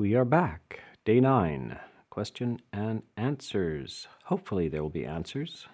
We 0.00 0.14
are 0.14 0.24
back. 0.24 0.80
Day 1.04 1.20
nine. 1.20 1.78
Question 2.08 2.62
and 2.72 3.02
answers. 3.18 4.08
Hopefully, 4.24 4.66
there 4.66 4.82
will 4.82 4.88
be 4.88 5.04
answers. 5.04 5.66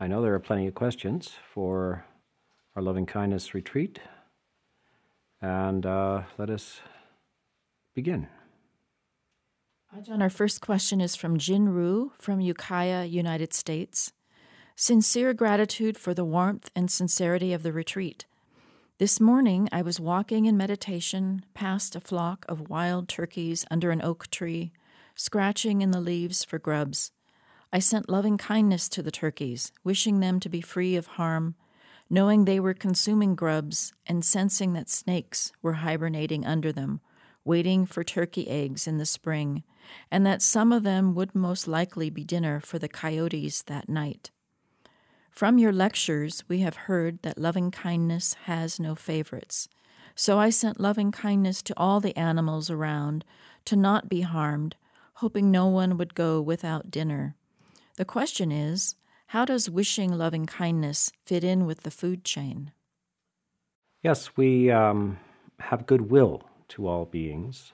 I 0.00 0.08
know 0.08 0.20
there 0.20 0.34
are 0.34 0.40
plenty 0.40 0.66
of 0.66 0.74
questions 0.74 1.30
for 1.54 2.04
our 2.74 2.82
loving 2.82 3.06
kindness 3.06 3.54
retreat. 3.54 4.00
And 5.40 5.86
uh, 5.86 6.22
let 6.38 6.50
us 6.50 6.80
begin. 7.94 8.26
Ajahn, 9.96 10.22
our 10.22 10.28
first 10.28 10.60
question 10.60 11.00
is 11.00 11.14
from 11.14 11.38
Jin 11.38 11.68
Ru 11.68 12.10
from 12.18 12.40
Ukiah, 12.40 13.04
United 13.04 13.54
States. 13.54 14.12
Sincere 14.74 15.34
gratitude 15.34 15.96
for 15.96 16.14
the 16.14 16.24
warmth 16.24 16.68
and 16.74 16.90
sincerity 16.90 17.52
of 17.52 17.62
the 17.62 17.72
retreat. 17.72 18.26
This 19.00 19.18
morning 19.18 19.66
I 19.72 19.80
was 19.80 19.98
walking 19.98 20.44
in 20.44 20.58
meditation 20.58 21.42
past 21.54 21.96
a 21.96 22.00
flock 22.00 22.44
of 22.50 22.68
wild 22.68 23.08
turkeys 23.08 23.64
under 23.70 23.92
an 23.92 24.02
oak 24.02 24.30
tree, 24.30 24.72
scratching 25.14 25.80
in 25.80 25.90
the 25.90 26.02
leaves 26.02 26.44
for 26.44 26.58
grubs. 26.58 27.10
I 27.72 27.78
sent 27.78 28.10
loving 28.10 28.36
kindness 28.36 28.90
to 28.90 29.02
the 29.02 29.10
turkeys, 29.10 29.72
wishing 29.82 30.20
them 30.20 30.38
to 30.40 30.50
be 30.50 30.60
free 30.60 30.96
of 30.96 31.06
harm, 31.16 31.54
knowing 32.10 32.44
they 32.44 32.60
were 32.60 32.74
consuming 32.74 33.34
grubs 33.34 33.94
and 34.06 34.22
sensing 34.22 34.74
that 34.74 34.90
snakes 34.90 35.50
were 35.62 35.80
hibernating 35.80 36.44
under 36.44 36.70
them, 36.70 37.00
waiting 37.42 37.86
for 37.86 38.04
turkey 38.04 38.50
eggs 38.50 38.86
in 38.86 38.98
the 38.98 39.06
spring, 39.06 39.62
and 40.10 40.26
that 40.26 40.42
some 40.42 40.72
of 40.72 40.82
them 40.82 41.14
would 41.14 41.34
most 41.34 41.66
likely 41.66 42.10
be 42.10 42.22
dinner 42.22 42.60
for 42.60 42.78
the 42.78 42.86
coyotes 42.86 43.62
that 43.62 43.88
night. 43.88 44.30
From 45.40 45.56
your 45.56 45.72
lectures, 45.72 46.44
we 46.48 46.58
have 46.58 46.76
heard 46.76 47.22
that 47.22 47.38
loving 47.38 47.70
kindness 47.70 48.34
has 48.44 48.78
no 48.78 48.94
favorites. 48.94 49.70
So 50.14 50.38
I 50.38 50.50
sent 50.50 50.78
loving 50.78 51.12
kindness 51.12 51.62
to 51.62 51.74
all 51.78 51.98
the 51.98 52.14
animals 52.14 52.68
around 52.68 53.24
to 53.64 53.74
not 53.74 54.10
be 54.10 54.20
harmed, 54.20 54.76
hoping 55.14 55.50
no 55.50 55.66
one 55.66 55.96
would 55.96 56.14
go 56.14 56.42
without 56.42 56.90
dinner. 56.90 57.36
The 57.96 58.04
question 58.04 58.52
is 58.52 58.96
how 59.28 59.46
does 59.46 59.70
wishing 59.70 60.12
loving 60.12 60.44
kindness 60.44 61.10
fit 61.24 61.42
in 61.42 61.64
with 61.64 61.84
the 61.84 61.90
food 61.90 62.22
chain? 62.22 62.72
Yes, 64.02 64.36
we 64.36 64.70
um, 64.70 65.16
have 65.58 65.86
goodwill 65.86 66.42
to 66.68 66.86
all 66.86 67.06
beings. 67.06 67.72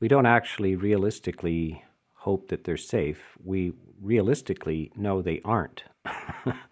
We 0.00 0.08
don't 0.08 0.26
actually 0.26 0.74
realistically 0.74 1.84
hope 2.14 2.48
that 2.48 2.64
they're 2.64 2.76
safe. 2.76 3.38
We 3.44 3.74
realistically 4.02 4.90
know 4.96 5.22
they 5.22 5.40
aren't. 5.44 5.84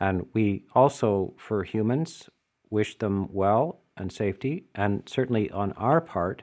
and 0.00 0.26
we 0.32 0.64
also, 0.74 1.34
for 1.36 1.64
humans, 1.64 2.28
wish 2.70 2.98
them 2.98 3.28
well 3.32 3.80
and 3.96 4.12
safety. 4.12 4.64
And 4.74 5.02
certainly 5.06 5.50
on 5.50 5.72
our 5.72 6.00
part, 6.00 6.42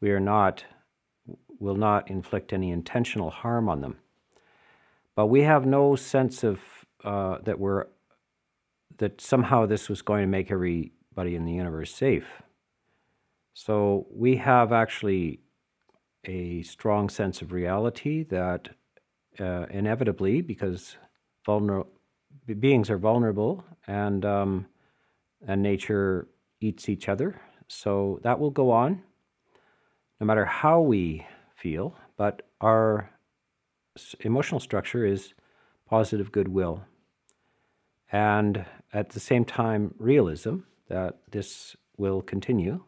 we 0.00 0.10
are 0.10 0.20
not, 0.20 0.64
will 1.58 1.76
not 1.76 2.10
inflict 2.10 2.52
any 2.52 2.70
intentional 2.70 3.30
harm 3.30 3.68
on 3.68 3.80
them. 3.80 3.98
But 5.14 5.26
we 5.26 5.42
have 5.42 5.66
no 5.66 5.96
sense 5.96 6.44
of 6.44 6.60
uh, 7.04 7.38
that 7.44 7.58
we're 7.58 7.86
that 8.98 9.20
somehow 9.20 9.66
this 9.66 9.88
was 9.88 10.02
going 10.02 10.22
to 10.22 10.26
make 10.28 10.50
everybody 10.50 11.34
in 11.36 11.44
the 11.44 11.52
universe 11.52 11.94
safe. 11.94 12.42
So 13.54 14.06
we 14.10 14.36
have 14.36 14.72
actually 14.72 15.40
a 16.24 16.62
strong 16.62 17.08
sense 17.08 17.40
of 17.42 17.52
reality 17.52 18.24
that 18.24 18.70
uh, 19.38 19.66
inevitably, 19.70 20.40
because 20.40 20.96
vulner- 21.46 21.86
beings 22.54 22.90
are 22.90 22.98
vulnerable 22.98 23.64
and 23.86 24.24
um, 24.24 24.66
and 25.46 25.62
nature 25.62 26.28
eats 26.60 26.88
each 26.88 27.08
other, 27.08 27.40
so 27.68 28.18
that 28.22 28.38
will 28.40 28.50
go 28.50 28.70
on, 28.70 29.02
no 30.20 30.26
matter 30.26 30.44
how 30.44 30.80
we 30.80 31.26
feel. 31.54 31.94
But 32.16 32.42
our 32.60 33.10
emotional 34.20 34.60
structure 34.60 35.06
is 35.06 35.34
positive 35.88 36.32
goodwill, 36.32 36.84
and 38.10 38.64
at 38.92 39.10
the 39.10 39.20
same 39.20 39.44
time, 39.44 39.94
realism 39.98 40.58
that 40.88 41.18
this 41.30 41.76
will 41.96 42.22
continue, 42.22 42.82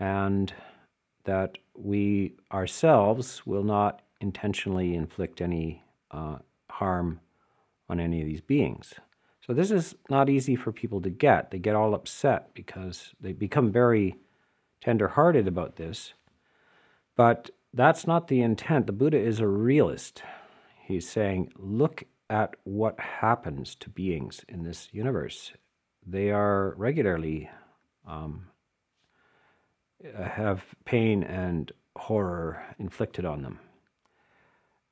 and 0.00 0.52
that 1.24 1.58
we 1.74 2.34
ourselves 2.52 3.46
will 3.46 3.64
not 3.64 4.02
intentionally 4.20 4.94
inflict 4.94 5.40
any 5.40 5.82
uh, 6.10 6.38
harm 6.70 7.20
on 7.88 8.00
any 8.00 8.20
of 8.20 8.26
these 8.26 8.40
beings. 8.40 8.94
So 9.46 9.52
this 9.52 9.70
is 9.70 9.94
not 10.08 10.30
easy 10.30 10.56
for 10.56 10.72
people 10.72 11.02
to 11.02 11.10
get. 11.10 11.50
They 11.50 11.58
get 11.58 11.74
all 11.74 11.94
upset 11.94 12.54
because 12.54 13.12
they 13.20 13.32
become 13.32 13.70
very 13.70 14.16
tender-hearted 14.80 15.46
about 15.46 15.76
this. 15.76 16.14
But 17.16 17.50
that's 17.72 18.06
not 18.06 18.28
the 18.28 18.40
intent. 18.40 18.86
The 18.86 18.92
Buddha 18.92 19.18
is 19.18 19.40
a 19.40 19.48
realist. 19.48 20.22
He's 20.86 21.08
saying, 21.08 21.52
look 21.56 22.04
at 22.30 22.54
what 22.64 22.98
happens 22.98 23.74
to 23.76 23.90
beings 23.90 24.44
in 24.48 24.62
this 24.62 24.88
universe. 24.92 25.52
They 26.06 26.30
are 26.30 26.74
regularly 26.76 27.50
um, 28.06 28.46
have 30.16 30.64
pain 30.84 31.22
and 31.22 31.70
horror 31.96 32.62
inflicted 32.78 33.24
on 33.24 33.42
them. 33.42 33.60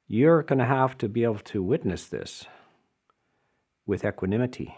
You're 0.07 0.43
going 0.43 0.59
to 0.59 0.65
have 0.65 0.99
to 0.99 1.09
be 1.09 1.25
able 1.25 1.37
to 1.37 1.63
witness 1.63 2.07
this 2.07 2.45
with 3.87 4.05
equanimity, 4.05 4.75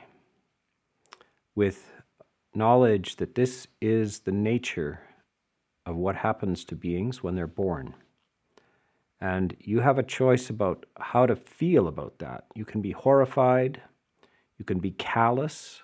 with 1.55 1.91
knowledge 2.55 3.17
that 3.17 3.35
this 3.35 3.67
is 3.81 4.21
the 4.21 4.33
nature 4.33 5.01
of 5.87 5.97
what 5.97 6.17
happens 6.17 6.65
to 6.65 6.75
beings 6.75 7.23
when 7.23 7.35
they're 7.35 7.47
born. 7.47 7.95
And 9.21 9.57
you 9.61 9.81
have 9.81 9.99
a 9.99 10.03
choice 10.03 10.51
about 10.51 10.87
how 10.99 11.27
to 11.27 11.37
feel 11.37 11.89
about 11.89 12.19
that. 12.19 12.45
You 12.55 12.65
can 12.65 12.81
be 12.81 12.93
horrified, 12.93 13.81
you 14.59 14.65
can 14.65 14.79
be 14.79 14.93
callous, 14.93 15.83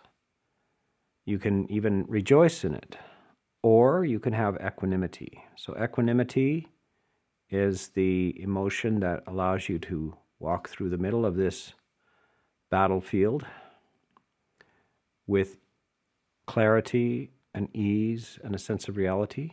you 1.25 1.39
can 1.39 1.71
even 1.71 2.05
rejoice 2.09 2.65
in 2.65 2.75
it, 2.75 2.97
or 3.63 4.05
you 4.05 4.19
can 4.19 4.33
have 4.33 4.57
equanimity. 4.65 5.45
So, 5.57 5.77
equanimity 5.83 6.69
is 7.51 7.89
the 7.89 8.41
emotion 8.41 9.01
that 9.01 9.23
allows 9.27 9.69
you 9.69 9.79
to 9.81 10.17
walk 10.39 10.69
through 10.69 10.91
the 10.91 10.99
middle 10.99 11.27
of 11.27 11.37
this 11.37 11.75
battlefield 12.71 13.45
with 15.27 15.59
clarity 16.47 17.31
and 17.55 17.69
ease 17.75 18.39
and 18.43 18.55
a 18.55 18.59
sense 18.59 18.89
of 18.89 18.97
reality. 18.97 19.51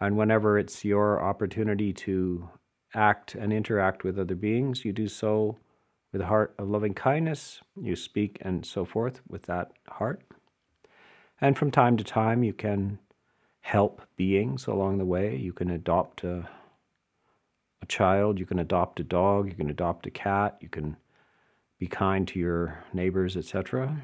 And 0.00 0.16
whenever 0.16 0.58
it's 0.58 0.84
your 0.84 1.22
opportunity 1.22 1.92
to 1.92 2.50
act 2.94 3.34
and 3.34 3.52
interact 3.52 4.04
with 4.04 4.18
other 4.18 4.34
beings, 4.34 4.84
you 4.84 4.92
do 4.92 5.08
so 5.08 5.56
with 6.12 6.20
a 6.20 6.26
heart 6.26 6.54
of 6.58 6.68
loving 6.68 6.94
kindness. 6.94 7.60
You 7.80 7.96
speak 7.96 8.38
and 8.42 8.64
so 8.64 8.84
forth 8.84 9.20
with 9.28 9.42
that 9.42 9.72
heart. 9.88 10.22
And 11.40 11.56
from 11.56 11.70
time 11.70 11.96
to 11.96 12.04
time, 12.04 12.42
you 12.42 12.52
can 12.52 12.98
help 13.60 14.02
beings 14.16 14.66
along 14.66 14.98
the 14.98 15.04
way. 15.04 15.36
You 15.36 15.52
can 15.52 15.70
adopt 15.70 16.24
a, 16.24 16.48
a 17.82 17.86
child, 17.86 18.38
you 18.38 18.46
can 18.46 18.58
adopt 18.58 19.00
a 19.00 19.04
dog, 19.04 19.48
you 19.48 19.54
can 19.54 19.68
adopt 19.68 20.06
a 20.06 20.10
cat, 20.10 20.56
you 20.60 20.68
can 20.68 20.96
be 21.78 21.86
kind 21.86 22.26
to 22.28 22.38
your 22.38 22.84
neighbors, 22.92 23.36
etc. 23.36 23.96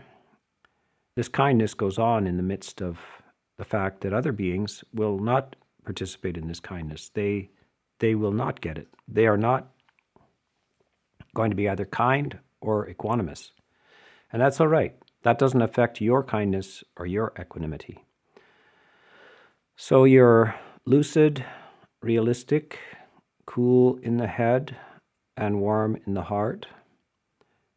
This 1.17 1.29
kindness 1.29 1.75
goes 1.75 1.99
on 1.99 2.27
in 2.27 2.37
the 2.37 2.43
midst 2.43 2.81
of 2.81 2.99
the 3.59 3.65
fact 3.65 4.01
that 4.01 4.13
other 4.13 4.33
beings 4.33 4.85
will 4.93 5.19
not 5.19 5.57
participate 5.85 6.37
in 6.37 6.49
this 6.49 6.61
kindness. 6.61 7.11
They 7.15 7.51
they 7.99 8.15
will 8.15 8.33
not 8.33 8.61
get 8.61 8.79
it. 8.79 8.89
They 9.07 9.27
are 9.27 9.37
not 9.37 9.69
going 11.35 11.51
to 11.51 11.57
be 11.57 11.69
either 11.69 11.85
kind 11.85 12.39
or 12.61 12.87
equanimous. 12.87 13.51
And 14.33 14.43
that's 14.43 14.61
all 14.61 14.69
right. 14.69 14.95
That 15.23 15.39
doesn't 15.39 15.63
affect 15.63 16.01
your 16.01 16.25
kindness 16.25 16.83
or 16.97 17.07
your 17.07 17.33
equanimity. 17.39 18.05
So 19.77 20.05
you're 20.05 20.55
lucid, 20.85 21.45
realistic, 22.03 22.79
cool 23.47 23.99
in 24.03 24.17
the 24.17 24.27
head, 24.27 24.77
and 25.37 25.61
warm 25.61 25.97
in 26.07 26.15
the 26.15 26.23
heart. 26.23 26.67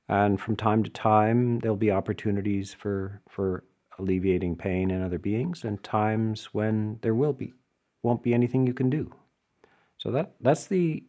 And 0.08 0.40
from 0.40 0.56
time 0.56 0.84
to 0.84 0.90
time, 0.90 1.60
there'll 1.60 1.78
be 1.78 1.92
opportunities 1.92 2.74
for, 2.74 3.22
for 3.28 3.64
alleviating 3.98 4.56
pain 4.56 4.92
in 4.92 5.02
other 5.02 5.18
beings, 5.18 5.64
and 5.64 5.82
times 5.84 6.54
when 6.54 7.00
there 7.02 7.16
will 7.16 7.34
be 7.34 7.54
won't 8.04 8.24
be 8.24 8.34
anything 8.34 8.68
you 8.68 8.74
can 8.74 8.90
do. 8.90 9.12
So 9.98 10.12
that 10.12 10.34
that's 10.40 10.68
the 10.68 11.04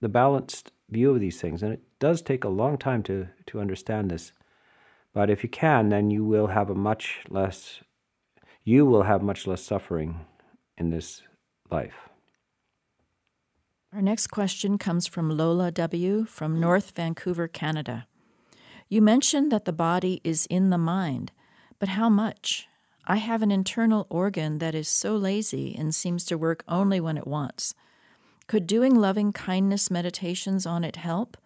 the 0.00 0.08
balanced 0.08 0.72
view 0.90 1.14
of 1.14 1.20
these 1.20 1.40
things, 1.40 1.62
and 1.62 1.72
it 1.72 1.82
does 1.98 2.22
take 2.22 2.44
a 2.44 2.48
long 2.48 2.76
time 2.76 3.02
to 3.04 3.28
to 3.46 3.60
understand 3.60 4.10
this. 4.10 4.32
But 5.12 5.30
if 5.30 5.42
you 5.42 5.48
can, 5.48 5.88
then 5.88 6.10
you 6.10 6.24
will 6.24 6.48
have 6.48 6.70
a 6.70 6.74
much 6.74 7.20
less 7.28 7.80
you 8.64 8.86
will 8.86 9.02
have 9.02 9.22
much 9.22 9.46
less 9.46 9.62
suffering 9.62 10.26
in 10.76 10.90
this 10.90 11.22
life. 11.70 12.08
Our 13.92 14.02
next 14.02 14.26
question 14.26 14.76
comes 14.76 15.06
from 15.06 15.30
Lola 15.30 15.70
W. 15.70 16.24
from 16.24 16.58
North 16.58 16.90
Vancouver, 16.96 17.46
Canada. 17.46 18.06
You 18.88 19.02
mentioned 19.02 19.50
that 19.50 19.64
the 19.64 19.72
body 19.72 20.20
is 20.24 20.46
in 20.46 20.70
the 20.70 20.78
mind, 20.78 21.32
but 21.78 21.90
how 21.90 22.08
much? 22.08 22.68
I 23.06 23.16
have 23.16 23.42
an 23.42 23.50
internal 23.50 24.06
organ 24.08 24.58
that 24.58 24.74
is 24.74 24.88
so 24.88 25.16
lazy 25.16 25.74
and 25.76 25.94
seems 25.94 26.24
to 26.26 26.38
work 26.38 26.64
only 26.68 27.00
when 27.00 27.18
it 27.18 27.26
wants. 27.26 27.74
Could 28.46 28.66
doing 28.66 28.94
loving 28.94 29.32
kindness 29.32 29.90
meditations 29.90 30.66
on 30.66 30.84
it 30.84 30.96
help? 30.96 31.36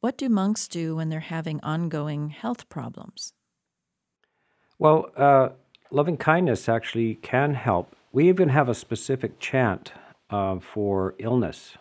What 0.00 0.18
do 0.18 0.28
monks 0.28 0.68
do 0.68 0.96
when 0.96 1.08
they're 1.08 1.20
having 1.20 1.60
ongoing 1.62 2.30
health 2.30 2.68
problems? 2.68 3.32
Well, 4.78 5.10
uh, 5.16 5.50
loving 5.90 6.16
kindness 6.16 6.68
actually 6.68 7.14
can 7.16 7.54
help. 7.54 7.96
We 8.12 8.28
even 8.28 8.50
have 8.50 8.68
a 8.68 8.74
specific 8.74 9.40
chant 9.40 9.92
uh, 10.28 10.58
for 10.58 11.14
illness. 11.18 11.76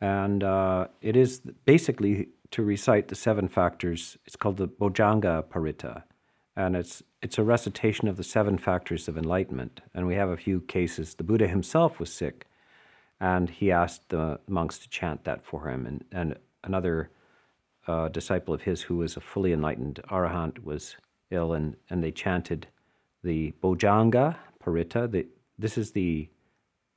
And 0.00 0.44
uh, 0.44 0.86
it 1.02 1.16
is 1.16 1.40
basically 1.64 2.28
to 2.50 2.62
recite 2.62 3.08
the 3.08 3.14
seven 3.14 3.48
factors. 3.48 4.18
It's 4.26 4.36
called 4.36 4.56
the 4.56 4.68
Bojjhanga 4.68 5.44
Paritta. 5.44 6.02
And 6.56 6.76
it's, 6.76 7.02
it's 7.22 7.38
a 7.38 7.44
recitation 7.44 8.08
of 8.08 8.16
the 8.16 8.24
seven 8.24 8.58
factors 8.58 9.08
of 9.08 9.16
enlightenment. 9.16 9.80
And 9.94 10.06
we 10.06 10.16
have 10.16 10.28
a 10.28 10.36
few 10.36 10.60
cases. 10.60 11.14
The 11.14 11.24
Buddha 11.24 11.46
himself 11.46 12.00
was 12.00 12.12
sick, 12.12 12.46
and 13.20 13.48
he 13.50 13.70
asked 13.70 14.08
the 14.08 14.40
monks 14.48 14.78
to 14.78 14.88
chant 14.88 15.24
that 15.24 15.44
for 15.44 15.68
him. 15.68 15.86
And, 15.86 16.04
and 16.10 16.36
another 16.64 17.10
uh, 17.86 18.08
disciple 18.08 18.52
of 18.52 18.62
his 18.62 18.82
who 18.82 18.96
was 18.96 19.16
a 19.16 19.20
fully 19.20 19.52
enlightened 19.52 20.00
arahant 20.10 20.64
was 20.64 20.96
ill, 21.30 21.52
and, 21.52 21.76
and 21.88 22.02
they 22.02 22.10
chanted 22.10 22.66
the 23.22 23.52
Bojjhanga 23.62 24.36
Paritta. 24.62 25.10
The, 25.10 25.26
this 25.58 25.78
is 25.78 25.92
the 25.92 26.28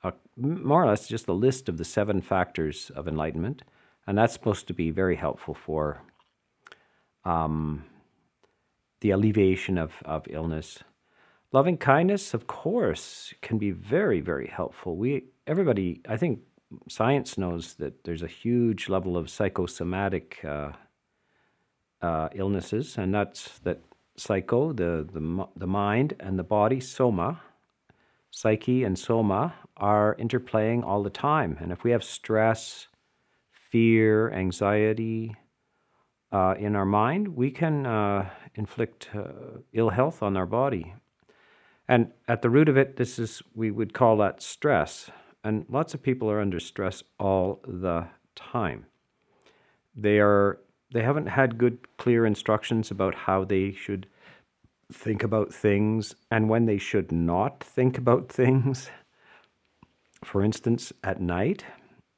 uh, 0.03 0.11
more 0.35 0.83
or 0.83 0.87
less 0.87 1.07
just 1.07 1.25
the 1.25 1.33
list 1.33 1.69
of 1.69 1.77
the 1.77 1.85
seven 1.85 2.21
factors 2.21 2.91
of 2.95 3.07
enlightenment, 3.07 3.61
and 4.07 4.17
that's 4.17 4.33
supposed 4.33 4.67
to 4.67 4.73
be 4.73 4.91
very 4.91 5.15
helpful 5.15 5.53
for 5.53 6.01
um, 7.25 7.85
the 9.01 9.11
alleviation 9.11 9.77
of, 9.77 9.93
of 10.05 10.25
illness. 10.29 10.79
Loving 11.51 11.77
kindness, 11.77 12.33
of 12.33 12.47
course, 12.47 13.33
can 13.41 13.57
be 13.57 13.71
very, 13.71 14.21
very 14.21 14.47
helpful. 14.47 14.95
We 14.95 15.25
everybody, 15.45 16.01
I 16.07 16.17
think, 16.17 16.39
science 16.89 17.37
knows 17.37 17.75
that 17.75 18.03
there's 18.03 18.23
a 18.23 18.27
huge 18.27 18.89
level 18.89 19.15
of 19.15 19.29
psychosomatic 19.29 20.43
uh, 20.43 20.71
uh, 22.01 22.29
illnesses, 22.33 22.97
and 22.97 23.13
that's 23.13 23.59
that 23.59 23.81
psycho, 24.17 24.73
the, 24.73 25.07
the, 25.11 25.47
the 25.55 25.67
mind, 25.67 26.15
and 26.19 26.37
the 26.37 26.43
body, 26.43 26.79
soma, 26.79 27.41
psyche 28.31 28.83
and 28.83 28.97
soma, 28.97 29.53
are 29.77 30.15
interplaying 30.19 30.83
all 30.83 31.03
the 31.03 31.09
time. 31.09 31.57
And 31.59 31.71
if 31.71 31.83
we 31.83 31.91
have 31.91 32.03
stress, 32.03 32.87
fear, 33.73 34.31
anxiety 34.31 35.35
uh, 36.31 36.53
in 36.59 36.75
our 36.75 36.85
mind, 36.85 37.35
we 37.35 37.49
can 37.49 37.87
uh, 37.87 38.29
inflict 38.53 39.09
uh, 39.15 39.61
ill 39.73 39.89
health 39.89 40.21
on 40.21 40.37
our 40.37 40.45
body. 40.45 40.93
And 41.87 42.11
at 42.27 42.43
the 42.43 42.51
root 42.51 42.69
of 42.69 42.77
it, 42.77 42.97
this 42.97 43.17
is, 43.17 43.41
we 43.55 43.71
would 43.71 43.91
call 43.91 44.17
that 44.17 44.43
stress. 44.43 45.09
And 45.43 45.65
lots 45.69 45.95
of 45.95 46.03
people 46.03 46.29
are 46.29 46.39
under 46.39 46.59
stress 46.59 47.01
all 47.19 47.61
the 47.67 48.05
time. 48.35 48.85
They 49.95 50.19
are 50.19 50.59
they 50.91 51.01
haven't 51.01 51.25
had 51.25 51.57
good, 51.57 51.79
clear 51.97 52.23
instructions 52.27 52.91
about 52.91 53.15
how 53.15 53.43
they 53.43 53.71
should 53.71 54.05
think 54.91 55.23
about 55.23 55.51
things 55.51 56.13
and 56.29 56.47
when 56.47 56.67
they 56.67 56.77
should 56.77 57.11
not 57.11 57.63
think 57.63 57.97
about 57.97 58.29
things. 58.41 58.91
For 60.23 60.43
instance, 60.43 60.93
at 61.03 61.19
night, 61.19 61.65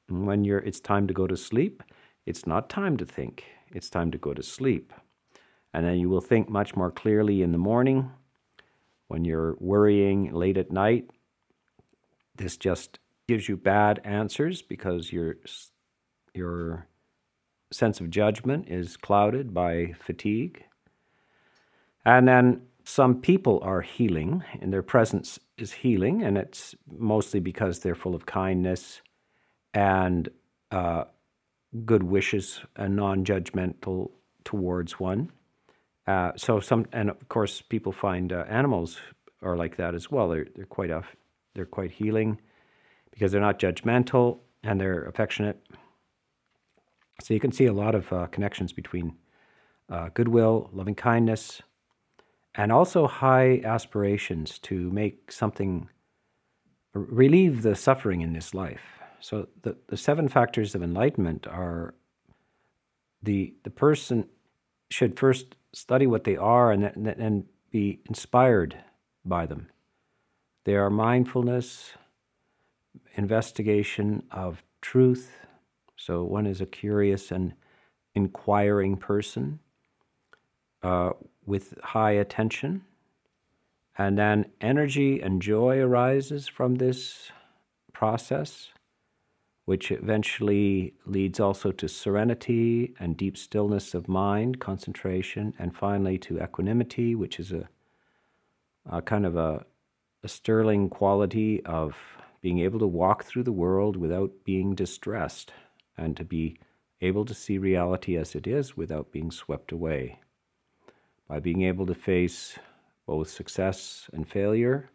when 0.09 0.43
you're, 0.43 0.59
it's 0.59 0.79
time 0.79 1.07
to 1.07 1.13
go 1.13 1.27
to 1.27 1.37
sleep, 1.37 1.83
it's 2.25 2.45
not 2.45 2.69
time 2.69 2.97
to 2.97 3.05
think, 3.05 3.45
it's 3.71 3.89
time 3.89 4.11
to 4.11 4.17
go 4.17 4.33
to 4.33 4.43
sleep. 4.43 4.93
And 5.73 5.85
then 5.85 5.99
you 5.99 6.09
will 6.09 6.21
think 6.21 6.49
much 6.49 6.75
more 6.75 6.91
clearly 6.91 7.41
in 7.41 7.51
the 7.51 7.57
morning. 7.57 8.11
When 9.07 9.25
you're 9.25 9.55
worrying 9.59 10.33
late 10.33 10.57
at 10.57 10.71
night, 10.71 11.09
this 12.35 12.57
just 12.57 12.99
gives 13.27 13.49
you 13.49 13.57
bad 13.57 13.99
answers 14.03 14.61
because 14.61 15.11
you're, 15.11 15.35
you're 16.33 16.87
sense 17.71 17.99
of 17.99 18.09
judgment 18.09 18.69
is 18.69 18.97
clouded 18.97 19.53
by 19.53 19.93
fatigue. 19.99 20.63
And 22.05 22.27
then 22.27 22.61
some 22.83 23.19
people 23.19 23.59
are 23.63 23.81
healing, 23.81 24.43
and 24.61 24.71
their 24.71 24.83
presence 24.83 25.39
is 25.57 25.73
healing, 25.73 26.23
and 26.23 26.37
it's 26.37 26.75
mostly 26.87 27.39
because 27.39 27.79
they're 27.79 27.95
full 27.95 28.15
of 28.15 28.25
kindness 28.25 29.01
and 29.75 30.29
uh, 30.71 31.03
good 31.85 32.01
wishes 32.01 32.61
and 32.75 32.95
non 32.95 33.23
judgmental 33.23 34.09
towards 34.43 34.99
one. 34.99 35.31
Uh, 36.07 36.31
so 36.35 36.59
some, 36.59 36.85
and 36.93 37.09
of 37.09 37.29
course, 37.29 37.61
people 37.61 37.91
find 37.91 38.31
uh, 38.31 38.45
animals 38.47 38.97
are 39.41 39.57
like 39.57 39.75
that 39.77 39.93
as 39.93 40.09
well. 40.09 40.29
They're 40.29 40.47
they're 40.55 40.65
quite 40.65 40.89
off, 40.89 41.15
they're 41.53 41.65
quite 41.65 41.91
healing 41.91 42.39
because 43.11 43.31
they're 43.31 43.41
not 43.41 43.59
judgmental 43.59 44.39
and 44.63 44.79
they're 44.79 45.03
affectionate. 45.05 45.61
So 47.21 47.33
you 47.33 47.39
can 47.39 47.51
see 47.51 47.65
a 47.65 47.73
lot 47.73 47.95
of 47.95 48.11
uh, 48.11 48.27
connections 48.27 48.73
between 48.73 49.15
uh, 49.89 50.09
goodwill, 50.13 50.69
loving 50.73 50.95
kindness, 50.95 51.61
and 52.55 52.71
also 52.71 53.07
high 53.07 53.61
aspirations 53.63 54.59
to 54.59 54.89
make 54.91 55.31
something 55.31 55.89
relieve 56.93 57.61
the 57.61 57.75
suffering 57.75 58.21
in 58.21 58.33
this 58.33 58.53
life. 58.53 59.04
So 59.19 59.47
the, 59.61 59.77
the 59.87 59.97
seven 59.97 60.27
factors 60.27 60.75
of 60.75 60.83
enlightenment 60.83 61.47
are 61.47 61.93
the 63.21 63.55
the 63.63 63.69
person 63.69 64.27
should 64.89 65.17
first 65.17 65.55
study 65.73 66.07
what 66.07 66.23
they 66.23 66.37
are 66.37 66.71
and 66.71 66.83
and 66.85 67.45
be 67.71 67.99
inspired 68.07 68.77
by 69.25 69.45
them. 69.45 69.67
They 70.63 70.75
are 70.75 70.89
mindfulness, 70.89 71.93
investigation 73.15 74.23
of 74.31 74.63
truth, 74.81 75.31
so 75.97 76.23
one 76.23 76.45
is 76.45 76.61
a 76.61 76.65
curious 76.65 77.31
and 77.31 77.53
inquiring 78.13 78.97
person 78.97 79.59
uh, 80.83 81.11
with 81.45 81.73
high 81.83 82.11
attention. 82.11 82.83
And 83.97 84.17
then 84.17 84.51
energy 84.59 85.21
and 85.21 85.41
joy 85.41 85.79
arises 85.79 86.47
from 86.47 86.75
this 86.75 87.31
process, 87.93 88.69
which 89.65 89.91
eventually 89.91 90.93
leads 91.05 91.39
also 91.39 91.71
to 91.71 91.87
serenity 91.87 92.93
and 92.99 93.17
deep 93.17 93.35
stillness 93.35 93.95
of 93.95 94.07
mind, 94.07 94.59
concentration, 94.59 95.53
and 95.57 95.75
finally 95.75 96.17
to 96.19 96.41
equanimity, 96.41 97.15
which 97.15 97.39
is 97.39 97.51
a, 97.51 97.67
a 98.85 99.01
kind 99.01 99.25
of 99.25 99.35
a, 99.35 99.65
a 100.23 100.27
sterling 100.27 100.87
quality 100.87 101.65
of 101.65 101.97
being 102.41 102.59
able 102.59 102.77
to 102.77 102.85
walk 102.85 103.23
through 103.23 103.41
the 103.41 103.51
world 103.51 103.97
without 103.97 104.31
being 104.43 104.75
distressed 104.75 105.51
and 105.97 106.15
to 106.15 106.23
be 106.23 106.55
able 107.01 107.25
to 107.25 107.33
see 107.33 107.57
reality 107.57 108.15
as 108.15 108.35
it 108.35 108.45
is 108.45 108.77
without 108.77 109.11
being 109.11 109.31
swept 109.31 109.71
away. 109.71 110.19
By 111.27 111.39
being 111.39 111.63
able 111.63 111.87
to 111.87 111.95
face 111.95 112.59
both 113.07 113.29
success 113.29 114.07
and 114.13 114.27
failure 114.27 114.91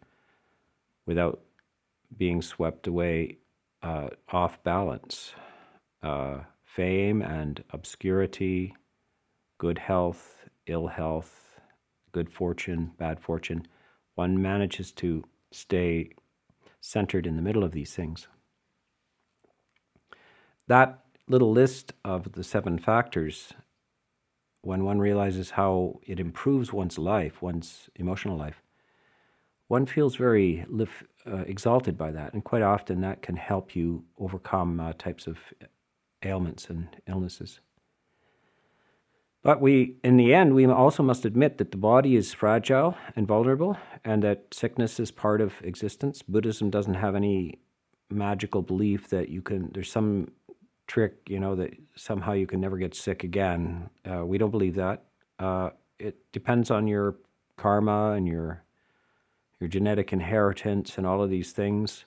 without 1.07 1.41
being 2.17 2.41
swept 2.41 2.87
away 2.87 3.39
uh, 3.83 4.09
off 4.29 4.63
balance. 4.63 5.33
Uh, 6.03 6.41
fame 6.65 7.21
and 7.21 7.63
obscurity, 7.71 8.75
good 9.59 9.79
health, 9.79 10.49
ill 10.67 10.87
health, 10.87 11.61
good 12.13 12.31
fortune, 12.33 12.93
bad 12.99 13.21
fortune. 13.21 13.67
One 14.15 14.41
manages 14.41 14.93
to 14.93 15.25
stay 15.53 16.11
centered 16.81 17.27
in 17.27 17.37
the 17.37 17.43
middle 17.43 17.65
of 17.65 17.73
these 17.73 17.95
things 17.95 18.29
that 20.71 21.01
little 21.27 21.51
list 21.51 21.95
of 22.05 22.33
the 22.33 22.45
seven 22.45 22.79
factors, 22.79 23.53
when 24.63 24.85
one 24.85 25.01
realizes 25.01 25.51
how 25.51 25.99
it 26.07 26.21
improves 26.21 26.73
one's 26.73 26.97
life, 26.97 27.43
one's 27.43 27.91
emotional 27.97 28.37
life, 28.37 28.63
one 29.71 29.87
feels 29.87 30.17
very 30.17 30.65
lift, 30.69 31.05
uh, 31.25 31.45
exalted 31.47 31.97
by 31.97 32.11
that. 32.11 32.35
And 32.35 32.43
quite 32.43 32.63
often 32.63 33.03
that 33.03 33.23
can 33.23 33.37
help 33.37 33.77
you 33.77 34.05
overcome 34.19 34.81
uh, 34.81 34.95
types 34.95 35.29
of 35.29 35.39
ailments 36.25 36.69
and 36.69 36.89
illnesses. 37.07 37.61
But 39.45 39.61
we, 39.61 39.95
in 40.03 40.17
the 40.17 40.35
end, 40.35 40.57
we 40.57 40.67
also 40.67 41.05
must 41.05 41.25
admit 41.25 41.59
that 41.59 41.71
the 41.71 41.77
body 41.77 42.17
is 42.17 42.33
fragile 42.33 42.97
and 43.15 43.29
vulnerable, 43.29 43.79
and 44.05 44.25
that 44.25 44.53
sickness 44.53 44.99
is 44.99 45.13
part 45.13 45.41
of 45.41 45.53
existence. 45.63 46.21
Buddhism 46.21 46.69
doesn't 46.69 46.95
have 46.95 47.15
any 47.15 47.61
magical 48.11 48.63
belief 48.63 49.09
that 49.11 49.29
you 49.29 49.41
can. 49.41 49.71
There's 49.73 49.91
some 49.91 50.33
trick, 50.89 51.15
you 51.29 51.39
know, 51.39 51.55
that 51.55 51.71
somehow 51.95 52.33
you 52.33 52.49
can 52.49 52.61
never 52.61 52.77
get 52.77 52.97
sick 52.97 53.23
again. 53.23 53.89
Uh, 54.05 54.27
we 54.27 54.37
don't 54.37 54.51
believe 54.51 54.75
that. 54.75 55.05
Uh, 55.39 55.71
it 56.01 56.17
depends 56.33 56.73
on 56.73 56.89
your 56.89 57.15
karma 57.57 58.15
and 58.15 58.27
your 58.27 58.65
your 59.61 59.69
genetic 59.69 60.13
inheritance 60.13 60.99
and 60.99 61.07
all 61.07 61.23
of 61.23 61.31
these 61.31 61.53
things. 61.53 62.07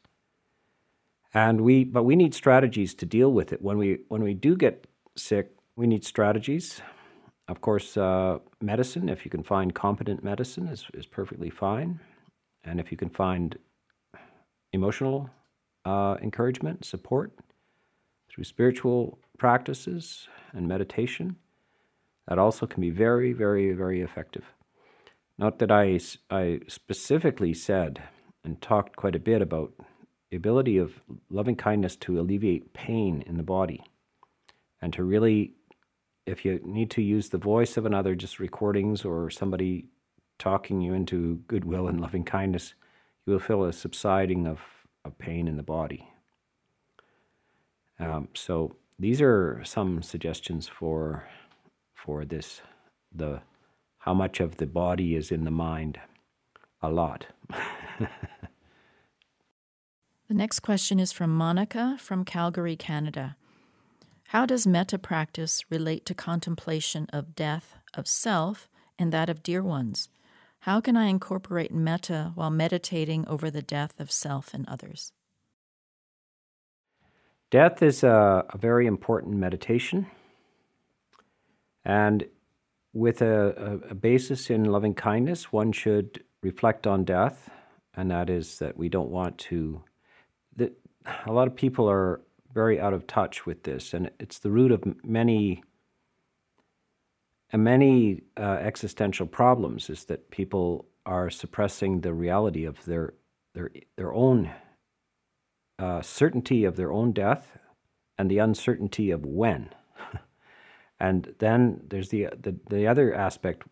And 1.33 1.61
we, 1.61 1.83
but 1.83 2.03
we 2.03 2.15
need 2.15 2.33
strategies 2.33 2.93
to 2.95 3.05
deal 3.05 3.31
with 3.31 3.53
it 3.53 3.61
when 3.61 3.77
we 3.77 3.99
when 4.07 4.23
we 4.23 4.33
do 4.33 4.55
get 4.55 4.87
sick. 5.15 5.51
We 5.75 5.87
need 5.87 6.03
strategies, 6.05 6.81
of 7.47 7.61
course, 7.61 7.97
uh, 7.97 8.39
medicine, 8.61 9.09
if 9.09 9.25
you 9.25 9.31
can 9.31 9.43
find 9.43 9.73
competent 9.73 10.23
medicine, 10.23 10.67
is, 10.67 10.85
is 10.93 11.05
perfectly 11.05 11.49
fine. 11.49 11.99
And 12.63 12.79
if 12.79 12.91
you 12.91 12.97
can 12.97 13.09
find 13.09 13.57
emotional 14.71 15.29
uh, 15.83 16.15
encouragement, 16.21 16.85
support 16.85 17.33
through 18.29 18.45
spiritual 18.45 19.19
practices 19.37 20.27
and 20.53 20.67
meditation, 20.67 21.35
that 22.27 22.39
also 22.39 22.65
can 22.65 22.79
be 22.79 22.89
very, 22.89 23.33
very, 23.33 23.73
very 23.73 24.01
effective. 24.01 24.45
Not 25.37 25.59
that 25.59 25.71
I, 25.71 25.99
I 26.29 26.59
specifically 26.67 27.53
said 27.53 28.03
and 28.43 28.61
talked 28.61 28.95
quite 28.95 29.15
a 29.15 29.19
bit 29.19 29.41
about 29.41 29.73
the 30.29 30.37
ability 30.37 30.77
of 30.77 31.01
loving 31.29 31.55
kindness 31.55 31.95
to 31.97 32.19
alleviate 32.19 32.73
pain 32.73 33.23
in 33.25 33.37
the 33.37 33.43
body 33.43 33.83
and 34.81 34.91
to 34.93 35.03
really, 35.03 35.53
if 36.25 36.43
you 36.43 36.59
need 36.63 36.91
to 36.91 37.01
use 37.01 37.29
the 37.29 37.37
voice 37.37 37.77
of 37.77 37.85
another, 37.85 38.15
just 38.15 38.39
recordings 38.39 39.05
or 39.05 39.29
somebody 39.29 39.85
talking 40.39 40.81
you 40.81 40.93
into 40.93 41.35
goodwill 41.47 41.87
and 41.87 42.01
loving 42.01 42.23
kindness, 42.23 42.73
you 43.25 43.33
will 43.33 43.39
feel 43.39 43.63
a 43.63 43.73
subsiding 43.73 44.45
of, 44.45 44.59
of 45.05 45.17
pain 45.17 45.47
in 45.47 45.57
the 45.57 45.63
body. 45.63 46.09
Um, 47.99 48.27
so 48.33 48.75
these 48.99 49.21
are 49.21 49.61
some 49.63 50.01
suggestions 50.01 50.67
for 50.67 51.27
for 51.93 52.25
this 52.25 52.61
the 53.15 53.41
how 54.03 54.13
much 54.13 54.39
of 54.39 54.57
the 54.57 54.67
body 54.67 55.15
is 55.15 55.31
in 55.31 55.43
the 55.43 55.51
mind 55.51 55.99
a 56.81 56.89
lot 56.89 57.25
The 60.33 60.39
next 60.39 60.61
question 60.61 60.99
is 60.99 61.11
from 61.11 61.35
Monica 61.35 61.97
from 61.99 62.25
Calgary, 62.25 62.75
Canada. 62.75 63.35
How 64.29 64.47
does 64.47 64.65
metta 64.65 64.97
practice 64.97 65.63
relate 65.69 66.07
to 66.07 66.15
contemplation 66.15 67.07
of 67.13 67.35
death 67.35 67.75
of 67.93 68.07
self 68.07 68.67
and 68.97 69.13
that 69.13 69.29
of 69.29 69.43
dear 69.43 69.61
ones? 69.61 70.09
How 70.61 70.81
can 70.81 70.97
I 70.97 71.05
incorporate 71.05 71.71
metta 71.71 72.31
while 72.33 72.49
meditating 72.49 73.27
over 73.27 73.51
the 73.51 73.61
death 73.61 73.99
of 73.99 74.11
self 74.11 74.55
and 74.55 74.67
others? 74.67 75.11
Death 77.51 77.83
is 77.83 78.01
a, 78.03 78.43
a 78.49 78.57
very 78.57 78.87
important 78.87 79.35
meditation. 79.35 80.07
And 81.85 82.25
with 82.93 83.21
a, 83.21 83.79
a, 83.89 83.95
basis 83.95 84.49
in 84.49 84.65
loving 84.65 84.93
kindness, 84.93 85.51
one 85.51 85.71
should 85.71 86.23
reflect 86.41 86.85
on 86.85 87.03
death, 87.03 87.49
and 87.95 88.11
that 88.11 88.29
is 88.29 88.59
that 88.59 88.77
we 88.77 88.87
don't 88.87 89.09
want 89.09 89.37
to 89.37 89.83
that 90.55 90.73
a 91.25 91.31
lot 91.31 91.47
of 91.47 91.55
people 91.55 91.89
are 91.89 92.21
very 92.53 92.79
out 92.79 92.93
of 92.93 93.07
touch 93.07 93.45
with 93.45 93.63
this, 93.63 93.93
and 93.93 94.11
it's 94.19 94.39
the 94.39 94.51
root 94.51 94.71
of 94.71 94.83
many 95.03 95.63
many 97.51 98.21
uh, 98.37 98.57
existential 98.61 99.27
problems. 99.27 99.89
Is 99.89 100.05
that 100.05 100.29
people 100.29 100.85
are 101.05 101.29
suppressing 101.29 102.01
the 102.01 102.13
reality 102.13 102.65
of 102.65 102.83
their 102.85 103.13
their 103.55 103.71
their 103.97 104.13
own 104.13 104.51
uh, 105.79 106.01
certainty 106.01 106.63
of 106.63 106.75
their 106.75 106.91
own 106.91 107.11
death 107.11 107.57
and 108.17 108.29
the 108.29 108.37
uncertainty 108.37 109.11
of 109.11 109.25
when. 109.25 109.69
And 110.99 111.33
then 111.39 111.81
there's 111.87 112.09
the, 112.09 112.29
the 112.39 112.55
the 112.69 112.87
other 112.87 113.13
aspect, 113.13 113.63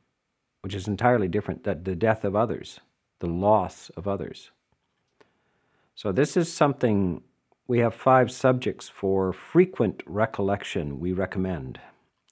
which 0.62 0.76
is 0.76 0.88
entirely 0.88 1.28
different: 1.28 1.64
that 1.64 1.86
the 1.86 1.96
death 1.96 2.24
of 2.24 2.36
others, 2.36 2.80
the 3.20 3.28
loss 3.28 3.90
of 3.98 4.08
others. 4.08 4.52
So, 5.96 6.12
this 6.12 6.36
is 6.36 6.52
something 6.52 7.22
we 7.68 7.80
have 7.80 7.94
five 7.94 8.32
subjects 8.32 8.90
for 8.90 9.32
frequent 9.32 10.04
recollection 10.06 11.00
we 11.00 11.14
recommend 11.14 11.80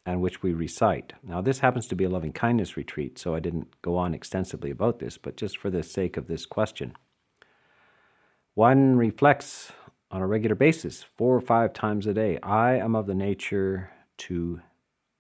and 0.06 0.22
which 0.22 0.42
we 0.42 0.54
recite. 0.54 1.14
Now, 1.22 1.40
this 1.42 1.60
happens 1.60 1.88
to 1.88 1.96
be 1.96 2.04
a 2.04 2.10
loving 2.10 2.34
kindness 2.34 2.76
retreat, 2.76 3.20
so 3.20 3.36
I 3.36 3.40
didn't 3.40 3.82
go 3.82 3.96
on 3.96 4.14
extensively 4.14 4.72
about 4.72 5.00
this, 5.00 5.18
but 5.18 5.38
just 5.38 5.58
for 5.58 5.70
the 5.70 5.84
sake 5.84 6.18
of 6.18 6.28
this 6.28 6.46
question. 6.46 6.94
One 8.56 8.98
reflects 8.98 9.72
on 10.12 10.22
a 10.22 10.28
regular 10.28 10.56
basis, 10.56 11.04
four 11.04 11.36
or 11.36 11.42
five 11.42 11.74
times 11.74 12.08
a 12.08 12.14
day 12.14 12.40
I 12.42 12.74
am 12.78 12.96
of 12.96 13.06
the 13.06 13.14
nature 13.14 13.92
to 14.18 14.62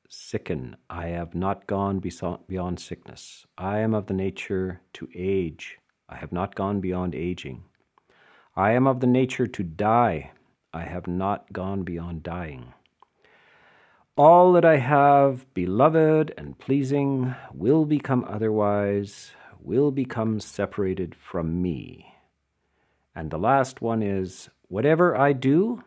sicken. 0.10 0.75
I 0.89 1.08
have 1.08 1.36
not 1.36 1.68
gone 1.68 2.00
beyond 2.00 2.80
sickness. 2.80 3.46
I 3.58 3.80
am 3.80 3.94
of 3.94 4.08
the 4.08 4.13
nature 4.13 4.82
to 4.94 5.08
age. 5.16 5.78
I 6.10 6.16
have 6.16 6.32
not 6.32 6.56
gone 6.56 6.82
beyond 6.82 7.13
aging. 7.13 7.63
I 8.56 8.72
am 8.72 8.88
of 8.88 9.00
the 9.00 9.08
nature 9.08 9.48
to 9.48 9.63
die. 9.63 10.32
I 10.74 10.82
have 10.82 11.08
not 11.08 11.54
gone 11.54 11.84
beyond 11.84 12.24
dying. 12.24 12.74
All 14.18 14.51
that 14.54 14.66
I 14.66 14.78
have, 14.78 15.51
beloved 15.54 16.34
and 16.38 16.58
pleasing, 16.58 17.36
will 17.54 17.86
become 17.86 18.25
otherwise, 18.28 19.32
will 19.62 19.92
become 19.92 20.39
separated 20.39 21.16
from 21.16 21.62
me. 21.62 22.13
And 23.16 23.32
the 23.32 23.38
last 23.38 23.82
one 23.82 24.01
is 24.01 24.50
whatever 24.68 25.16
I 25.16 25.34
do, 25.34 25.84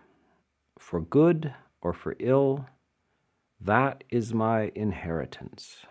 for 0.78 1.00
good 1.00 1.54
or 1.80 1.92
for 1.92 2.16
ill, 2.18 2.66
that 3.64 4.04
is 4.10 4.34
my 4.34 4.72
inheritance. 4.74 5.86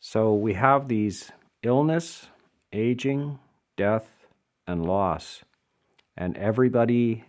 So 0.00 0.34
we 0.34 0.54
have 0.54 0.88
these 0.88 1.32
illness, 1.62 2.26
aging, 2.72 3.38
death, 3.76 4.06
and 4.66 4.84
loss. 4.84 5.42
And 6.16 6.36
everybody 6.36 7.24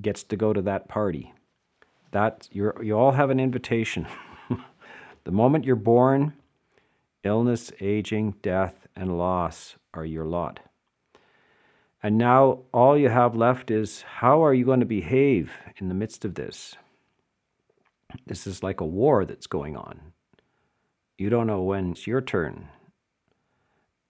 gets 0.00 0.22
to 0.24 0.36
go 0.36 0.52
to 0.52 0.62
that 0.62 0.88
party. 0.88 1.32
That 2.10 2.48
you 2.52 2.72
you 2.82 2.96
all 2.96 3.12
have 3.12 3.30
an 3.30 3.40
invitation. 3.40 4.06
the 5.24 5.32
moment 5.32 5.64
you're 5.64 5.76
born, 5.76 6.34
illness, 7.24 7.72
aging, 7.80 8.34
death, 8.42 8.86
and 8.94 9.18
loss 9.18 9.76
are 9.92 10.04
your 10.04 10.24
lot. 10.24 10.60
And 12.02 12.16
now 12.16 12.60
all 12.72 12.96
you 12.96 13.08
have 13.08 13.34
left 13.34 13.70
is 13.70 14.02
how 14.02 14.44
are 14.44 14.54
you 14.54 14.64
going 14.64 14.80
to 14.80 14.86
behave 14.86 15.52
in 15.78 15.88
the 15.88 15.94
midst 15.94 16.24
of 16.24 16.34
this? 16.34 16.76
This 18.26 18.46
is 18.46 18.62
like 18.62 18.80
a 18.80 18.86
war 18.86 19.24
that's 19.24 19.46
going 19.46 19.76
on. 19.76 20.12
You 21.16 21.30
don't 21.30 21.46
know 21.46 21.62
when 21.62 21.92
it's 21.92 22.06
your 22.06 22.20
turn. 22.20 22.68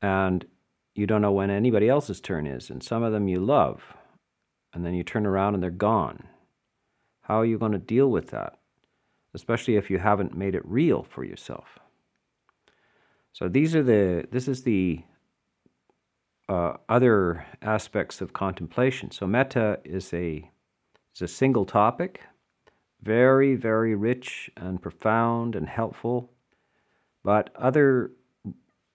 And 0.01 0.47
you 0.95 1.07
don't 1.07 1.23
know 1.23 1.33
when 1.33 1.51
anybody 1.51 1.89
else's 1.89 2.21
turn 2.21 2.47
is, 2.47 2.71
and 2.71 2.83
some 2.83 3.03
of 3.03 3.13
them 3.13 3.29
you 3.29 3.41
love, 3.41 3.97
and 4.73 4.85
then 4.85 4.95
you 4.95 5.03
turn 5.03 5.27
around 5.27 5.55
and 5.55 5.63
they're 5.63 5.71
gone. 5.71 6.25
How 7.23 7.41
are 7.41 7.45
you 7.45 7.59
going 7.59 7.73
to 7.73 7.79
deal 7.79 8.11
with 8.11 8.31
that? 8.31 8.59
Especially 9.35 9.77
if 9.77 9.91
you 9.91 9.99
haven't 9.99 10.37
made 10.37 10.55
it 10.55 10.63
real 10.65 11.03
for 11.03 11.25
yourself. 11.25 11.79
So 13.33 13.49
these 13.49 13.77
are 13.77 13.83
the 13.83 14.27
this 14.33 14.49
is 14.49 14.63
the 14.63 15.03
uh, 16.49 16.75
other 16.89 17.47
aspects 17.63 18.21
of 18.21 18.33
contemplation. 18.33 19.11
So 19.11 19.27
metta 19.27 19.79
is 19.85 20.13
a 20.13 20.51
is 21.15 21.23
a 21.23 21.29
single 21.29 21.65
topic, 21.65 22.23
very 23.03 23.55
very 23.55 23.95
rich 23.95 24.51
and 24.57 24.83
profound 24.83 25.55
and 25.55 25.69
helpful, 25.69 26.31
but 27.25 27.51
other 27.57 28.11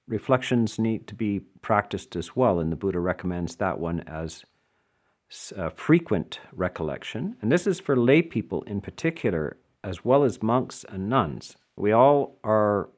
reflections 0.08 0.78
need 0.78 1.08
to 1.08 1.16
be 1.16 1.40
practiced 1.62 2.16
as 2.16 2.36
well, 2.36 2.60
and 2.60 2.72
the 2.72 2.76
Buddha 2.76 3.00
recommends 3.00 3.56
that 3.56 3.80
one 3.80 4.02
as 4.02 4.44
frequent 5.76 6.40
recollection. 6.52 7.36
And 7.42 7.52
this 7.52 7.66
is 7.66 7.80
for 7.80 7.96
lay 7.96 8.22
people 8.22 8.62
in 8.64 8.82
particular, 8.82 9.58
as 9.84 10.06
well 10.06 10.24
as 10.24 10.44
monks 10.44 10.86
and 10.88 11.10
nuns. 11.10 11.56
We 11.76 11.92
all 11.92 12.38
are 12.44 12.90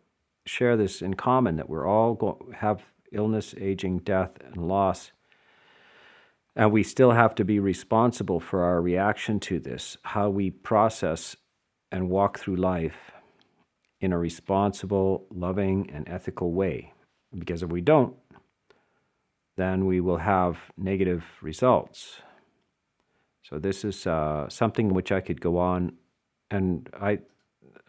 share 0.46 0.78
this 0.78 1.02
in 1.02 1.16
common 1.16 1.56
that 1.56 1.70
we're 1.70 1.88
all 1.88 2.14
go- 2.14 2.52
have 2.56 2.84
illness, 3.12 3.56
aging, 3.60 4.00
death, 4.00 4.32
and 4.44 4.68
loss. 4.68 5.12
And 6.56 6.72
we 6.72 6.84
still 6.84 7.12
have 7.12 7.36
to 7.36 7.46
be 7.46 7.60
responsible 7.60 8.40
for 8.40 8.64
our 8.64 8.82
reaction 8.82 9.40
to 9.42 9.60
this, 9.60 9.98
how 10.04 10.30
we 10.30 10.52
process 10.52 11.36
and 11.92 12.10
walk 12.10 12.40
through 12.40 12.56
life 12.56 13.12
in 14.00 14.14
a 14.14 14.18
responsible, 14.18 15.26
loving, 15.30 15.90
and 15.94 16.08
ethical 16.08 16.54
way. 16.54 16.94
Because 17.38 17.64
if 17.64 17.70
we 17.70 17.82
don't, 17.82 18.16
then 19.58 19.86
we 19.86 20.00
will 20.00 20.18
have 20.18 20.72
negative 20.78 21.26
results. 21.42 22.22
So 23.44 23.60
this 23.60 23.84
is 23.84 24.08
uh, 24.08 24.50
something 24.50 24.94
which 24.94 25.12
I 25.12 25.22
could 25.22 25.40
go 25.40 25.58
on, 25.58 25.94
and 26.50 26.90
I, 27.00 27.20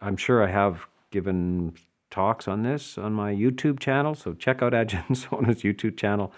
I'm 0.01 0.17
sure 0.17 0.43
I 0.43 0.51
have 0.51 0.85
given 1.11 1.73
talks 2.09 2.47
on 2.47 2.63
this 2.63 2.97
on 2.97 3.13
my 3.13 3.33
YouTube 3.33 3.79
channel. 3.79 4.15
So 4.15 4.33
check 4.33 4.61
out 4.61 4.73
Ajahn 4.81 5.15
Sona's 5.15 5.61
YouTube 5.63 5.97
channel, 5.97 6.31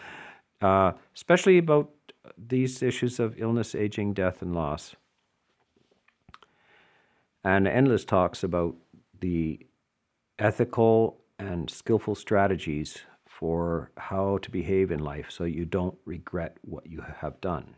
uh, 0.61 0.93
especially 1.15 1.57
about 1.57 1.89
these 2.47 2.81
issues 2.81 3.19
of 3.19 3.39
illness, 3.39 3.75
aging, 3.75 4.13
death, 4.13 4.41
and 4.41 4.53
loss, 4.53 4.95
and 7.43 7.67
endless 7.67 8.05
talks 8.05 8.43
about 8.43 8.75
the 9.19 9.65
ethical 10.37 11.21
and 11.37 11.69
skillful 11.69 12.15
strategies 12.15 12.99
for 13.25 13.91
how 13.97 14.37
to 14.39 14.51
behave 14.51 14.91
in 14.91 14.99
life 14.99 15.27
so 15.29 15.43
you 15.45 15.65
don't 15.65 15.97
regret 16.05 16.57
what 16.61 16.87
you 16.87 17.01
have 17.21 17.39
done. 17.41 17.75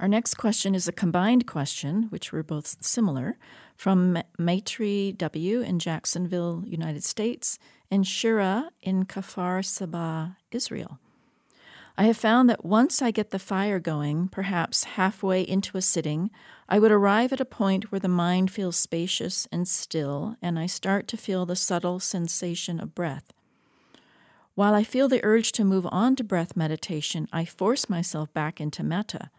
Our 0.00 0.08
next 0.08 0.34
question 0.34 0.74
is 0.74 0.88
a 0.88 0.92
combined 0.92 1.46
question, 1.46 2.04
which 2.10 2.32
were 2.32 2.42
both 2.42 2.84
similar, 2.84 3.38
from 3.76 4.18
Maitri 4.38 5.12
W. 5.16 5.60
in 5.60 5.78
Jacksonville, 5.78 6.64
United 6.66 7.04
States, 7.04 7.58
and 7.90 8.06
Shira 8.06 8.70
in 8.82 9.04
Kfar 9.04 9.64
Saba, 9.64 10.36
Israel. 10.50 10.98
I 11.96 12.04
have 12.04 12.16
found 12.16 12.50
that 12.50 12.64
once 12.64 13.00
I 13.00 13.12
get 13.12 13.30
the 13.30 13.38
fire 13.38 13.78
going, 13.78 14.28
perhaps 14.28 14.82
halfway 14.82 15.42
into 15.42 15.76
a 15.76 15.82
sitting, 15.82 16.30
I 16.68 16.80
would 16.80 16.90
arrive 16.90 17.32
at 17.32 17.40
a 17.40 17.44
point 17.44 17.92
where 17.92 18.00
the 18.00 18.08
mind 18.08 18.50
feels 18.50 18.76
spacious 18.76 19.46
and 19.52 19.68
still, 19.68 20.34
and 20.42 20.58
I 20.58 20.66
start 20.66 21.06
to 21.08 21.16
feel 21.16 21.46
the 21.46 21.54
subtle 21.54 22.00
sensation 22.00 22.80
of 22.80 22.96
breath. 22.96 23.32
While 24.56 24.74
I 24.74 24.82
feel 24.82 25.08
the 25.08 25.24
urge 25.24 25.52
to 25.52 25.64
move 25.64 25.86
on 25.92 26.16
to 26.16 26.24
breath 26.24 26.56
meditation, 26.56 27.28
I 27.32 27.44
force 27.44 27.88
myself 27.88 28.32
back 28.34 28.60
into 28.60 28.82
metta. 28.82 29.30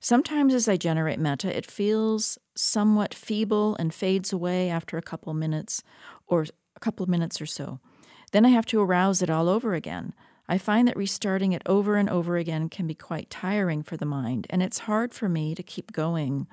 Sometimes 0.00 0.52
as 0.52 0.68
I 0.68 0.76
generate 0.76 1.18
metta, 1.18 1.54
it 1.54 1.70
feels 1.70 2.38
somewhat 2.54 3.14
feeble 3.14 3.74
and 3.76 3.92
fades 3.92 4.32
away 4.34 4.68
after 4.68 4.98
a 4.98 5.02
couple 5.02 5.32
minutes 5.32 5.82
or 6.26 6.46
a 6.76 6.80
couple 6.80 7.04
of 7.04 7.10
minutes 7.10 7.40
or 7.40 7.46
so. 7.46 7.80
Then 8.32 8.44
I 8.44 8.50
have 8.50 8.66
to 8.66 8.80
arouse 8.80 9.22
it 9.22 9.30
all 9.30 9.48
over 9.48 9.74
again. 9.74 10.14
I 10.50 10.58
find 10.58 10.88
that 10.88 10.96
restarting 10.96 11.52
it 11.52 11.62
over 11.64 11.94
and 11.94 12.10
over 12.10 12.36
again 12.36 12.68
can 12.68 12.88
be 12.88 12.94
quite 12.96 13.30
tiring 13.30 13.84
for 13.84 13.96
the 13.96 14.04
mind, 14.04 14.48
and 14.50 14.64
it's 14.64 14.80
hard 14.80 15.14
for 15.14 15.28
me 15.28 15.54
to 15.54 15.62
keep 15.62 15.92
going 15.92 16.48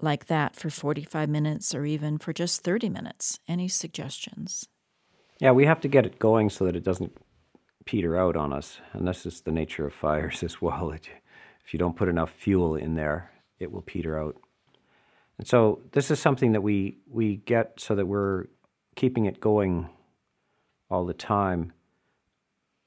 like 0.00 0.26
that 0.26 0.56
for 0.56 0.68
45 0.68 1.28
minutes 1.28 1.76
or 1.76 1.86
even 1.86 2.18
for 2.18 2.32
just 2.32 2.64
30 2.64 2.88
minutes. 2.88 3.38
Any 3.46 3.68
suggestions? 3.68 4.68
Yeah, 5.38 5.52
we 5.52 5.64
have 5.64 5.80
to 5.82 5.88
get 5.88 6.06
it 6.06 6.18
going 6.18 6.50
so 6.50 6.64
that 6.64 6.74
it 6.74 6.82
doesn't 6.82 7.16
peter 7.84 8.18
out 8.18 8.36
on 8.36 8.52
us. 8.52 8.80
And 8.92 9.06
this 9.06 9.24
is 9.26 9.42
the 9.42 9.52
nature 9.52 9.86
of 9.86 9.94
fires 9.94 10.42
as 10.42 10.60
well. 10.60 10.90
If 10.90 11.72
you 11.72 11.78
don't 11.78 11.96
put 11.96 12.08
enough 12.08 12.32
fuel 12.32 12.74
in 12.74 12.96
there, 12.96 13.30
it 13.60 13.70
will 13.70 13.82
peter 13.82 14.18
out. 14.18 14.34
And 15.38 15.46
so 15.46 15.82
this 15.92 16.10
is 16.10 16.18
something 16.18 16.50
that 16.50 16.62
we, 16.62 16.98
we 17.08 17.36
get 17.36 17.78
so 17.78 17.94
that 17.94 18.06
we're 18.06 18.46
keeping 18.96 19.26
it 19.26 19.40
going 19.40 19.88
all 20.90 21.06
the 21.06 21.14
time 21.14 21.72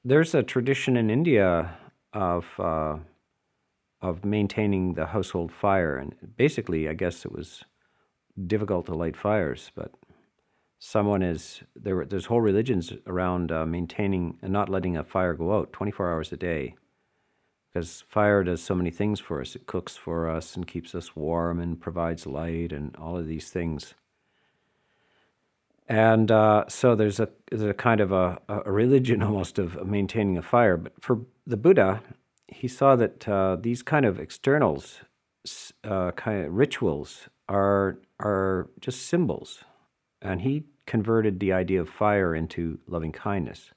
there's 0.07 0.33
a 0.33 0.41
tradition 0.41 0.95
in 0.95 1.09
India 1.09 1.77
of 2.13 2.45
uh, 2.59 2.95
of 4.01 4.23
maintaining 4.23 4.93
the 4.93 5.07
household 5.07 5.51
fire, 5.51 5.97
and 5.97 6.15
basically, 6.37 6.87
I 6.87 6.93
guess 6.93 7.25
it 7.25 7.31
was 7.31 7.65
difficult 8.45 8.85
to 8.85 8.95
light 8.95 9.17
fires, 9.17 9.71
but 9.75 9.91
someone 10.79 11.21
is 11.21 11.61
there. 11.75 12.05
There's 12.05 12.27
whole 12.27 12.39
religions 12.39 12.93
around 13.05 13.51
uh, 13.51 13.65
maintaining 13.65 14.37
and 14.41 14.53
not 14.53 14.69
letting 14.69 14.95
a 14.95 15.03
fire 15.03 15.33
go 15.33 15.57
out 15.57 15.73
24 15.73 16.13
hours 16.13 16.31
a 16.31 16.37
day, 16.37 16.75
because 17.73 18.01
fire 18.07 18.45
does 18.45 18.61
so 18.63 18.75
many 18.75 18.91
things 18.91 19.19
for 19.19 19.41
us. 19.41 19.57
It 19.57 19.67
cooks 19.67 19.97
for 19.97 20.29
us 20.29 20.55
and 20.55 20.65
keeps 20.65 20.95
us 20.95 21.17
warm 21.17 21.59
and 21.59 21.81
provides 21.81 22.25
light 22.25 22.71
and 22.71 22.95
all 22.95 23.17
of 23.17 23.27
these 23.27 23.49
things. 23.49 23.93
And 25.87 26.31
uh, 26.31 26.65
so 26.67 26.95
there's 26.95 27.19
a, 27.19 27.29
there's 27.49 27.63
a 27.63 27.73
kind 27.73 28.01
of 28.01 28.11
a, 28.11 28.39
a, 28.49 28.71
religion 28.71 29.23
almost 29.23 29.57
of 29.57 29.85
maintaining 29.85 30.37
a 30.37 30.41
fire. 30.41 30.77
But 30.77 30.93
for 31.01 31.21
the 31.45 31.57
Buddha, 31.57 32.01
he 32.47 32.67
saw 32.67 32.95
that 32.95 33.27
uh, 33.27 33.57
these 33.59 33.83
kind 33.83 34.05
of 34.05 34.19
externals, 34.19 34.99
uh, 35.83 36.11
kind 36.11 36.45
of 36.45 36.53
rituals, 36.53 37.29
are 37.49 37.99
are 38.19 38.69
just 38.81 39.05
symbols, 39.07 39.63
and 40.21 40.41
he 40.41 40.63
converted 40.85 41.39
the 41.39 41.53
idea 41.53 41.79
of 41.79 41.87
fire 41.87 42.35
into 42.35 42.79
loving 42.87 43.11
kindness. 43.11 43.71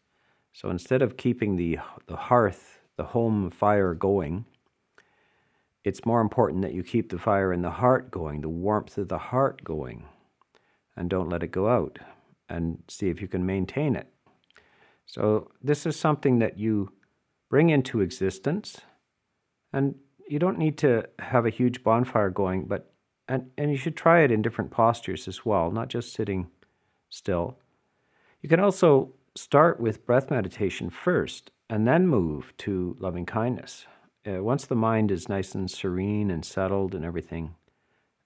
So 0.53 0.71
instead 0.71 1.03
of 1.03 1.17
keeping 1.17 1.57
the 1.57 1.79
the 2.07 2.17
hearth, 2.17 2.81
the 2.97 3.05
home 3.05 3.51
fire 3.51 3.95
going, 3.95 4.45
it's 5.85 6.05
more 6.05 6.21
important 6.21 6.63
that 6.63 6.75
you 6.75 6.83
keep 6.83 7.11
the 7.11 7.19
fire 7.19 7.53
in 7.53 7.63
the 7.63 7.71
heart 7.71 8.11
going, 8.11 8.41
the 8.41 8.49
warmth 8.49 8.99
of 8.99 9.09
the 9.09 9.19
heart 9.19 9.63
going 9.63 10.05
and 11.01 11.09
don't 11.09 11.31
let 11.31 11.43
it 11.43 11.51
go 11.51 11.67
out 11.67 11.99
and 12.51 12.83
see 12.87 13.09
if 13.09 13.23
you 13.23 13.27
can 13.27 13.47
maintain 13.47 13.97
it. 13.97 14.07
So, 15.07 15.51
this 15.63 15.87
is 15.87 15.99
something 15.99 16.41
that 16.41 16.59
you 16.59 16.93
bring 17.49 17.71
into 17.71 18.03
existence, 18.03 18.83
and 19.73 19.95
you 20.29 20.39
don't 20.39 20.59
need 20.59 20.77
to 20.79 21.09
have 21.19 21.47
a 21.47 21.51
huge 21.51 21.83
bonfire 21.83 22.29
going, 22.29 22.67
but 22.67 22.93
and, 23.29 23.51
and 23.57 23.71
you 23.71 23.79
should 23.79 23.97
try 23.97 24.21
it 24.21 24.31
in 24.31 24.43
different 24.43 24.73
postures 24.73 25.27
as 25.27 25.47
well, 25.47 25.71
not 25.71 25.89
just 25.89 26.13
sitting 26.13 26.49
still. 27.09 27.57
You 28.43 28.49
can 28.49 28.61
also 28.61 29.15
start 29.35 29.81
with 29.81 30.05
breath 30.05 30.31
meditation 30.31 30.91
first 30.91 31.51
and 31.71 31.87
then 31.87 32.09
move 32.09 32.53
to 32.59 32.97
loving 32.99 33.25
kindness. 33.25 33.87
Uh, 34.27 34.43
once 34.43 34.67
the 34.67 34.77
mind 34.77 35.11
is 35.11 35.29
nice 35.29 35.55
and 35.55 35.71
serene 35.71 36.31
and 36.31 36.45
settled 36.45 36.95
and 36.95 37.05
everything, 37.05 37.55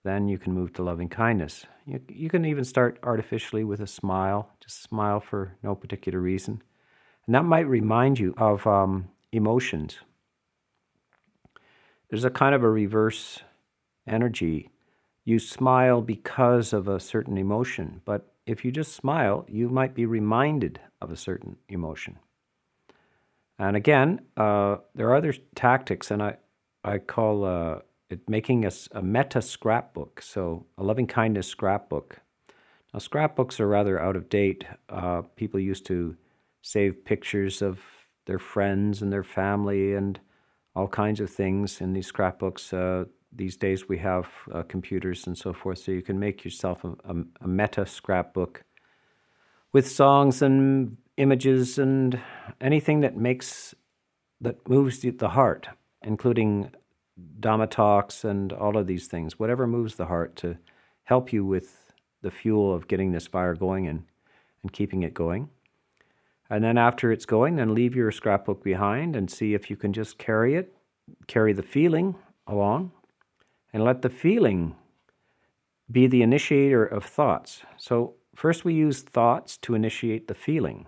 then 0.05 0.29
you 0.29 0.39
can 0.39 0.53
move 0.53 0.73
to 0.75 0.83
loving 0.83 1.09
kindness. 1.09 1.67
You, 1.87 2.01
you 2.09 2.29
can 2.29 2.45
even 2.45 2.65
start 2.65 2.99
artificially 3.03 3.65
with 3.65 3.81
a 3.81 3.87
smile, 3.87 4.51
just 4.61 4.83
smile 4.83 5.19
for 5.19 5.57
no 5.63 5.75
particular 5.75 6.21
reason. 6.21 6.63
And 7.27 7.35
that 7.35 7.45
might 7.45 7.67
remind 7.67 8.19
you 8.19 8.35
of 8.37 8.67
um, 8.67 9.09
emotions. 9.33 9.99
There's 12.11 12.25
a 12.25 12.31
kind 12.31 12.55
of 12.55 12.63
a 12.63 12.71
reverse 12.71 13.41
energy. 14.07 14.71
You 15.25 15.39
smile 15.39 16.03
because 16.03 16.75
of 16.75 16.87
a 16.87 17.01
certain 17.01 17.39
emotion, 17.39 18.03
but 18.05 18.31
if 18.47 18.63
you 18.63 18.71
just 18.71 18.93
smile, 18.93 19.47
you 19.49 19.71
might 19.71 19.95
be 19.95 20.05
reminded 20.05 20.81
of 21.01 21.11
a 21.11 21.17
certain 21.17 21.57
emotion. 21.71 22.19
And 23.59 23.75
again, 23.75 24.21
uh, 24.37 24.77
there 24.95 25.09
are 25.09 25.15
other 25.15 25.35
tactics, 25.55 26.11
and 26.11 26.23
I, 26.23 26.37
I 26.85 26.99
call 26.99 27.45
uh, 27.45 27.79
it, 28.15 28.29
making 28.29 28.65
a, 28.65 28.71
a 28.93 29.03
metta 29.03 29.43
scrapbook, 29.43 30.23
so 30.23 30.67
a 30.79 30.83
loving 30.83 31.07
kindness 31.07 31.47
scrapbook. 31.47 32.21
Now, 32.93 33.01
scrapbooks 33.01 33.61
are 33.61 33.69
rather 33.69 34.01
out 34.01 34.17
of 34.17 34.29
date. 34.29 34.65
Uh, 34.89 35.23
people 35.37 35.61
used 35.61 35.87
to 35.87 36.17
save 36.63 37.05
pictures 37.05 37.61
of 37.61 37.81
their 38.27 38.39
friends 38.39 39.03
and 39.03 39.13
their 39.13 39.25
family 39.25 39.95
and 39.95 40.19
all 40.75 40.89
kinds 40.89 41.21
of 41.21 41.31
things 41.31 41.81
in 41.81 41.93
these 41.93 42.07
scrapbooks. 42.07 42.73
Uh, 42.73 43.05
these 43.33 43.57
days 43.57 43.89
we 43.89 43.99
have 43.99 44.27
uh, 44.53 44.63
computers 44.63 45.27
and 45.27 45.37
so 45.37 45.53
forth, 45.53 45.79
so 45.79 45.93
you 45.93 46.03
can 46.03 46.19
make 46.19 46.45
yourself 46.45 46.85
a, 46.85 46.91
a, 47.05 47.15
a 47.43 47.49
metta 47.49 47.85
scrapbook 47.85 48.65
with 49.73 49.91
songs 49.91 50.41
and 50.41 50.97
images 51.17 51.79
and 51.79 52.21
anything 52.61 53.01
that 53.01 53.17
makes 53.17 53.75
that 54.41 54.69
moves 54.69 55.01
the, 55.01 55.11
the 55.11 55.31
heart, 55.31 55.69
including 56.03 56.71
Dhamma 57.41 57.71
talks 57.71 58.25
and 58.25 58.53
all 58.53 58.77
of 58.77 58.87
these 58.87 59.07
things, 59.07 59.39
whatever 59.39 59.67
moves 59.67 59.95
the 59.95 60.07
heart 60.07 60.37
to 60.37 60.57
help 61.05 61.33
you 61.33 61.45
with 61.45 61.93
the 62.23 62.31
fuel 62.31 62.75
of 62.75 62.89
getting 62.89 63.13
this 63.13 63.27
fire 63.27 63.55
going 63.55 63.87
and, 63.87 64.05
and 64.63 64.73
keeping 64.73 65.03
it 65.03 65.15
going. 65.15 65.49
And 66.51 66.63
then 66.63 66.77
after 66.77 67.13
it's 67.13 67.27
going, 67.27 67.57
then 67.57 67.75
leave 67.75 67.95
your 67.95 68.11
scrapbook 68.11 68.63
behind 68.63 69.17
and 69.17 69.31
see 69.31 69.55
if 69.55 69.71
you 69.71 69.77
can 69.77 69.93
just 69.93 70.19
carry 70.19 70.57
it, 70.57 70.75
carry 71.27 71.53
the 71.53 71.63
feeling 71.63 72.17
along, 72.47 72.93
and 73.73 73.85
let 73.85 74.03
the 74.03 74.11
feeling 74.11 74.75
be 75.91 76.07
the 76.07 76.23
initiator 76.23 76.85
of 76.85 77.05
thoughts. 77.05 77.63
So, 77.77 78.15
first 78.35 78.65
we 78.65 78.75
use 78.75 79.03
thoughts 79.03 79.57
to 79.59 79.75
initiate 79.75 80.29
the 80.29 80.35
feeling, 80.35 80.87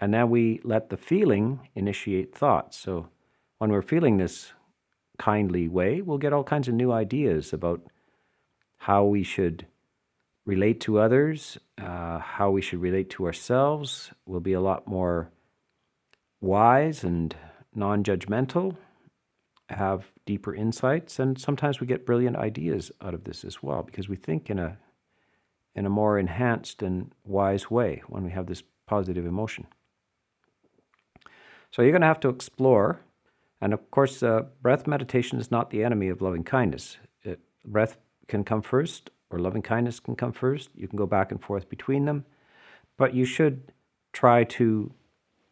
and 0.00 0.12
then 0.12 0.30
we 0.30 0.60
let 0.64 0.90
the 0.90 0.96
feeling 0.96 1.68
initiate 1.74 2.34
thoughts. 2.34 2.78
So, 2.78 3.08
when 3.58 3.70
we're 3.70 3.82
feeling 3.82 4.16
this 4.16 4.52
kindly 5.18 5.68
way, 5.68 6.00
we'll 6.00 6.18
get 6.18 6.32
all 6.32 6.44
kinds 6.44 6.68
of 6.68 6.74
new 6.74 6.92
ideas 6.92 7.52
about 7.52 7.82
how 8.78 9.04
we 9.04 9.22
should 9.22 9.66
relate 10.44 10.80
to 10.80 10.98
others, 10.98 11.58
uh, 11.78 12.18
how 12.18 12.50
we 12.50 12.60
should 12.60 12.80
relate 12.80 13.10
to 13.10 13.26
ourselves. 13.26 14.10
We'll 14.26 14.40
be 14.40 14.52
a 14.52 14.60
lot 14.60 14.86
more 14.86 15.30
wise 16.40 17.02
and 17.04 17.34
non 17.74 18.04
judgmental, 18.04 18.76
have 19.70 20.10
deeper 20.26 20.54
insights, 20.54 21.18
and 21.18 21.40
sometimes 21.40 21.80
we 21.80 21.86
get 21.86 22.06
brilliant 22.06 22.36
ideas 22.36 22.92
out 23.00 23.14
of 23.14 23.24
this 23.24 23.44
as 23.44 23.62
well 23.62 23.82
because 23.82 24.08
we 24.08 24.16
think 24.16 24.50
in 24.50 24.58
a 24.58 24.78
in 25.74 25.86
a 25.86 25.90
more 25.90 26.18
enhanced 26.18 26.82
and 26.82 27.10
wise 27.24 27.70
way 27.70 28.02
when 28.06 28.22
we 28.22 28.30
have 28.30 28.46
this 28.46 28.62
positive 28.86 29.26
emotion. 29.26 29.66
So 31.72 31.82
you're 31.82 31.90
going 31.90 32.02
to 32.02 32.06
have 32.06 32.20
to 32.20 32.28
explore 32.28 33.00
and 33.64 33.72
of 33.72 33.90
course, 33.90 34.22
uh, 34.22 34.42
breath 34.60 34.86
meditation 34.86 35.40
is 35.40 35.50
not 35.50 35.70
the 35.70 35.82
enemy 35.82 36.10
of 36.10 36.20
loving 36.20 36.44
kindness. 36.44 36.98
It, 37.22 37.40
breath 37.64 37.96
can 38.28 38.44
come 38.44 38.60
first, 38.60 39.08
or 39.30 39.38
loving 39.38 39.62
kindness 39.62 40.00
can 40.00 40.16
come 40.16 40.32
first. 40.32 40.68
You 40.74 40.86
can 40.86 40.98
go 40.98 41.06
back 41.06 41.30
and 41.32 41.42
forth 41.42 41.70
between 41.70 42.04
them. 42.04 42.26
But 42.98 43.14
you 43.14 43.24
should 43.24 43.72
try 44.12 44.44
to 44.44 44.92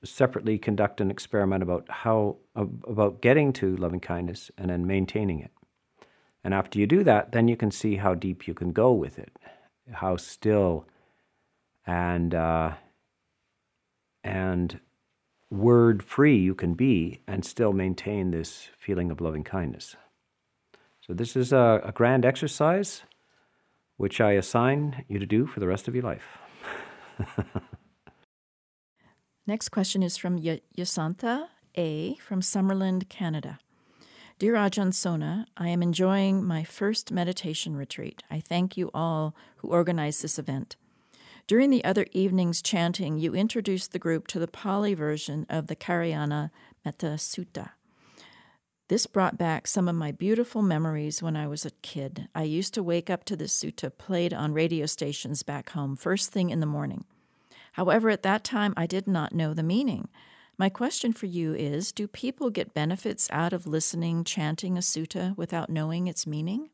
separately 0.04 0.58
conduct 0.58 1.00
an 1.00 1.10
experiment 1.10 1.62
about 1.62 1.86
how 1.88 2.36
about 2.54 3.22
getting 3.22 3.50
to 3.54 3.76
loving 3.76 4.00
kindness 4.00 4.50
and 4.58 4.68
then 4.68 4.86
maintaining 4.86 5.40
it. 5.40 5.52
And 6.44 6.52
after 6.52 6.78
you 6.78 6.86
do 6.86 7.02
that, 7.04 7.32
then 7.32 7.48
you 7.48 7.56
can 7.56 7.70
see 7.70 7.96
how 7.96 8.12
deep 8.12 8.46
you 8.46 8.52
can 8.52 8.72
go 8.72 8.92
with 8.92 9.18
it, 9.18 9.32
how 9.90 10.18
still 10.18 10.84
and 11.86 12.34
uh, 12.34 12.72
and 14.22 14.80
word 15.52 16.02
free 16.02 16.36
you 16.36 16.54
can 16.54 16.72
be 16.74 17.20
and 17.26 17.44
still 17.44 17.72
maintain 17.72 18.30
this 18.30 18.70
feeling 18.78 19.10
of 19.10 19.20
loving 19.20 19.44
kindness. 19.44 19.96
So, 21.00 21.12
this 21.12 21.36
is 21.36 21.52
a, 21.52 21.80
a 21.84 21.92
grand 21.92 22.24
exercise 22.24 23.02
which 23.96 24.20
I 24.20 24.32
assign 24.32 25.04
you 25.08 25.18
to 25.18 25.26
do 25.26 25.46
for 25.46 25.60
the 25.60 25.68
rest 25.68 25.86
of 25.86 25.94
your 25.94 26.04
life. 26.04 26.38
Next 29.46 29.68
question 29.68 30.02
is 30.02 30.16
from 30.16 30.42
y- 30.42 30.60
Yasantha 30.76 31.48
A. 31.76 32.14
from 32.16 32.40
Summerland, 32.40 33.08
Canada. 33.08 33.58
Dear 34.38 34.54
Ajahn 34.54 34.92
Sona, 34.94 35.46
I 35.56 35.68
am 35.68 35.82
enjoying 35.82 36.42
my 36.42 36.64
first 36.64 37.12
meditation 37.12 37.76
retreat. 37.76 38.22
I 38.30 38.40
thank 38.40 38.76
you 38.76 38.90
all 38.94 39.36
who 39.56 39.68
organized 39.68 40.22
this 40.22 40.38
event. 40.38 40.76
During 41.46 41.70
the 41.70 41.84
other 41.84 42.06
evening's 42.12 42.62
chanting, 42.62 43.18
you 43.18 43.34
introduced 43.34 43.92
the 43.92 43.98
group 43.98 44.26
to 44.28 44.38
the 44.38 44.48
Pali 44.48 44.94
version 44.94 45.44
of 45.48 45.66
the 45.66 45.76
Karaniya 45.76 46.50
Metta 46.84 47.14
Sutta. 47.18 47.70
This 48.88 49.06
brought 49.06 49.38
back 49.38 49.66
some 49.66 49.88
of 49.88 49.94
my 49.94 50.12
beautiful 50.12 50.62
memories 50.62 51.22
when 51.22 51.34
I 51.34 51.46
was 51.46 51.64
a 51.64 51.70
kid. 51.82 52.28
I 52.34 52.42
used 52.42 52.74
to 52.74 52.82
wake 52.82 53.08
up 53.08 53.24
to 53.24 53.36
this 53.36 53.56
sutta 53.56 53.90
played 53.96 54.34
on 54.34 54.52
radio 54.52 54.86
stations 54.86 55.42
back 55.42 55.70
home 55.70 55.96
first 55.96 56.30
thing 56.30 56.50
in 56.50 56.60
the 56.60 56.66
morning. 56.66 57.04
However, 57.72 58.10
at 58.10 58.22
that 58.22 58.44
time, 58.44 58.74
I 58.76 58.86
did 58.86 59.06
not 59.06 59.34
know 59.34 59.54
the 59.54 59.62
meaning. 59.62 60.08
My 60.58 60.68
question 60.68 61.12
for 61.12 61.26
you 61.26 61.54
is 61.54 61.90
Do 61.90 62.06
people 62.06 62.50
get 62.50 62.74
benefits 62.74 63.28
out 63.30 63.52
of 63.52 63.66
listening, 63.66 64.24
chanting 64.24 64.76
a 64.76 64.80
sutta 64.80 65.36
without 65.36 65.70
knowing 65.70 66.06
its 66.06 66.26
meaning? 66.26 66.68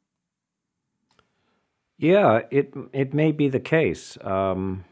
Yeah, 1.98 2.42
it 2.50 2.72
it 2.92 3.12
may 3.12 3.32
be 3.32 3.48
the 3.48 3.60
case. 3.60 4.16
Um, 4.22 4.84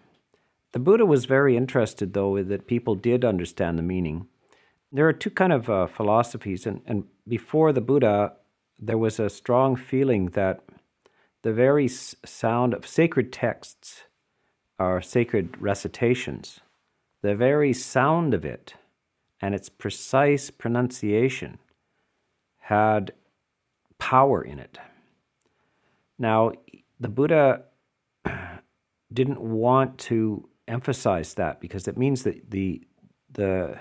the 0.73 0.81
Buddha 0.81 1.07
was 1.07 1.25
very 1.25 1.57
interested, 1.57 2.13
though, 2.13 2.43
that 2.43 2.67
people 2.67 2.97
did 2.97 3.25
understand 3.25 3.79
the 3.79 3.83
meaning. 3.83 4.27
There 4.93 5.07
are 5.09 5.13
two 5.13 5.31
kind 5.31 5.53
of 5.53 5.71
uh, 5.71 5.87
philosophies, 5.87 6.67
and, 6.67 6.83
and 6.85 7.05
before 7.29 7.73
the 7.73 7.81
Buddha, 7.81 8.33
there 8.79 8.99
was 8.99 9.21
a 9.21 9.31
strong 9.31 9.77
feeling 9.77 10.27
that 10.31 10.61
the 11.43 11.53
very 11.53 11.89
sound 11.89 12.75
of 12.75 12.87
sacred 12.87 13.33
texts 13.33 14.03
are 14.79 15.01
sacred 15.01 15.57
recitations. 15.61 16.61
The 17.23 17.37
very 17.37 17.73
sound 17.73 18.35
of 18.35 18.45
it 18.45 18.75
and 19.41 19.55
its 19.55 19.69
precise 19.69 20.51
pronunciation 20.51 21.59
had 22.63 23.13
power 23.99 24.43
in 24.43 24.59
it. 24.59 24.79
Now, 26.19 26.53
the 27.01 27.09
Buddha 27.09 27.65
didn't 29.13 29.41
want 29.41 29.99
to 29.99 30.49
emphasize 30.69 31.35
that 31.35 31.61
because 31.61 31.87
it 31.89 31.97
means 31.97 32.23
that 32.25 32.51
the 32.51 32.83
the 33.33 33.79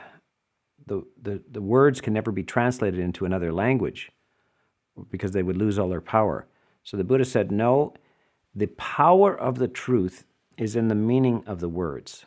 the, 0.87 1.03
the, 1.21 1.41
the 1.49 1.61
words 1.61 1.99
can 1.99 2.13
never 2.13 2.31
be 2.31 2.43
translated 2.43 2.99
into 2.99 3.25
another 3.25 3.51
language 3.51 4.11
because 5.09 5.31
they 5.31 5.41
would 5.41 5.57
lose 5.57 5.79
all 5.79 5.89
their 5.89 6.01
power. 6.01 6.47
So 6.83 6.95
the 6.95 7.03
Buddha 7.03 7.25
said, 7.25 7.51
no, 7.51 7.95
the 8.53 8.67
power 8.67 9.35
of 9.35 9.57
the 9.57 9.67
truth 9.67 10.25
is 10.57 10.75
in 10.75 10.87
the 10.87 10.95
meaning 10.95 11.43
of 11.47 11.59
the 11.59 11.69
words. 11.69 12.25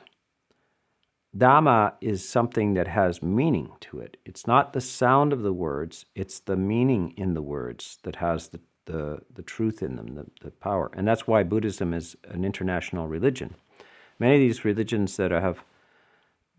Dhamma 1.36 1.92
is 2.00 2.28
something 2.28 2.74
that 2.74 2.88
has 2.88 3.22
meaning 3.22 3.70
to 3.80 4.00
it. 4.00 4.16
It's 4.24 4.46
not 4.46 4.72
the 4.72 4.80
sound 4.80 5.32
of 5.32 5.42
the 5.42 5.52
words, 5.52 6.06
it's 6.14 6.40
the 6.40 6.56
meaning 6.56 7.14
in 7.16 7.34
the 7.34 7.42
words 7.42 7.98
that 8.02 8.16
has 8.16 8.48
the 8.48 8.60
the, 8.88 9.20
the 9.34 9.42
truth 9.42 9.82
in 9.82 9.96
them, 9.96 10.14
the, 10.14 10.26
the 10.42 10.50
power. 10.50 10.90
And 10.94 11.06
that's 11.06 11.26
why 11.26 11.42
Buddhism 11.44 11.94
is 11.94 12.16
an 12.24 12.44
international 12.44 13.06
religion. 13.06 13.54
Many 14.18 14.34
of 14.34 14.40
these 14.40 14.64
religions 14.64 15.16
that 15.18 15.30
have 15.30 15.62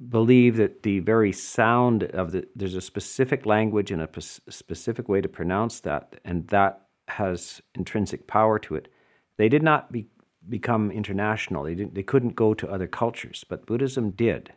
believe 0.10 0.56
that 0.56 0.84
the 0.84 1.00
very 1.00 1.34
sound 1.34 2.04
of 2.04 2.32
the 2.32 2.48
there's 2.56 2.76
a 2.76 2.82
specific 2.82 3.46
language 3.46 3.92
and 3.92 4.02
a 4.02 4.10
specific 4.22 5.10
way 5.10 5.20
to 5.20 5.28
pronounce 5.28 5.82
that, 5.82 6.22
and 6.24 6.48
that 6.48 6.86
has 7.10 7.62
intrinsic 7.76 8.26
power 8.26 8.58
to 8.60 8.76
it. 8.76 8.88
They 9.36 9.50
did 9.50 9.64
not 9.64 9.92
be, 9.92 10.06
become 10.48 10.90
international. 10.92 11.64
They 11.64 11.76
didn't. 11.76 11.96
They 11.96 12.04
couldn't 12.04 12.36
go 12.36 12.54
to 12.54 12.70
other 12.70 12.88
cultures, 12.88 13.44
but 13.50 13.66
Buddhism 13.66 14.12
did, 14.12 14.54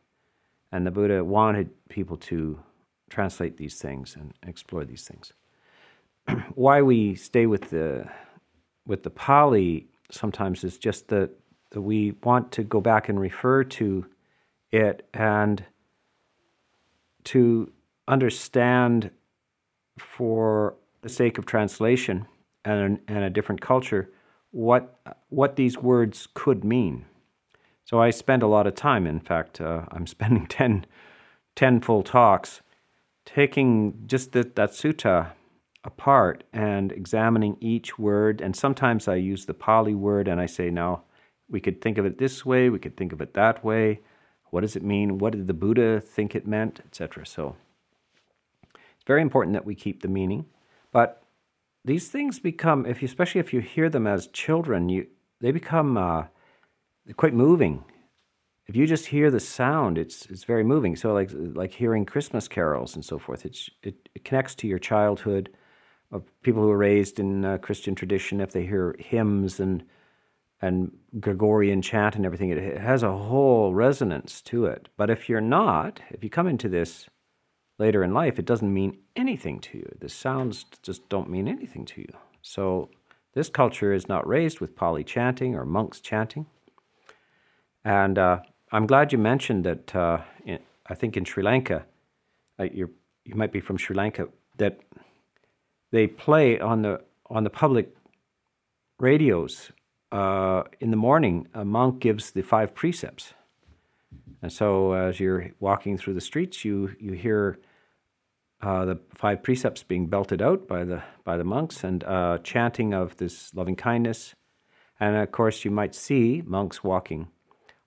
and 0.70 0.87
the 0.87 0.92
Buddha 0.92 1.24
wanted 1.24 1.70
people 1.88 2.16
to 2.18 2.61
translate 3.11 3.56
these 3.56 3.80
things 3.80 4.14
and 4.14 4.35
explore 4.46 4.85
these 4.85 5.02
things. 5.02 5.32
why 6.54 6.82
we 6.82 7.14
stay 7.14 7.46
with 7.46 7.70
the 7.70 8.08
with 8.87 9.02
the 9.02 9.11
Pali 9.11 9.87
sometimes 10.11 10.64
is 10.64 10.76
just 10.78 11.08
that, 11.08 11.30
that 11.70 11.80
we 11.80 12.12
want 12.22 12.52
to 12.52 12.64
go 12.64 12.80
back 12.80 13.08
and 13.08 13.18
refer 13.18 13.64
to 13.64 14.06
it 14.70 15.08
and 15.14 15.64
to 17.24 17.70
understand 18.08 19.11
for 19.98 20.74
the 21.02 21.08
sake 21.08 21.38
of 21.38 21.46
translation 21.46 22.26
and, 22.64 22.98
and 23.06 23.24
a 23.24 23.30
different 23.30 23.61
culture 23.61 24.11
what 24.50 24.98
what 25.28 25.56
these 25.56 25.78
words 25.78 26.28
could 26.35 26.62
mean. 26.62 27.06
So 27.85 28.00
I 28.00 28.11
spend 28.11 28.42
a 28.42 28.46
lot 28.46 28.66
of 28.66 28.74
time. 28.74 29.06
In 29.06 29.20
fact, 29.20 29.61
uh, 29.61 29.87
I'm 29.90 30.06
spending 30.16 30.46
10, 30.46 30.87
10 31.56 31.80
full 31.80 32.02
talks 32.02 32.61
taking 33.24 34.02
just 34.06 34.32
the, 34.32 34.42
that 34.42 34.70
sutta 34.70 35.32
apart 35.85 36.45
and 36.53 36.92
examining 36.92 37.57
each 37.61 37.99
word. 37.99 38.40
And 38.40 38.55
sometimes 38.55 39.09
I 39.09 39.16
use 39.16 39.47
the 39.47 39.55
Pali 39.55 39.95
word 39.95 40.29
and 40.29 40.40
I 40.40 40.47
say, 40.47 40.71
now 40.71 41.03
we 41.49 41.61
could 41.61 41.81
think 41.81 41.99
of 41.99 42.07
it 42.07 42.18
this 42.18 42.47
way, 42.47 42.71
we 42.71 42.79
could 42.79 42.97
think 42.97 43.12
of 43.12 43.21
it 43.21 43.35
that 43.35 43.64
way. 43.64 44.01
What 44.51 44.61
does 44.61 44.77
it 44.77 44.83
mean? 44.83 45.18
What 45.18 45.33
did 45.33 45.47
the 45.47 45.55
Buddha 45.55 46.01
think 46.01 46.35
it 46.35 46.47
meant, 46.47 46.81
etc. 46.87 47.27
So 47.27 47.57
it's 48.75 49.07
very 49.07 49.23
important 49.23 49.55
that 49.55 49.64
we 49.64 49.75
keep 49.75 50.03
the 50.03 50.09
meaning. 50.09 50.47
But 50.92 51.23
these 51.85 52.09
things 52.09 52.38
become, 52.38 52.87
if 52.87 53.03
you, 53.03 53.07
especially 53.07 53.40
if 53.40 53.53
you 53.53 53.61
hear 53.61 53.88
them 53.88 54.07
as 54.07 54.27
children, 54.29 54.88
you 54.88 55.07
they 55.40 55.51
become 55.51 55.97
uh, 55.97 56.25
quite 57.16 57.35
moving. 57.35 57.83
If 58.68 58.77
you 58.77 58.87
just 58.87 59.07
hear 59.07 59.31
the 59.31 59.40
sound, 59.40 59.99
it's 59.99 60.27
it's 60.27 60.45
very 60.45 60.62
moving. 60.62 60.95
So 60.95 61.12
like 61.12 61.31
like 61.33 61.73
hearing 61.73 62.05
Christmas 62.05 62.47
carols 62.47 62.95
and 62.95 63.05
so 63.05 63.18
forth, 63.18 63.45
it's 63.45 63.68
it, 63.83 64.09
it 64.14 64.25
connects 64.25 64.55
to 64.57 64.68
your 64.68 64.79
childhood 64.79 65.51
of 66.12 66.22
people 66.42 66.62
who 66.62 66.70
are 66.70 66.77
raised 66.77 67.18
in 67.18 67.44
uh, 67.44 67.59
Christian 67.59 67.94
tradition, 67.94 68.40
if 68.40 68.53
they 68.53 68.64
hear 68.66 68.94
hymns 68.98 69.61
and 69.61 69.83
and 70.64 70.92
Gregorian 71.18 71.83
chant 71.83 72.14
and 72.14 72.25
everything, 72.25 72.51
it 72.51 72.79
has 72.79 73.03
a 73.03 73.11
whole 73.11 73.75
resonance 73.75 74.40
to 74.42 74.66
it. 74.66 74.88
But 74.96 75.11
if 75.11 75.29
you're 75.29 75.40
not, 75.40 76.01
if 76.11 76.22
you 76.22 76.31
come 76.31 76.46
into 76.46 76.68
this 76.68 77.09
later 77.81 78.05
in 78.05 78.14
life, 78.14 78.38
it 78.38 78.44
doesn't 78.44 78.72
mean 78.72 78.98
anything 79.16 79.59
to 79.59 79.79
you. 79.79 79.92
The 79.98 80.09
sounds 80.09 80.64
just 80.81 81.09
don't 81.09 81.29
mean 81.29 81.48
anything 81.48 81.85
to 81.87 82.03
you. 82.03 82.12
So 82.42 82.90
this 83.35 83.48
culture 83.48 83.92
is 83.92 84.09
not 84.09 84.25
raised 84.25 84.61
with 84.61 84.77
Pali 84.77 85.03
chanting 85.03 85.57
or 85.57 85.64
monks 85.64 85.98
chanting. 86.01 86.46
And 87.85 88.16
uh, 88.16 88.38
I'm 88.70 88.87
glad 88.87 89.11
you 89.11 89.18
mentioned 89.18 89.64
that. 89.64 89.94
Uh, 89.96 90.18
in, 90.46 90.61
I 90.87 90.94
think 90.94 91.16
in 91.16 91.25
Sri 91.25 91.42
Lanka, 91.42 91.85
uh, 92.59 92.64
you 92.72 92.90
might 93.27 93.53
be 93.53 93.61
from 93.61 93.79
Sri 93.79 93.96
Lanka, 93.96 94.29
that 94.59 94.81
they 95.92 96.07
play 96.09 96.59
on 96.59 96.83
the 96.83 97.00
on 97.31 97.44
the 97.44 97.50
public 97.50 97.94
radios 98.98 99.70
uh, 100.11 100.64
in 100.81 100.90
the 100.90 100.96
morning. 100.96 101.46
A 101.55 101.64
monk 101.64 102.00
gives 102.00 102.33
the 102.33 102.42
five 102.42 102.74
precepts, 102.74 103.35
and 104.42 104.52
so 104.52 104.94
as 104.94 105.20
you're 105.20 105.50
walking 105.61 105.96
through 105.96 106.14
the 106.14 106.20
streets, 106.20 106.64
you 106.64 106.96
you 106.98 107.12
hear 107.12 107.59
uh, 108.62 108.85
the 108.85 108.98
five 109.14 109.42
precepts 109.42 109.83
being 109.83 110.07
belted 110.07 110.42
out 110.42 110.66
by 110.66 110.85
the 110.85 111.02
by 111.24 111.37
the 111.37 111.44
monks 111.44 111.85
and 111.85 112.02
uh, 112.05 112.38
chanting 112.42 112.94
of 112.94 113.16
this 113.18 113.55
loving 113.55 113.76
kindness, 113.76 114.35
and 114.98 115.16
of 115.16 115.31
course 115.31 115.64
you 115.64 115.70
might 115.70 115.94
see 115.94 116.42
monks 116.46 116.83
walking 116.83 117.28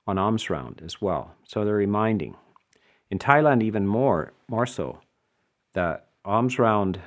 on 0.08 0.18
alms 0.18 0.50
round 0.50 0.82
as 0.86 1.02
well. 1.02 1.34
So 1.44 1.66
they're 1.66 1.74
reminding. 1.74 2.36
In 3.10 3.20
Thailand, 3.20 3.64
even 3.64 3.88
more 3.88 4.34
more 4.48 4.66
so, 4.66 5.00
that 5.74 6.08
alms 6.24 6.60
round 6.60 7.00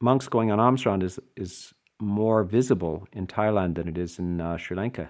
monks 0.00 0.28
going 0.28 0.50
on 0.50 0.60
alms 0.60 0.86
round 0.86 1.02
is, 1.02 1.18
is 1.36 1.72
more 2.00 2.44
visible 2.44 3.06
in 3.12 3.26
Thailand 3.26 3.76
than 3.76 3.88
it 3.88 3.98
is 3.98 4.18
in 4.18 4.40
uh, 4.40 4.56
Sri 4.56 4.76
Lanka. 4.76 5.08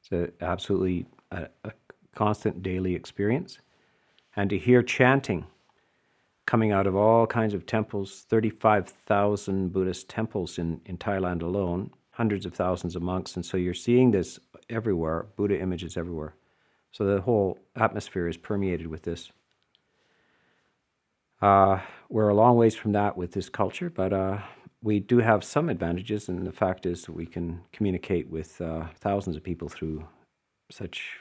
It's 0.00 0.12
a, 0.12 0.44
absolutely 0.44 1.06
a, 1.30 1.48
a, 1.64 1.72
constant 2.14 2.62
daily 2.62 2.94
experience. 2.94 3.58
And 4.34 4.50
to 4.50 4.58
hear 4.58 4.82
chanting 4.82 5.46
coming 6.46 6.72
out 6.72 6.86
of 6.86 6.96
all 6.96 7.26
kinds 7.26 7.54
of 7.54 7.66
temples 7.66 8.24
35,000 8.28 9.72
Buddhist 9.72 10.08
temples 10.08 10.58
in, 10.58 10.80
in 10.86 10.96
Thailand 10.96 11.42
alone, 11.42 11.90
hundreds 12.10 12.46
of 12.46 12.54
thousands 12.54 12.96
of 12.96 13.02
monks. 13.02 13.36
And 13.36 13.44
so 13.44 13.56
you're 13.56 13.74
seeing 13.74 14.10
this 14.10 14.40
everywhere, 14.70 15.26
Buddha 15.36 15.60
images 15.60 15.96
everywhere. 15.96 16.34
So 16.90 17.04
the 17.04 17.20
whole 17.20 17.58
atmosphere 17.76 18.28
is 18.28 18.36
permeated 18.36 18.86
with 18.86 19.02
this. 19.02 19.30
Uh, 21.40 21.80
we're 22.08 22.28
a 22.28 22.34
long 22.34 22.56
ways 22.56 22.74
from 22.74 22.92
that 22.92 23.16
with 23.16 23.32
this 23.32 23.48
culture, 23.48 23.90
but 23.90 24.12
uh, 24.12 24.38
we 24.82 24.98
do 24.98 25.18
have 25.18 25.44
some 25.44 25.68
advantages, 25.68 26.28
and 26.28 26.46
the 26.46 26.52
fact 26.52 26.86
is 26.86 27.02
that 27.02 27.12
we 27.12 27.26
can 27.26 27.60
communicate 27.72 28.28
with 28.28 28.60
uh, 28.60 28.86
thousands 28.96 29.36
of 29.36 29.42
people 29.42 29.68
through 29.68 30.06
such 30.70 31.18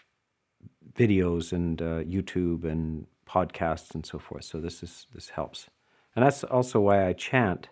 videos 0.93 1.53
and 1.53 1.81
uh, 1.81 2.03
YouTube 2.03 2.63
and 2.63 3.05
podcasts 3.27 3.93
and 3.93 4.05
so 4.05 4.17
forth. 4.17 4.43
So 4.43 4.59
this 4.59 4.81
is 4.81 5.07
this 5.13 5.29
helps, 5.29 5.67
and 6.15 6.25
that's 6.25 6.43
also 6.43 6.79
why 6.79 7.07
I 7.07 7.13
chant. 7.13 7.69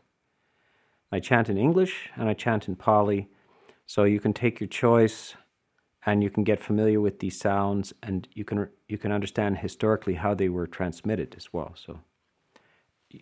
I 1.12 1.20
chant 1.20 1.50
in 1.50 1.58
English 1.58 2.10
and 2.16 2.28
I 2.28 2.34
chant 2.34 2.68
in 2.68 2.76
Pali, 2.76 3.30
so 3.86 4.04
you 4.04 4.20
can 4.20 4.34
take 4.34 4.60
your 4.60 4.68
choice, 4.68 5.36
and 6.06 6.22
you 6.22 6.30
can 6.30 6.44
get 6.44 6.60
familiar 6.60 7.00
with 7.00 7.20
these 7.20 7.40
sounds, 7.40 7.94
and 8.04 8.28
you 8.34 8.44
can 8.44 8.70
you 8.88 8.98
can 8.98 9.12
understand 9.12 9.60
historically 9.60 10.16
how 10.16 10.36
they 10.36 10.50
were 10.50 10.68
transmitted 10.68 11.34
as 11.38 11.52
well. 11.54 11.74
So 11.76 12.00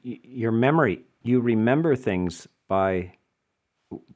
your 0.01 0.51
memory, 0.51 1.03
you 1.21 1.39
remember 1.39 1.95
things 1.95 2.47
by 2.67 3.13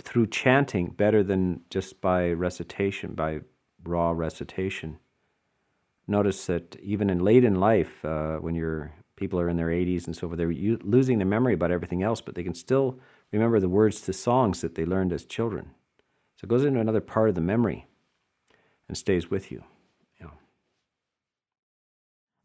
through 0.01 0.27
chanting 0.27 0.89
better 0.89 1.23
than 1.23 1.61
just 1.69 2.01
by 2.01 2.31
recitation, 2.31 3.13
by 3.13 3.41
raw 3.83 4.11
recitation 4.11 4.97
notice 6.07 6.45
that 6.45 6.75
even 6.81 7.09
in 7.09 7.19
late 7.19 7.43
in 7.43 7.55
life, 7.55 8.03
uh, 8.05 8.37
when 8.37 8.55
your 8.55 8.93
people 9.15 9.39
are 9.39 9.49
in 9.49 9.57
their 9.57 9.67
80s 9.67 10.05
and 10.07 10.15
so 10.15 10.27
forth, 10.27 10.37
they're 10.37 10.51
u- 10.51 10.79
losing 10.83 11.17
their 11.17 11.27
memory 11.27 11.53
about 11.53 11.71
everything 11.71 12.03
else, 12.03 12.21
but 12.21 12.35
they 12.35 12.43
can 12.43 12.53
still 12.53 12.99
remember 13.31 13.59
the 13.59 13.69
words 13.69 14.01
to 14.01 14.13
songs 14.13 14.61
that 14.61 14.75
they 14.75 14.85
learned 14.85 15.11
as 15.11 15.25
children. 15.25 15.71
So 16.37 16.45
it 16.45 16.49
goes 16.49 16.63
into 16.63 16.79
another 16.79 17.01
part 17.01 17.29
of 17.29 17.35
the 17.35 17.41
memory 17.41 17.87
and 18.87 18.97
stays 18.97 19.29
with 19.29 19.51
you. 19.51 19.63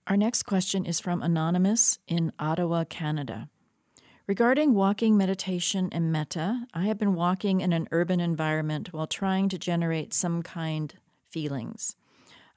Our 0.09 0.17
next 0.17 0.43
question 0.43 0.85
is 0.85 0.99
from 0.99 1.23
Anonymous 1.23 2.01
in 2.09 2.33
Ottawa, 2.37 2.83
Canada. 2.85 3.49
Regarding 4.27 4.75
walking 4.75 5.17
meditation 5.17 5.89
and 5.93 6.11
metta, 6.11 6.67
I 6.75 6.87
have 6.87 6.99
been 6.99 7.15
walking 7.15 7.61
in 7.61 7.73
an 7.73 7.87
urban 7.93 8.19
environment 8.19 8.93
while 8.93 9.07
trying 9.07 9.49
to 9.51 9.59
generate 9.59 10.13
some 10.13 10.43
kind 10.43 10.93
feelings. 11.31 11.95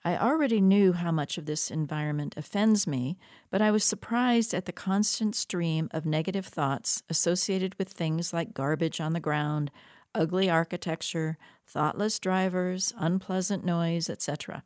I 0.04 0.18
already 0.18 0.60
knew 0.60 0.94
how 0.94 1.12
much 1.12 1.38
of 1.38 1.46
this 1.46 1.70
environment 1.70 2.34
offends 2.36 2.88
me, 2.88 3.16
but 3.52 3.62
I 3.62 3.70
was 3.70 3.84
surprised 3.84 4.56
at 4.56 4.66
the 4.66 4.72
constant 4.72 5.36
stream 5.36 5.88
of 5.92 6.06
negative 6.06 6.48
thoughts 6.48 7.04
associated 7.12 7.76
with 7.78 7.90
things 7.90 8.34
like 8.34 8.56
garbage 8.56 9.00
on 9.00 9.14
the 9.14 9.20
ground, 9.20 9.70
ugly 10.16 10.50
architecture, 10.50 11.38
thoughtless 11.68 12.18
drivers, 12.18 12.92
unpleasant 12.98 13.64
noise, 13.64 14.10
etc. 14.10 14.64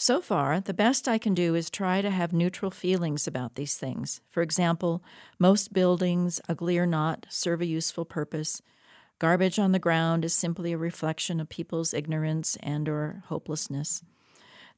So 0.00 0.20
far, 0.20 0.60
the 0.60 0.72
best 0.72 1.08
I 1.08 1.18
can 1.18 1.34
do 1.34 1.56
is 1.56 1.68
try 1.68 2.02
to 2.02 2.10
have 2.10 2.32
neutral 2.32 2.70
feelings 2.70 3.26
about 3.26 3.56
these 3.56 3.76
things. 3.76 4.20
For 4.30 4.44
example, 4.44 5.02
most 5.40 5.72
buildings, 5.72 6.40
ugly 6.48 6.78
or 6.78 6.86
not, 6.86 7.26
serve 7.28 7.60
a 7.60 7.66
useful 7.66 8.04
purpose. 8.04 8.62
Garbage 9.18 9.58
on 9.58 9.72
the 9.72 9.80
ground 9.80 10.24
is 10.24 10.32
simply 10.32 10.72
a 10.72 10.78
reflection 10.78 11.40
of 11.40 11.48
people's 11.48 11.92
ignorance 11.92 12.56
and 12.62 12.88
or 12.88 13.24
hopelessness. 13.26 14.04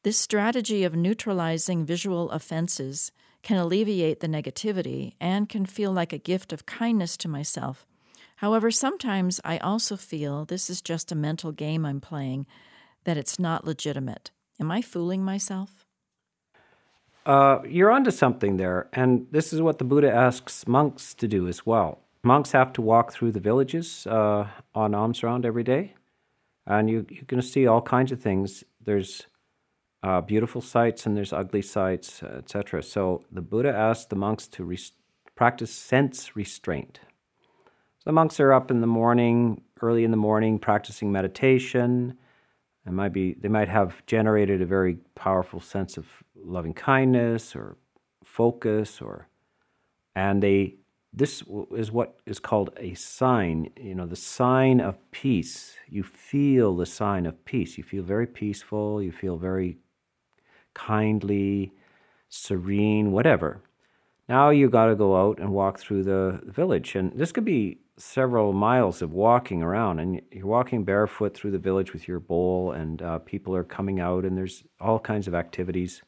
This 0.04 0.16
strategy 0.16 0.84
of 0.84 0.96
neutralizing 0.96 1.84
visual 1.84 2.30
offenses 2.30 3.12
can 3.42 3.58
alleviate 3.58 4.20
the 4.20 4.26
negativity 4.26 5.12
and 5.20 5.50
can 5.50 5.66
feel 5.66 5.92
like 5.92 6.14
a 6.14 6.18
gift 6.18 6.50
of 6.50 6.64
kindness 6.64 7.18
to 7.18 7.28
myself. 7.28 7.84
However, 8.36 8.70
sometimes 8.70 9.38
I 9.44 9.58
also 9.58 9.98
feel 9.98 10.46
this 10.46 10.70
is 10.70 10.80
just 10.80 11.12
a 11.12 11.14
mental 11.14 11.52
game 11.52 11.84
I'm 11.84 12.00
playing, 12.00 12.46
that 13.04 13.18
it's 13.18 13.38
not 13.38 13.66
legitimate. 13.66 14.30
Am 14.60 14.70
I 14.70 14.82
fooling 14.82 15.24
myself? 15.24 15.86
Uh, 17.24 17.60
you're 17.66 17.90
onto 17.90 18.10
something 18.10 18.58
there, 18.58 18.88
and 18.92 19.26
this 19.30 19.52
is 19.52 19.62
what 19.62 19.78
the 19.78 19.84
Buddha 19.84 20.12
asks 20.12 20.66
monks 20.66 21.14
to 21.14 21.26
do 21.26 21.48
as 21.48 21.64
well. 21.64 21.98
Monks 22.22 22.52
have 22.52 22.72
to 22.74 22.82
walk 22.82 23.12
through 23.12 23.32
the 23.32 23.40
villages 23.40 24.06
uh, 24.06 24.46
on 24.74 24.94
alms 24.94 25.22
round 25.22 25.46
every 25.46 25.64
day, 25.64 25.94
and 26.66 26.90
you, 26.90 27.06
you're 27.08 27.24
going 27.24 27.40
to 27.40 27.46
see 27.46 27.66
all 27.66 27.80
kinds 27.80 28.12
of 28.12 28.20
things. 28.20 28.62
There's 28.84 29.26
uh, 30.02 30.20
beautiful 30.20 30.60
sights 30.60 31.06
and 31.06 31.16
there's 31.16 31.32
ugly 31.32 31.62
sights, 31.62 32.22
etc. 32.22 32.82
So 32.82 33.22
the 33.30 33.42
Buddha 33.42 33.74
asked 33.74 34.10
the 34.10 34.16
monks 34.16 34.46
to 34.48 34.76
practice 35.34 35.72
sense 35.72 36.36
restraint. 36.36 37.00
So 37.98 38.04
the 38.06 38.12
monks 38.12 38.40
are 38.40 38.52
up 38.52 38.70
in 38.70 38.80
the 38.80 38.86
morning, 38.86 39.62
early 39.82 40.04
in 40.04 40.10
the 40.10 40.16
morning, 40.16 40.58
practicing 40.58 41.12
meditation. 41.12 42.16
It 42.90 42.94
might 42.94 43.12
be 43.12 43.34
they 43.34 43.48
might 43.48 43.68
have 43.68 44.04
generated 44.06 44.60
a 44.60 44.66
very 44.66 44.96
powerful 45.14 45.60
sense 45.60 45.96
of 45.96 46.08
loving 46.34 46.74
kindness 46.74 47.54
or 47.54 47.76
focus, 48.24 49.00
or 49.00 49.28
and 50.16 50.42
they 50.42 50.74
this 51.12 51.44
is 51.76 51.92
what 51.92 52.18
is 52.26 52.40
called 52.40 52.70
a 52.78 52.94
sign. 52.94 53.70
You 53.76 53.94
know, 53.94 54.06
the 54.06 54.16
sign 54.16 54.80
of 54.80 54.98
peace. 55.12 55.76
You 55.88 56.02
feel 56.02 56.74
the 56.74 56.84
sign 56.84 57.26
of 57.26 57.44
peace. 57.44 57.78
You 57.78 57.84
feel 57.84 58.02
very 58.02 58.26
peaceful. 58.26 59.00
You 59.00 59.12
feel 59.12 59.36
very 59.36 59.78
kindly, 60.74 61.72
serene, 62.28 63.12
whatever. 63.12 63.60
Now 64.30 64.50
you 64.50 64.70
got 64.70 64.86
to 64.86 64.94
go 64.94 65.16
out 65.20 65.40
and 65.40 65.50
walk 65.50 65.80
through 65.80 66.04
the 66.04 66.40
village. 66.44 66.94
And 66.94 67.12
this 67.18 67.32
could 67.32 67.44
be 67.44 67.78
several 67.96 68.52
miles 68.52 69.02
of 69.02 69.12
walking 69.12 69.60
around. 69.60 69.98
And 69.98 70.22
you're 70.30 70.46
walking 70.46 70.84
barefoot 70.84 71.36
through 71.36 71.50
the 71.50 71.58
village 71.58 71.92
with 71.92 72.06
your 72.06 72.20
bowl, 72.20 72.70
and 72.70 73.02
uh, 73.02 73.18
people 73.18 73.56
are 73.56 73.64
coming 73.64 73.98
out, 73.98 74.24
and 74.24 74.38
there's 74.38 74.62
all 74.78 75.00
kinds 75.00 75.26
of 75.26 75.34
activities 75.34 76.02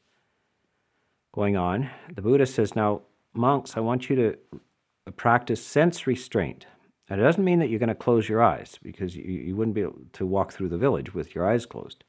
going 1.33 1.57
on. 1.57 1.91
The 2.15 2.23
Buddha 2.23 2.47
says, 2.47 2.77
Now, 2.77 3.03
monks, 3.35 3.77
I 3.77 3.81
want 3.81 4.09
you 4.09 4.15
to 4.15 5.13
practice 5.17 5.61
sense 5.61 6.07
restraint. 6.07 6.67
And 7.11 7.21
it 7.21 7.25
doesn't 7.25 7.45
mean 7.45 7.59
that 7.59 7.71
you're 7.71 7.81
going 7.81 7.89
to 7.89 7.95
close 7.97 8.29
your 8.29 8.41
eyes 8.41 8.79
because 8.85 9.17
you, 9.17 9.25
you 9.25 9.57
wouldn't 9.57 9.75
be 9.75 9.83
able 9.83 9.99
to 10.13 10.27
walk 10.27 10.53
through 10.53 10.69
the 10.69 10.79
village 10.79 11.13
with 11.13 11.35
your 11.35 11.51
eyes 11.51 11.67
closed. 11.67 12.05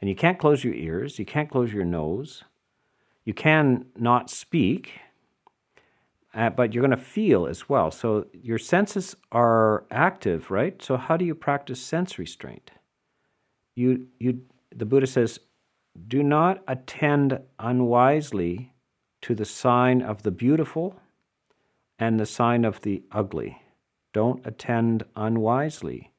And 0.00 0.08
you 0.08 0.16
can't 0.16 0.38
close 0.38 0.64
your 0.64 0.72
ears, 0.72 1.18
you 1.18 1.26
can't 1.26 1.50
close 1.50 1.70
your 1.70 1.84
nose, 1.84 2.44
you 3.26 3.34
can 3.34 3.84
not 3.94 4.30
speak, 4.30 5.00
uh, 6.34 6.50
but 6.50 6.72
you're 6.72 6.82
going 6.82 6.90
to 6.90 6.96
feel 6.96 7.46
as 7.46 7.68
well. 7.68 7.90
So 7.90 8.26
your 8.32 8.58
senses 8.58 9.16
are 9.30 9.84
active, 9.90 10.50
right? 10.50 10.82
So 10.82 10.96
how 10.96 11.16
do 11.16 11.24
you 11.24 11.34
practice 11.34 11.80
sense 11.80 12.18
restraint? 12.18 12.72
You, 13.76 14.08
you, 14.18 14.42
the 14.74 14.84
Buddha 14.84 15.06
says, 15.06 15.40
do 16.08 16.22
not 16.22 16.62
attend 16.66 17.38
unwisely 17.58 18.72
to 19.22 19.34
the 19.34 19.44
sign 19.44 20.02
of 20.02 20.22
the 20.22 20.30
beautiful 20.30 21.00
and 21.98 22.18
the 22.18 22.26
sign 22.26 22.64
of 22.64 22.80
the 22.80 23.02
ugly. 23.12 23.60
Don't 24.12 24.44
attend 24.46 25.04
unwisely 25.16 26.12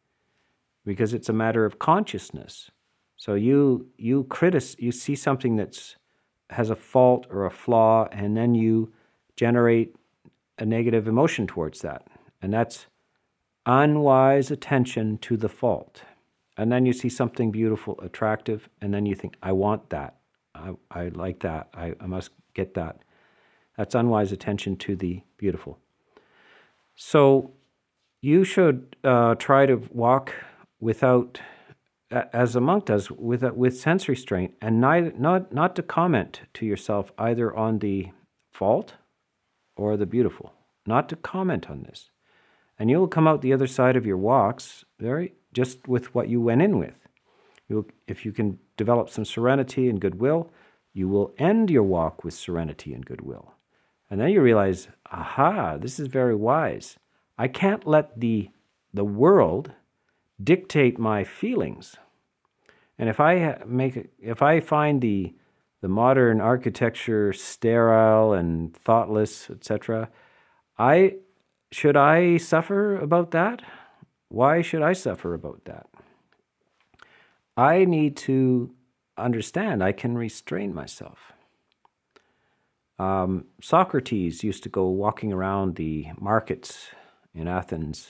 because 0.85 1.13
it's 1.13 1.29
a 1.29 1.33
matter 1.33 1.65
of 1.65 1.79
consciousness. 1.79 2.71
So 3.17 3.33
you 3.33 3.87
you 3.97 4.25
critic 4.25 4.63
you 4.77 4.91
see 4.91 5.15
something 5.15 5.55
that's 5.55 5.95
has 6.49 6.69
a 6.69 6.75
fault 6.75 7.25
or 7.29 7.45
a 7.45 7.51
flaw, 7.51 8.07
and 8.11 8.35
then 8.35 8.53
you 8.53 8.93
generate 9.35 9.95
a 10.57 10.65
negative 10.65 11.07
emotion 11.07 11.47
towards 11.47 11.81
that, 11.81 12.07
and 12.41 12.53
that's 12.53 12.87
unwise 13.65 14.51
attention 14.51 15.17
to 15.19 15.37
the 15.37 15.49
fault. 15.49 16.03
And 16.57 16.71
then 16.71 16.85
you 16.85 16.93
see 16.93 17.09
something 17.09 17.51
beautiful, 17.51 17.99
attractive, 18.01 18.69
and 18.81 18.93
then 18.93 19.05
you 19.05 19.15
think, 19.15 19.35
I 19.43 19.51
want 19.51 19.89
that. 19.89 20.15
I, 20.53 20.71
I 20.89 21.09
like 21.09 21.41
that. 21.41 21.67
I, 21.73 21.95
I 21.99 22.05
must 22.05 22.31
get 22.53 22.75
that. 22.75 22.99
That's 23.77 23.95
unwise 23.95 24.31
attention 24.31 24.77
to 24.77 24.95
the 24.95 25.21
beautiful. 25.37 25.79
So 26.95 27.51
you 28.21 28.45
should 28.45 28.95
uh, 29.03 29.35
try 29.35 29.65
to 29.65 29.81
walk 29.91 30.33
without 30.79 31.41
as 32.11 32.55
a 32.55 32.61
monk 32.61 32.85
does 32.85 33.11
with 33.11 33.43
with 33.43 33.77
sense 33.77 34.07
restraint, 34.07 34.53
and 34.61 34.79
neither, 34.79 35.11
not 35.17 35.51
not 35.51 35.75
to 35.75 35.83
comment 35.83 36.41
to 36.53 36.65
yourself 36.65 37.11
either 37.17 37.53
on 37.55 37.79
the 37.79 38.11
fault 38.53 38.93
or 39.75 39.97
the 39.97 40.05
beautiful, 40.05 40.53
not 40.85 41.09
to 41.09 41.15
comment 41.15 41.69
on 41.69 41.83
this, 41.83 42.09
and 42.77 42.89
you 42.89 42.99
will 42.99 43.07
come 43.07 43.27
out 43.27 43.41
the 43.41 43.53
other 43.53 43.67
side 43.67 43.95
of 43.95 44.05
your 44.05 44.17
walks 44.17 44.85
very 44.99 45.33
just 45.53 45.87
with 45.87 46.13
what 46.13 46.29
you 46.29 46.41
went 46.41 46.61
in 46.61 46.77
with. 46.77 46.95
You'll, 47.69 47.85
if 48.07 48.25
you 48.25 48.31
can 48.31 48.59
develop 48.77 49.09
some 49.09 49.25
serenity 49.25 49.89
and 49.89 49.99
goodwill, 49.99 50.51
you 50.93 51.07
will 51.07 51.33
end 51.37 51.69
your 51.69 51.83
walk 51.83 52.23
with 52.23 52.33
serenity 52.33 52.93
and 52.93 53.05
goodwill, 53.05 53.53
and 54.09 54.19
then 54.19 54.29
you 54.29 54.41
realize, 54.41 54.87
aha, 55.11 55.77
this 55.77 55.99
is 55.99 56.07
very 56.07 56.35
wise. 56.35 56.97
I 57.37 57.47
can't 57.47 57.87
let 57.87 58.19
the 58.19 58.49
the 58.93 59.03
world 59.03 59.71
dictate 60.41 60.97
my 60.97 61.23
feelings. 61.23 61.97
And 62.97 63.09
if 63.09 63.19
I 63.19 63.57
make 63.65 64.09
if 64.19 64.41
I 64.41 64.59
find 64.59 65.01
the 65.01 65.33
the 65.85 65.89
modern 65.89 66.41
architecture 66.41 67.31
sterile 67.31 68.33
and 68.33 68.75
thoughtless, 68.75 69.51
etc., 69.51 70.09
I 70.79 71.17
should 71.71 71.95
I 71.95 72.37
suffer 72.37 72.97
about 72.97 73.29
that? 73.31 73.61
Why 74.29 74.63
should 74.63 74.81
I 74.81 74.93
suffer 74.93 75.35
about 75.35 75.65
that? 75.65 75.85
I 77.55 77.85
need 77.85 78.17
to 78.17 78.73
understand 79.15 79.83
I 79.83 79.91
can 79.91 80.17
restrain 80.17 80.73
myself. 80.73 81.33
Um, 82.97 83.45
Socrates 83.61 84.43
used 84.43 84.63
to 84.63 84.69
go 84.69 84.87
walking 84.87 85.31
around 85.31 85.75
the 85.75 86.07
markets 86.19 86.87
in 87.35 87.47
Athens 87.47 88.09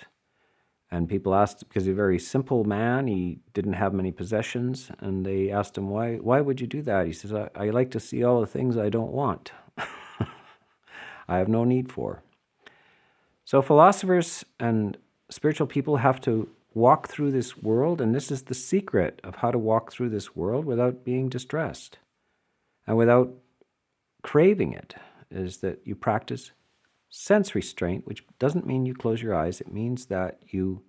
And 0.91 1.09
people 1.09 1.33
asked 1.33 1.67
because 1.67 1.85
he's 1.85 1.93
a 1.93 1.95
very 1.95 2.19
simple 2.19 2.63
man. 2.63 3.07
He 3.07 3.39
didn't 3.53 3.73
have 3.73 3.93
many 3.93 4.11
possessions, 4.11 4.91
and 4.99 5.25
they 5.25 5.49
asked 5.49 5.77
him 5.77 5.89
why. 5.89 6.17
Why 6.17 6.41
would 6.41 6.61
you 6.61 6.67
do 6.67 6.81
that? 6.83 7.07
He 7.07 7.13
says, 7.13 7.33
"I, 7.33 7.49
I 7.55 7.69
like 7.71 7.91
to 7.91 7.99
see 7.99 8.23
all 8.23 8.39
the 8.39 8.47
things 8.47 8.77
I 8.77 8.89
don't 8.89 9.11
want. 9.11 9.51
I 11.27 11.37
have 11.37 11.47
no 11.47 11.63
need 11.63 11.91
for." 11.91 12.21
So 13.45 13.61
philosophers 13.61 14.45
and 14.59 14.97
spiritual 15.29 15.67
people 15.67 15.97
have 15.97 16.21
to 16.21 16.49
walk 16.73 17.07
through 17.07 17.31
this 17.31 17.57
world, 17.57 17.99
and 17.99 18.13
this 18.13 18.29
is 18.29 18.43
the 18.43 18.53
secret 18.53 19.19
of 19.23 19.37
how 19.37 19.49
to 19.49 19.57
walk 19.57 19.91
through 19.91 20.09
this 20.09 20.35
world 20.35 20.65
without 20.65 21.03
being 21.03 21.29
distressed 21.29 21.97
and 22.85 22.95
without 22.95 23.33
craving 24.21 24.73
it. 24.73 24.95
Is 25.31 25.57
that 25.57 25.81
you 25.83 25.95
practice 25.95 26.51
sense 27.09 27.55
restraint, 27.55 28.05
which 28.05 28.25
doesn't 28.39 28.65
mean 28.65 28.85
you 28.85 28.93
close 28.93 29.21
your 29.21 29.35
eyes, 29.35 29.61
it 29.61 29.71
means 29.71 30.07
that 30.07 30.39
you 30.47 30.83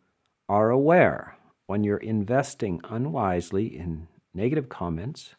are 0.49 0.71
aware 0.71 1.37
when 1.67 1.85
you're 1.85 1.99
investing 1.99 2.81
unwisely 2.89 3.67
in 3.67 4.09
negative 4.35 4.69
comments 4.69 5.35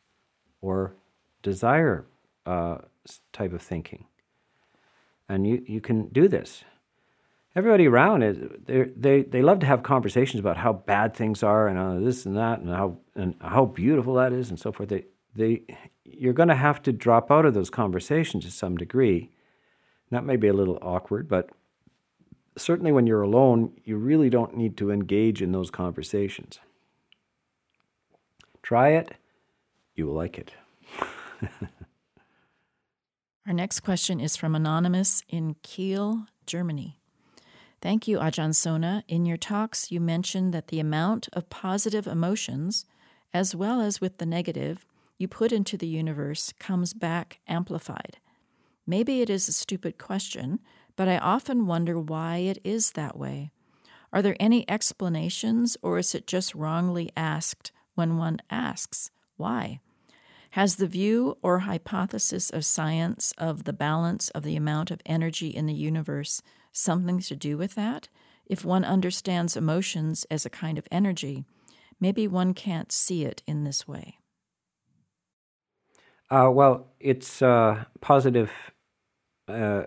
or 0.62 0.96
desire 1.42 2.06
uh, 2.46 2.80
type 3.32 3.54
of 3.54 3.62
thinking. 3.62 4.06
And 5.30 5.48
you, 5.48 5.64
you 5.66 5.82
can 5.82 6.08
do 6.08 6.28
this. 6.28 6.64
Everybody 7.56 7.88
around 7.88 8.22
is 8.22 8.38
they 8.68 9.24
they 9.24 9.42
love 9.42 9.60
to 9.60 9.66
have 9.66 9.82
conversations 9.82 10.40
about 10.40 10.58
how 10.58 10.74
bad 10.74 11.16
things 11.16 11.42
are 11.42 11.68
and 11.68 11.80
uh, 11.80 12.06
this 12.06 12.26
and 12.28 12.38
that 12.38 12.60
and 12.60 12.70
how 12.70 13.00
and 13.16 13.34
how 13.42 13.66
beautiful 13.66 14.14
that 14.16 14.32
is 14.32 14.50
and 14.50 14.60
so 14.60 14.72
forth. 14.72 14.90
They 14.90 15.06
they 15.36 15.64
you're 16.04 16.34
going 16.34 16.50
to 16.50 16.56
have 16.56 16.84
to 16.84 16.92
drop 16.92 17.32
out 17.32 17.46
of 17.46 17.56
those 17.56 17.72
conversations 17.72 18.46
to 18.46 18.52
some 18.52 18.78
degree 18.78 19.32
that 20.12 20.26
may 20.26 20.36
be 20.36 20.48
a 20.48 20.54
little 20.54 20.80
awkward, 20.82 21.28
but 21.28 21.50
certainly 22.58 22.92
when 22.92 23.08
you're 23.08 23.22
alone, 23.22 23.74
you 23.84 23.98
really 23.98 24.30
don't 24.30 24.56
need 24.56 24.78
to 24.78 24.92
engage 24.92 25.42
in 25.42 25.52
those 25.52 25.70
conversations. 25.70 26.60
Try 28.64 28.90
it, 28.90 29.14
you 29.96 30.06
will 30.08 30.14
like 30.14 30.38
it. 30.38 30.52
Our 33.48 33.54
next 33.54 33.80
question 33.80 34.20
is 34.20 34.36
from 34.36 34.56
Anonymous 34.56 35.24
in 35.30 35.56
Kiel, 35.64 36.26
Germany. 36.46 37.00
Thank 37.82 38.08
you, 38.08 38.18
Ajahn 38.18 38.54
Sona. 38.54 39.04
In 39.08 39.26
your 39.26 39.38
talks, 39.38 39.92
you 39.92 40.02
mentioned 40.02 40.54
that 40.54 40.68
the 40.68 40.80
amount 40.80 41.30
of 41.32 41.50
positive 41.50 42.08
emotions, 42.08 42.86
as 43.34 43.56
well 43.56 43.80
as 43.80 44.02
with 44.02 44.18
the 44.18 44.26
negative, 44.26 44.86
you 45.18 45.28
put 45.28 45.52
into 45.52 45.78
the 45.78 45.88
universe 45.88 46.54
comes 46.60 46.94
back 46.94 47.40
amplified. 47.48 48.18
Maybe 48.90 49.22
it 49.22 49.30
is 49.30 49.50
a 49.50 49.54
stupid 49.54 49.98
question, 49.98 50.60
but 50.96 51.10
I 51.10 51.18
often 51.18 51.68
wonder 51.68 52.00
why 52.00 52.38
it 52.38 52.60
is 52.64 52.92
that 52.92 53.18
way. 53.18 53.52
Are 54.14 54.22
there 54.22 54.38
any 54.40 54.68
explanations, 54.70 55.76
or 55.82 55.98
is 55.98 56.16
it 56.16 56.26
just 56.26 56.56
wrongly 56.56 57.12
asked 57.18 57.74
when 57.96 58.18
one 58.18 58.40
asks, 58.50 59.12
why? 59.36 59.82
Has 60.52 60.78
the 60.78 60.88
view 60.88 61.38
or 61.42 61.60
hypothesis 61.60 62.50
of 62.50 62.64
science 62.64 63.34
of 63.38 63.66
the 63.66 63.74
balance 63.74 64.30
of 64.30 64.44
the 64.44 64.56
amount 64.56 64.90
of 64.90 65.02
energy 65.06 65.50
in 65.50 65.66
the 65.66 65.74
universe 65.74 66.42
something 66.72 67.20
to 67.20 67.36
do 67.36 67.58
with 67.58 67.76
that? 67.76 68.08
If 68.46 68.64
one 68.64 68.86
understands 68.86 69.58
emotions 69.58 70.26
as 70.32 70.46
a 70.46 70.50
kind 70.50 70.78
of 70.78 70.88
energy, 70.90 71.44
maybe 72.00 72.26
one 72.26 72.54
can't 72.54 72.94
see 72.94 73.26
it 73.26 73.44
in 73.46 73.66
this 73.66 73.86
way. 73.86 74.20
Uh, 76.30 76.50
well, 76.52 76.88
it's 77.00 77.42
uh, 77.42 77.84
positive 78.00 78.52
uh, 79.48 79.84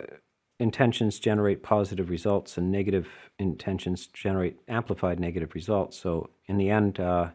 intentions 0.59 1.19
generate 1.19 1.63
positive 1.63 2.11
results 2.11 2.59
and 2.59 2.71
negative 2.71 3.09
intentions 3.39 4.07
generate 4.07 4.59
amplified 4.69 5.19
negative 5.19 5.55
results. 5.55 5.99
So 5.99 6.31
in 6.47 6.59
the 6.59 6.71
end, 6.71 7.01
uh, 7.01 7.31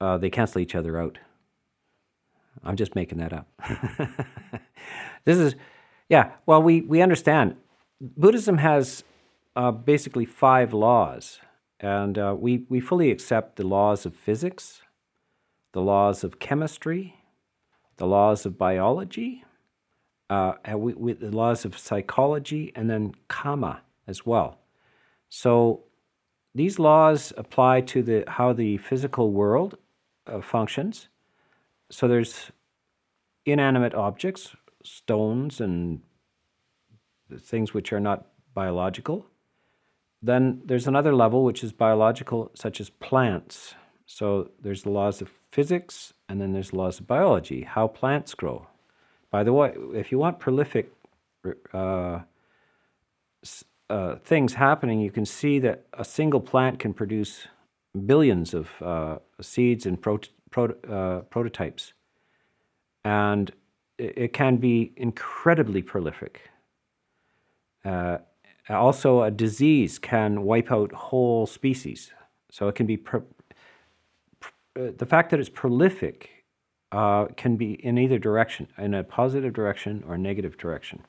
uh, 0.00 0.18
they 0.18 0.30
cancel 0.30 0.60
each 0.60 0.74
other 0.74 1.00
out. 1.00 1.18
I'm 2.62 2.76
just 2.76 2.94
making 2.94 3.18
that 3.18 3.32
up. 3.32 3.48
this 5.24 5.38
is, 5.38 5.54
yeah, 6.08 6.32
well, 6.44 6.62
we, 6.62 6.82
we 6.82 7.00
understand. 7.00 7.56
Buddhism 8.00 8.58
has 8.58 9.04
uh, 9.56 9.70
basically 9.70 10.26
five 10.26 10.74
laws, 10.74 11.40
and 11.80 12.18
uh, 12.18 12.36
we, 12.38 12.66
we 12.68 12.78
fully 12.80 13.10
accept 13.10 13.56
the 13.56 13.66
laws 13.66 14.04
of 14.04 14.14
physics, 14.14 14.82
the 15.72 15.80
laws 15.80 16.24
of 16.24 16.38
chemistry, 16.38 17.14
the 17.96 18.06
laws 18.06 18.44
of 18.44 18.58
biology, 18.58 19.44
uh, 20.32 20.78
with 20.78 21.20
the 21.20 21.30
laws 21.30 21.64
of 21.64 21.76
psychology 21.76 22.72
and 22.74 22.88
then 22.88 23.14
karma 23.28 23.82
as 24.06 24.24
well. 24.24 24.58
So 25.28 25.84
these 26.54 26.78
laws 26.78 27.32
apply 27.36 27.82
to 27.92 28.02
the 28.02 28.24
how 28.26 28.52
the 28.52 28.78
physical 28.78 29.26
world 29.32 29.76
uh, 30.26 30.40
functions. 30.40 31.08
So 31.90 32.08
there's 32.08 32.50
inanimate 33.44 33.94
objects, 33.94 34.56
stones 34.82 35.60
and 35.60 36.00
things 37.38 37.74
which 37.74 37.92
are 37.92 38.00
not 38.00 38.26
biological. 38.54 39.26
Then 40.22 40.62
there's 40.64 40.86
another 40.86 41.14
level 41.14 41.44
which 41.44 41.64
is 41.64 41.72
biological, 41.72 42.50
such 42.54 42.80
as 42.80 42.88
plants. 42.90 43.74
So 44.06 44.50
there's 44.62 44.82
the 44.84 44.90
laws 44.90 45.20
of 45.20 45.28
physics, 45.50 46.14
and 46.28 46.40
then 46.40 46.52
there's 46.52 46.70
the 46.70 46.76
laws 46.76 47.00
of 47.00 47.06
biology, 47.06 47.62
how 47.62 47.88
plants 47.88 48.34
grow, 48.34 48.68
by 49.32 49.42
the 49.42 49.52
way, 49.52 49.74
if 49.94 50.12
you 50.12 50.18
want 50.18 50.38
prolific 50.38 50.92
uh, 51.72 52.20
uh, 53.88 54.16
things 54.16 54.54
happening, 54.54 55.00
you 55.00 55.10
can 55.10 55.24
see 55.24 55.58
that 55.58 55.86
a 55.94 56.04
single 56.04 56.40
plant 56.40 56.78
can 56.78 56.92
produce 56.92 57.48
billions 58.06 58.52
of 58.52 58.68
uh, 58.82 59.16
seeds 59.40 59.86
and 59.86 60.00
pro- 60.00 60.20
pro- 60.50 60.76
uh, 60.88 61.20
prototypes. 61.22 61.94
And 63.06 63.50
it, 63.98 64.32
can 64.34 64.58
be 64.58 64.92
incredibly 64.96 65.82
prolific. 65.82 66.50
Uh, 67.84 68.18
also, 68.68 69.22
a 69.22 69.30
disease 69.30 69.98
can 69.98 70.42
wipe 70.42 70.70
out 70.70 70.92
whole 70.92 71.46
species. 71.46 72.12
So 72.50 72.68
it 72.68 72.74
can 72.74 72.86
be. 72.86 73.02
Uh, 74.74 74.90
the 74.96 75.06
fact 75.06 75.30
that 75.30 75.40
it's 75.40 75.48
prolific 75.48 76.41
uh, 76.92 77.26
can 77.36 77.56
be 77.56 77.72
in 77.84 77.98
either 77.98 78.18
direction, 78.18 78.68
in 78.78 78.94
a 78.94 79.02
positive 79.02 79.52
direction 79.52 80.04
or 80.06 80.16
negative 80.18 80.56
direction. 80.58 81.02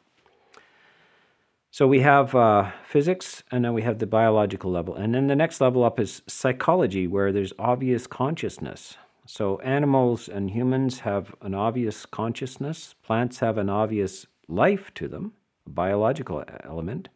So 1.72 1.88
we 1.88 2.02
have 2.02 2.36
uh, 2.36 2.72
physics, 2.86 3.44
and 3.52 3.66
then 3.66 3.74
we 3.74 3.82
have 3.82 4.00
the 4.00 4.06
biological 4.06 4.72
level. 4.72 4.96
And 4.96 5.14
then 5.14 5.28
the 5.28 5.36
next 5.36 5.60
level 5.60 5.84
up 5.84 6.00
is 6.00 6.22
psychology, 6.28 7.08
where 7.08 7.32
there's 7.32 7.52
obvious 7.58 8.08
consciousness. 8.08 8.96
So 9.26 9.60
animals 9.60 10.28
and 10.28 10.52
humans 10.52 11.00
have 11.00 11.34
an 11.42 11.54
obvious 11.54 12.06
consciousness, 12.06 12.96
plants 13.04 13.40
have 13.40 13.58
an 13.58 13.70
obvious 13.70 14.28
life 14.48 14.94
to 14.96 15.08
them, 15.08 15.34
a 15.66 15.70
biological 15.70 16.44
element. 16.64 17.10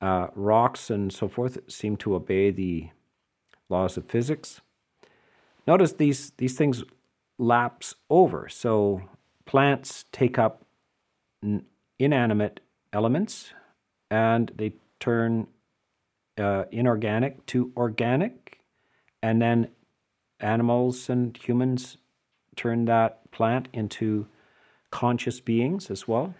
Uh, 0.00 0.28
rocks 0.34 0.90
and 0.90 1.12
so 1.12 1.28
forth 1.28 1.58
seem 1.68 1.96
to 1.96 2.14
obey 2.14 2.50
the 2.50 2.90
laws 3.68 3.96
of 3.96 4.06
physics. 4.06 4.60
Notice 5.66 5.92
these, 5.92 6.32
these 6.36 6.56
things 6.56 6.84
lapse 7.38 7.94
over. 8.08 8.48
So 8.48 9.02
plants 9.44 10.04
take 10.12 10.38
up 10.38 10.64
inanimate 11.98 12.60
elements 12.92 13.52
and 14.10 14.50
they 14.56 14.72
turn 15.00 15.46
uh, 16.38 16.64
inorganic 16.70 17.44
to 17.46 17.72
organic, 17.76 18.60
and 19.22 19.40
then 19.40 19.68
animals 20.40 21.08
and 21.08 21.36
humans 21.36 21.96
turn 22.56 22.84
that 22.84 23.30
plant 23.30 23.68
into 23.72 24.26
conscious 24.90 25.40
beings 25.40 25.90
as 25.90 26.06
well. 26.06 26.34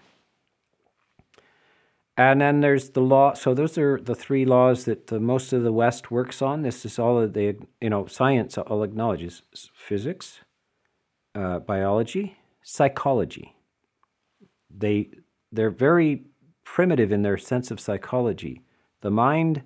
And 2.16 2.40
then 2.40 2.60
there's 2.60 2.90
the 2.90 3.00
law. 3.00 3.34
So 3.34 3.52
those 3.52 3.76
are 3.76 4.00
the 4.00 4.14
three 4.14 4.44
laws 4.46 4.84
that 4.84 5.08
the, 5.08 5.20
most 5.20 5.52
of 5.52 5.62
the 5.62 5.72
West 5.72 6.10
works 6.10 6.40
on. 6.40 6.62
This 6.62 6.86
is 6.86 6.98
all 6.98 7.20
that 7.20 7.34
they, 7.34 7.56
you 7.80 7.90
know, 7.90 8.06
science 8.06 8.56
all 8.56 8.82
acknowledges: 8.82 9.42
physics, 9.74 10.40
uh, 11.36 11.58
biology, 11.60 12.36
psychology. 12.62 13.54
They 14.70 15.10
they're 15.52 15.70
very 15.70 16.24
primitive 16.64 17.12
in 17.12 17.22
their 17.22 17.36
sense 17.36 17.70
of 17.70 17.78
psychology. 17.78 18.62
The 19.02 19.10
mind, 19.10 19.62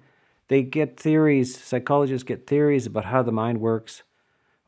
they 0.49 0.63
get 0.63 0.99
theories. 0.99 1.57
Psychologists 1.57 2.25
get 2.25 2.47
theories 2.47 2.87
about 2.87 3.07
how 3.07 3.23
the 3.23 3.33
mind 3.33 3.61
works. 3.61 4.03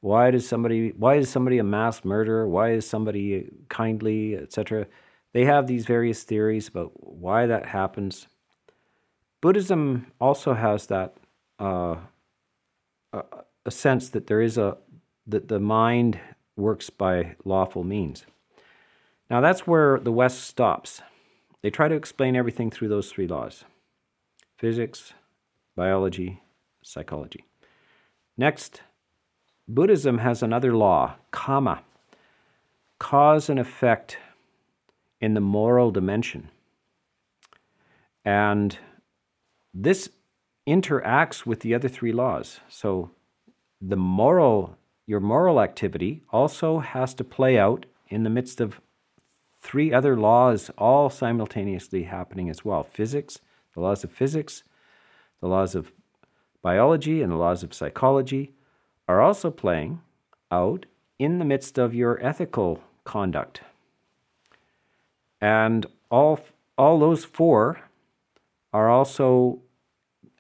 Why 0.01 0.31
does 0.31 0.49
somebody? 0.49 0.91
Why 0.91 1.17
is 1.17 1.29
somebody 1.29 1.59
a 1.59 1.65
mass 1.65 2.05
murderer? 2.05 2.49
Why 2.49 2.71
is 2.71 2.89
somebody 2.89 3.51
kindly, 3.69 4.37
etc. 4.37 4.87
They 5.33 5.45
have 5.45 5.67
these 5.67 5.87
various 5.87 6.23
theories 6.23 6.69
about 6.69 6.93
why 6.95 7.47
that 7.47 7.67
happens. 7.67 8.29
Buddhism 9.41 10.07
also 10.21 10.55
has 10.55 10.87
that 10.87 11.17
uh, 11.59 11.97
a, 13.13 13.23
a 13.67 13.71
sense 13.71 14.09
that 14.11 14.29
there 14.29 14.41
is 14.41 14.57
a 14.57 14.77
that 15.27 15.49
the 15.49 15.61
mind 15.61 16.19
works 16.57 16.91
by 16.91 17.37
lawful 17.45 17.85
means. 17.85 18.27
Now, 19.31 19.41
that's 19.41 19.67
where 19.67 19.99
the 19.99 20.13
West 20.13 20.43
stops. 20.45 21.03
They 21.63 21.71
try 21.71 21.89
to 21.89 21.95
explain 21.95 22.37
everything 22.37 22.71
through 22.71 22.89
those 22.89 23.11
three 23.11 23.27
laws 23.27 23.65
physics, 24.59 25.13
biology, 25.75 26.41
psychology. 26.83 27.45
Next, 28.37 28.83
Buddhism 29.67 30.19
has 30.19 30.43
another 30.43 30.75
law, 30.75 31.17
karma, 31.31 31.83
cause 32.99 33.49
and 33.49 33.59
effect 33.59 34.19
in 35.21 35.35
the 35.35 35.41
moral 35.41 35.91
dimension. 35.91 36.51
And 38.25 38.79
this 39.75 40.11
interacts 40.69 41.45
with 41.47 41.61
the 41.61 41.75
other 41.75 41.89
three 41.89 42.13
laws. 42.13 42.61
So 42.69 43.11
the 43.81 43.97
moral 43.97 44.77
your 45.13 45.21
moral 45.21 45.61
activity 45.61 46.23
also 46.31 46.79
has 46.79 47.13
to 47.13 47.23
play 47.23 47.59
out 47.59 47.85
in 48.09 48.23
the 48.23 48.31
midst 48.31 48.63
of 48.63 48.81
three 49.61 49.93
other 49.93 50.17
laws 50.17 50.71
all 50.79 51.11
simultaneously 51.11 52.05
happening 52.05 52.49
as 52.49 52.65
well 52.65 52.83
physics, 52.83 53.39
the 53.75 53.81
laws 53.81 54.05
of 54.05 54.11
physics, 54.11 54.63
the 55.43 55.49
laws 55.49 55.75
of 55.75 55.93
biology, 56.63 57.21
and 57.21 57.31
the 57.31 57.37
laws 57.37 57.63
of 57.63 57.75
psychology 57.75 58.55
are 59.07 59.21
also 59.21 59.51
playing 59.51 60.01
out 60.51 60.87
in 61.19 61.39
the 61.39 61.45
midst 61.45 61.77
of 61.77 61.95
your 61.95 62.19
ethical 62.25 62.81
conduct. 63.05 63.61
And 65.43 65.85
all, 66.11 66.41
all 66.79 66.99
those 66.99 67.27
four 67.27 67.83
are 68.73 68.89
also 68.89 69.61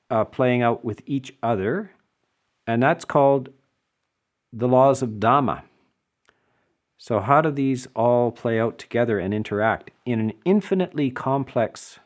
uh, 0.08 0.24
playing 0.24 0.62
out 0.62 0.82
with 0.82 1.02
each 1.04 1.34
other, 1.42 1.90
and 2.66 2.82
that's 2.82 3.04
called 3.04 3.50
the 4.52 4.68
laws 4.68 5.02
of 5.02 5.10
Dhamma. 5.20 5.62
So, 6.98 7.20
how 7.20 7.40
do 7.40 7.50
these 7.50 7.88
all 7.96 8.30
play 8.30 8.60
out 8.60 8.78
together 8.78 9.18
and 9.18 9.34
interact 9.34 9.90
in 10.06 10.20
an 10.20 10.32
infinitely 10.44 11.10
complex 11.10 11.98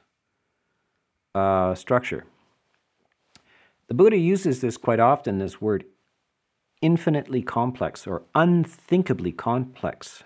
uh, 1.34 1.74
structure? 1.74 2.24
The 3.88 3.94
Buddha 3.94 4.16
uses 4.16 4.60
this 4.60 4.76
quite 4.76 5.00
often, 5.00 5.38
this 5.38 5.60
word 5.60 5.84
infinitely 6.82 7.42
complex 7.42 8.06
or 8.06 8.22
unthinkably 8.34 9.32
complex. 9.32 10.24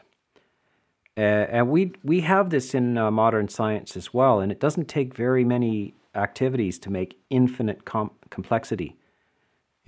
Uh, 1.17 1.21
and 1.51 1.69
we, 1.69 1.93
we 2.03 2.21
have 2.21 2.51
this 2.51 2.75
in 2.75 2.97
uh, 2.97 3.11
modern 3.11 3.49
science 3.49 3.97
as 3.97 4.15
well, 4.15 4.41
and 4.41 4.51
it 4.51 4.61
doesn't 4.61 4.89
take 4.89 5.15
very 5.15 5.45
many 5.45 5.95
activities 6.15 6.79
to 6.79 6.91
make 6.91 7.19
infinite 7.29 7.85
com- 7.85 8.13
complexity. 8.31 8.97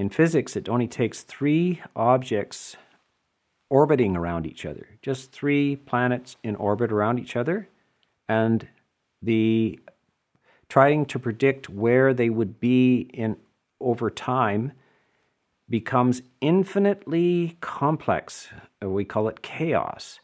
In 0.03 0.11
physics, 0.11 0.57
it 0.57 0.69
only 0.69 0.89
takes 0.89 1.23
three 1.23 1.81
objects 1.95 2.77
orbiting 3.71 4.17
around 4.17 4.49
each 4.49 4.67
other, 4.67 4.89
just 5.01 5.31
three 5.31 5.77
planets 5.77 6.35
in 6.43 6.57
orbit 6.57 6.91
around 6.91 7.21
each 7.21 7.37
other, 7.37 7.69
and 8.29 8.67
the 9.23 9.79
trying 10.69 11.07
to 11.07 11.21
predict 11.21 11.71
where 11.71 12.13
they 12.13 12.31
would 12.31 12.59
be 12.59 13.11
in 13.15 13.37
over 13.81 14.11
time 14.11 14.73
becomes 15.71 16.23
infinitely 16.41 17.57
complex. 17.61 18.49
Uh, 18.83 18.89
we 18.89 19.05
call 19.05 19.29
it 19.29 19.41
chaos. 19.41 20.19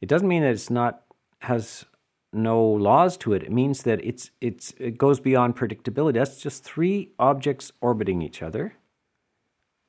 It 0.00 0.08
doesn't 0.08 0.28
mean 0.28 0.42
that 0.42 0.52
it's 0.52 0.70
not 0.70 1.02
has 1.40 1.84
no 2.32 2.62
laws 2.62 3.16
to 3.16 3.32
it. 3.32 3.42
It 3.42 3.50
means 3.50 3.82
that 3.82 4.04
it's 4.04 4.30
it's 4.40 4.72
it 4.78 4.98
goes 4.98 5.18
beyond 5.18 5.56
predictability. 5.56 6.14
That's 6.14 6.40
just 6.40 6.62
three 6.62 7.10
objects 7.18 7.72
orbiting 7.80 8.22
each 8.22 8.40
other. 8.40 8.76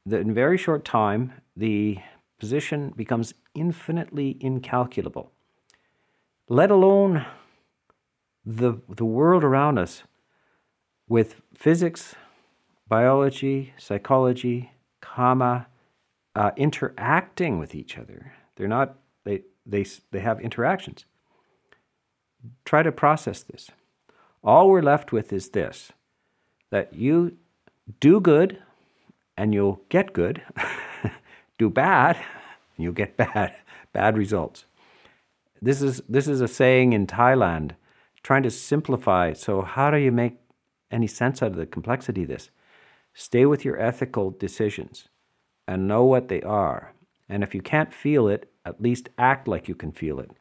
That 0.05 0.21
in 0.21 0.33
very 0.33 0.57
short 0.57 0.85
time 0.85 1.33
the 1.55 1.97
position 2.39 2.93
becomes 2.95 3.33
infinitely 3.53 4.37
incalculable, 4.39 5.31
let 6.47 6.69
alone 6.69 7.25
the, 8.45 8.81
the 8.87 9.05
world 9.05 9.43
around 9.43 9.79
us 9.79 10.03
with 11.07 11.41
physics, 11.53 12.15
biology, 12.87 13.73
psychology, 13.77 14.71
karma, 15.01 15.67
uh, 16.35 16.51
interacting 16.57 17.57
with 17.57 17.73
each 17.73 17.97
other. 17.97 18.33
They're 18.55 18.67
not, 18.67 18.95
they, 19.23 19.43
they, 19.65 19.85
they 20.11 20.19
have 20.19 20.39
interactions. 20.39 21.05
Try 22.65 22.83
to 22.83 22.91
process 22.91 23.41
this. 23.41 23.71
All 24.43 24.69
we're 24.69 24.81
left 24.81 25.11
with 25.11 25.33
is 25.33 25.49
this 25.49 25.91
that 26.71 26.93
you 26.93 27.37
do 27.99 28.19
good 28.19 28.61
and 29.37 29.53
you'll 29.53 29.81
get 29.89 30.13
good. 30.13 30.41
do 31.57 31.69
bad, 31.69 32.17
you'll 32.77 32.93
get 32.93 33.17
bad, 33.17 33.55
bad 33.93 34.17
results. 34.17 34.65
This 35.61 35.81
is, 35.81 36.01
this 36.07 36.27
is 36.27 36.41
a 36.41 36.47
saying 36.47 36.93
in 36.93 37.07
Thailand, 37.07 37.71
trying 38.23 38.43
to 38.43 38.51
simplify. 38.51 39.33
So, 39.33 39.61
how 39.61 39.91
do 39.91 39.97
you 39.97 40.11
make 40.11 40.37
any 40.91 41.07
sense 41.07 41.41
out 41.41 41.51
of 41.51 41.57
the 41.57 41.65
complexity 41.65 42.23
of 42.23 42.29
this? 42.29 42.49
Stay 43.13 43.45
with 43.45 43.63
your 43.63 43.79
ethical 43.79 44.31
decisions 44.31 45.07
and 45.67 45.87
know 45.87 46.03
what 46.03 46.27
they 46.27 46.41
are. 46.41 46.93
And 47.29 47.43
if 47.43 47.55
you 47.55 47.61
can't 47.61 47.93
feel 47.93 48.27
it, 48.27 48.51
at 48.65 48.81
least 48.81 49.09
act 49.17 49.47
like 49.47 49.67
you 49.67 49.75
can 49.75 49.91
feel 49.91 50.19
it. 50.19 50.31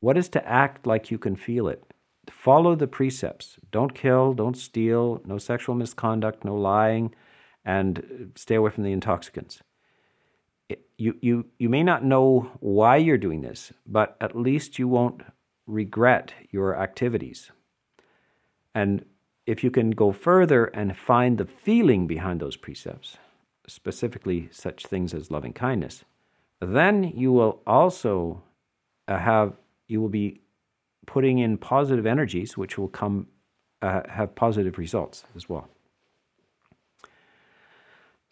What 0.00 0.16
is 0.16 0.28
to 0.30 0.48
act 0.48 0.86
like 0.86 1.10
you 1.10 1.18
can 1.18 1.36
feel 1.36 1.68
it? 1.68 1.84
Follow 2.30 2.74
the 2.74 2.86
precepts. 2.86 3.58
Don't 3.70 3.94
kill, 3.94 4.32
don't 4.34 4.56
steal, 4.56 5.20
no 5.26 5.36
sexual 5.36 5.74
misconduct, 5.74 6.44
no 6.44 6.54
lying, 6.54 7.14
and 7.74 8.32
stay 8.44 8.56
away 8.56 8.70
from 8.70 8.84
the 8.84 8.92
intoxicants 8.92 9.62
you, 11.00 11.16
you, 11.22 11.46
you 11.58 11.68
may 11.68 11.82
not 11.82 12.04
know 12.04 12.50
why 12.60 12.96
you're 12.96 13.18
doing 13.18 13.40
this, 13.40 13.72
but 13.86 14.16
at 14.20 14.36
least 14.36 14.78
you 14.78 14.86
won't 14.86 15.22
regret 15.66 16.32
your 16.50 16.76
activities. 16.76 17.50
And 18.74 19.06
if 19.46 19.64
you 19.64 19.70
can 19.70 19.92
go 19.92 20.12
further 20.12 20.66
and 20.66 20.96
find 20.96 21.38
the 21.38 21.46
feeling 21.46 22.06
behind 22.06 22.40
those 22.40 22.56
precepts, 22.56 23.16
specifically 23.66 24.50
such 24.52 24.86
things 24.86 25.14
as 25.14 25.30
loving 25.30 25.54
kindness, 25.54 26.04
then 26.60 27.04
you 27.16 27.32
will 27.32 27.62
also 27.66 28.42
uh, 29.08 29.18
have, 29.18 29.54
you 29.88 30.02
will 30.02 30.10
be 30.10 30.42
putting 31.06 31.38
in 31.38 31.56
positive 31.56 32.06
energies, 32.06 32.58
which 32.58 32.76
will 32.76 32.88
come, 32.88 33.26
uh, 33.80 34.02
have 34.08 34.34
positive 34.34 34.76
results 34.76 35.24
as 35.34 35.48
well. 35.48 35.68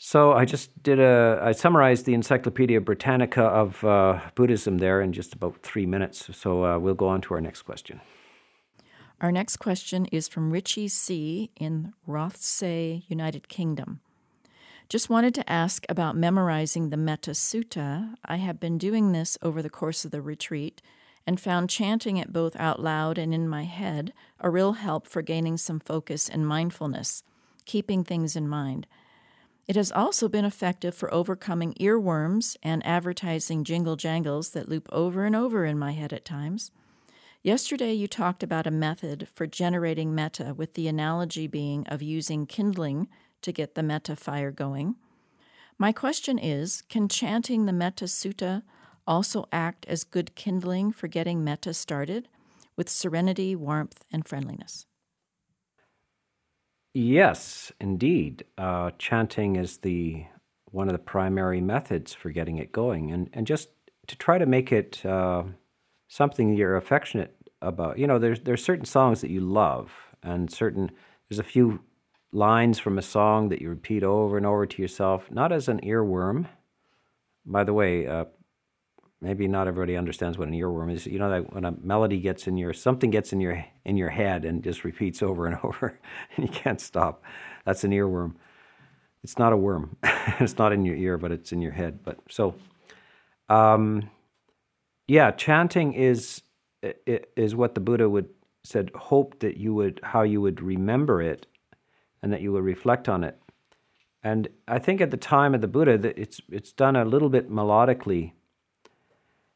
So 0.01 0.33
I 0.33 0.45
just 0.45 0.81
did 0.81 1.01
a, 1.01 1.41
I 1.43 1.51
summarized 1.51 2.07
the 2.07 2.15
Encyclopedia 2.15 2.81
Britannica 2.81 3.43
of 3.43 3.83
uh, 3.85 4.21
Buddhism 4.37 4.79
there 4.79 5.01
in 5.01 5.13
just 5.13 5.35
about 5.35 5.61
three 5.63 5.87
minutes. 5.87 6.31
So 6.33 6.65
uh, 6.65 6.79
we'll 6.79 6.95
go 6.95 7.09
on 7.09 7.21
to 7.23 7.35
our 7.35 7.41
next 7.41 7.63
question. 7.63 8.01
Our 9.21 9.33
next 9.33 9.57
question 9.57 10.07
is 10.07 10.29
from 10.29 10.53
Richie 10.53 10.87
C. 10.87 11.51
in 11.57 11.93
Rothesay, 12.07 13.03
United 13.09 13.49
Kingdom. 13.49 14.01
Just 14.89 15.11
wanted 15.11 15.35
to 15.35 15.51
ask 15.51 15.85
about 15.89 16.17
memorizing 16.17 16.91
the 16.91 16.97
Metta 16.97 17.33
Sutta. 17.33 18.15
I 18.25 18.37
have 18.37 18.61
been 18.61 18.79
doing 18.79 19.11
this 19.11 19.37
over 19.43 19.61
the 19.61 19.69
course 19.69 20.05
of 20.05 20.13
the 20.13 20.23
retreat 20.23 20.81
and 21.27 21.41
found 21.41 21.69
chanting 21.69 22.17
it 22.17 22.33
both 22.33 22.55
out 22.57 22.81
loud 22.81 23.19
and 23.19 23.35
in 23.35 23.49
my 23.49 23.65
head 23.65 24.13
a 24.39 24.49
real 24.49 24.75
help 24.75 25.09
for 25.09 25.23
gaining 25.23 25.57
some 25.57 25.81
focus 25.81 26.29
and 26.29 26.47
mindfulness, 26.47 27.25
keeping 27.67 28.05
things 28.05 28.37
in 28.37 28.49
mind. 28.49 28.87
It 29.69 29.77
has 29.77 29.93
also 29.93 30.31
been 30.31 30.47
effective 30.47 30.95
for 30.95 31.12
overcoming 31.12 31.75
earworms 31.75 32.57
and 32.62 32.85
advertising 32.87 33.64
jingle 33.64 33.97
jangles 33.97 34.51
that 34.51 34.66
loop 34.66 34.89
over 34.91 35.27
and 35.27 35.37
over 35.37 35.66
in 35.66 35.79
my 35.79 35.93
head 35.93 36.14
at 36.14 36.25
times. 36.25 36.73
Yesterday, 37.43 37.93
you 37.93 38.09
talked 38.09 38.43
about 38.43 38.66
a 38.66 38.71
method 38.71 39.29
for 39.35 39.47
generating 39.47 40.14
metta, 40.14 40.55
with 40.57 40.73
the 40.73 40.89
analogy 40.89 41.47
being 41.47 41.87
of 41.87 42.01
using 42.01 42.47
kindling 42.47 43.09
to 43.43 43.53
get 43.53 43.75
the 43.75 43.83
metta 43.83 44.16
fire 44.16 44.51
going. 44.51 44.97
My 45.77 45.93
question 45.93 46.39
is 46.39 46.83
Can 46.89 47.07
chanting 47.07 47.66
the 47.66 47.73
Metta 47.73 48.07
Sutta 48.07 48.62
also 49.07 49.47
act 49.53 49.85
as 49.87 50.03
good 50.03 50.35
kindling 50.35 50.93
for 50.93 51.09
getting 51.09 51.45
metta 51.45 51.75
started 51.75 52.27
with 52.75 52.89
serenity, 52.89 53.55
warmth, 53.55 54.03
and 54.11 54.27
friendliness? 54.27 54.88
Yes, 56.99 57.71
indeed. 57.81 58.45
Uh, 58.59 58.91
chanting 58.99 59.55
is 59.55 59.79
the 59.79 60.27
one 60.73 60.89
of 60.89 60.93
the 60.93 60.99
primary 60.99 61.61
methods 61.61 62.13
for 62.13 62.31
getting 62.31 62.59
it 62.59 62.73
going, 62.73 63.13
and 63.13 63.31
and 63.33 63.47
just 63.47 63.69
to 64.09 64.17
try 64.17 64.37
to 64.37 64.47
make 64.47 64.73
it 64.73 65.07
uh, 65.07 65.45
something 66.09 66.55
you're 66.55 66.75
affectionate 66.75 67.37
about. 67.63 68.01
You 68.01 68.09
know, 68.09 68.19
there's 68.19 68.41
there's 68.41 68.65
certain 68.65 68.85
songs 68.85 69.21
that 69.21 69.31
you 69.31 69.41
love, 69.41 69.93
and 70.25 70.51
certain 70.51 70.91
there's 71.29 71.39
a 71.39 71.45
few 71.45 71.85
lines 72.33 72.81
from 72.81 72.99
a 72.99 73.03
song 73.03 73.49
that 73.51 73.63
you 73.63 73.69
repeat 73.69 74.03
over 74.03 74.37
and 74.37 74.45
over 74.45 74.67
to 74.67 74.83
yourself, 74.83 75.31
not 75.31 75.53
as 75.53 75.69
an 75.69 75.79
earworm. 75.85 76.49
By 77.47 77.63
the 77.63 77.75
way, 77.75 78.09
uh, 78.09 78.25
maybe 79.21 79.49
not 79.49 79.69
everybody 79.69 79.97
understands 79.97 80.39
what 80.39 80.49
an 80.49 80.55
earworm 80.55 80.93
is. 80.93 81.07
You 81.07 81.19
know 81.21 81.31
that 81.31 81.55
when 81.55 81.64
a 81.64 81.73
melody 81.83 82.21
gets 82.21 82.49
in 82.49 82.57
your 82.59 82.73
something 82.75 83.11
gets 83.11 83.33
in 83.33 83.41
your 83.41 83.64
in 83.85 83.97
your 83.97 84.11
head 84.11 84.45
and 84.45 84.64
just 84.64 84.85
repeats 84.85 85.23
over 85.23 85.47
and 85.47 85.59
over, 85.64 85.99
and 86.37 86.47
you 86.47 86.53
can't 86.53 86.81
stop. 86.81 87.25
That's 87.66 87.85
an 87.85 87.93
earworm. 87.93 88.35
It's 89.25 89.39
not 89.39 89.53
a 89.53 89.59
worm. 89.59 89.97
it's 90.41 90.59
not 90.59 90.73
in 90.73 90.85
your 90.85 90.97
ear, 90.97 91.19
but 91.19 91.33
it's 91.33 91.53
in 91.53 91.62
your 91.62 91.73
head. 91.73 92.01
But 92.05 92.19
so, 92.31 92.57
um, 93.49 94.11
yeah, 95.09 95.33
chanting 95.33 95.95
is 95.95 96.43
is 97.37 97.55
what 97.57 97.75
the 97.75 97.81
Buddha 97.83 98.09
would 98.11 98.31
said. 98.64 98.91
Hope 98.97 99.41
that 99.41 99.57
you 99.59 99.75
would 99.75 100.01
how 100.03 100.23
you 100.23 100.41
would 100.43 100.62
remember 100.62 101.23
it. 101.23 101.47
and 102.23 102.33
that 102.33 102.43
you 102.43 102.53
would 102.53 102.64
reflect 102.64 103.09
on 103.09 103.25
it. 103.25 103.39
And 104.23 104.49
I 104.69 104.79
think 104.79 105.01
at 105.01 105.11
the 105.11 105.19
time 105.19 105.55
of 105.55 105.62
the 105.62 105.69
Buddha, 105.69 105.99
that 105.99 106.19
it's 106.19 106.41
it's 106.51 106.73
done 106.73 106.97
a 106.97 107.05
little 107.05 107.31
bit 107.31 107.51
melodically, 107.51 108.33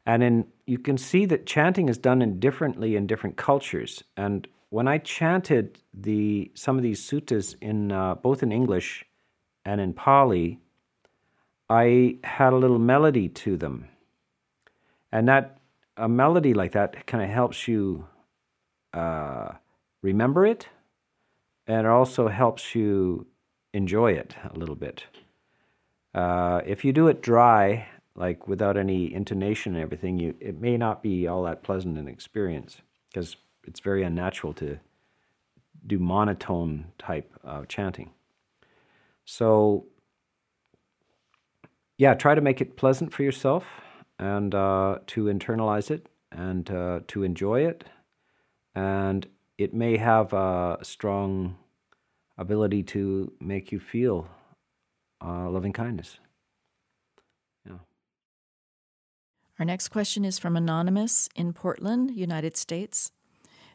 and 0.06 0.22
in 0.22 0.46
you 0.66 0.78
can 0.78 0.98
see 0.98 1.26
that 1.26 1.46
chanting 1.46 1.88
is 1.88 1.98
done 1.98 2.22
in 2.22 2.40
differently 2.40 2.96
in 2.96 3.06
different 3.06 3.36
cultures. 3.36 4.02
And 4.16 4.46
when 4.70 4.88
I 4.88 4.98
chanted 4.98 5.78
the 5.92 6.50
some 6.54 6.76
of 6.76 6.82
these 6.82 7.00
suttas 7.00 7.54
in 7.60 7.92
uh, 7.92 8.14
both 8.14 8.42
in 8.42 8.52
English 8.52 9.04
and 9.64 9.80
in 9.80 9.92
Pali, 9.92 10.58
I 11.68 12.16
had 12.24 12.52
a 12.52 12.56
little 12.56 12.78
melody 12.78 13.28
to 13.28 13.56
them, 13.56 13.88
and 15.10 15.28
that 15.28 15.58
a 15.96 16.08
melody 16.08 16.54
like 16.54 16.72
that 16.72 17.06
kind 17.06 17.22
of 17.22 17.30
helps 17.30 17.68
you 17.68 18.06
uh, 18.94 19.52
remember 20.02 20.46
it, 20.46 20.68
and 21.66 21.86
it 21.86 21.90
also 21.90 22.28
helps 22.28 22.74
you 22.74 23.26
enjoy 23.72 24.12
it 24.12 24.34
a 24.50 24.58
little 24.58 24.74
bit. 24.74 25.04
Uh, 26.14 26.60
if 26.66 26.84
you 26.84 26.92
do 26.92 27.08
it 27.08 27.22
dry, 27.22 27.88
like 28.14 28.46
without 28.46 28.76
any 28.76 29.12
intonation 29.12 29.74
and 29.74 29.82
everything, 29.82 30.18
you 30.18 30.34
it 30.40 30.60
may 30.60 30.76
not 30.76 31.02
be 31.02 31.26
all 31.26 31.42
that 31.44 31.62
pleasant 31.62 31.98
an 31.98 32.08
experience 32.08 32.82
because 33.08 33.36
it's 33.64 33.80
very 33.80 34.02
unnatural 34.02 34.52
to 34.54 34.78
do 35.86 35.98
monotone 35.98 36.86
type 36.98 37.32
of 37.42 37.68
chanting. 37.68 38.10
So, 39.24 39.86
yeah, 41.96 42.14
try 42.14 42.34
to 42.34 42.40
make 42.40 42.60
it 42.60 42.76
pleasant 42.76 43.12
for 43.12 43.22
yourself 43.22 43.64
and 44.18 44.54
uh, 44.54 44.98
to 45.08 45.24
internalize 45.24 45.90
it 45.90 46.08
and 46.30 46.70
uh, 46.70 47.00
to 47.08 47.22
enjoy 47.22 47.62
it. 47.66 47.84
And 48.74 49.26
it 49.58 49.74
may 49.74 49.96
have 49.96 50.32
a 50.32 50.78
strong 50.82 51.56
ability 52.38 52.82
to 52.82 53.32
make 53.40 53.70
you 53.70 53.78
feel 53.78 54.28
uh, 55.24 55.48
loving 55.48 55.72
kindness. 55.72 56.18
Yeah. 57.66 57.78
Our 59.62 59.66
next 59.66 59.90
question 59.90 60.24
is 60.24 60.40
from 60.40 60.56
Anonymous 60.56 61.28
in 61.36 61.52
Portland, 61.52 62.10
United 62.16 62.56
States. 62.56 63.12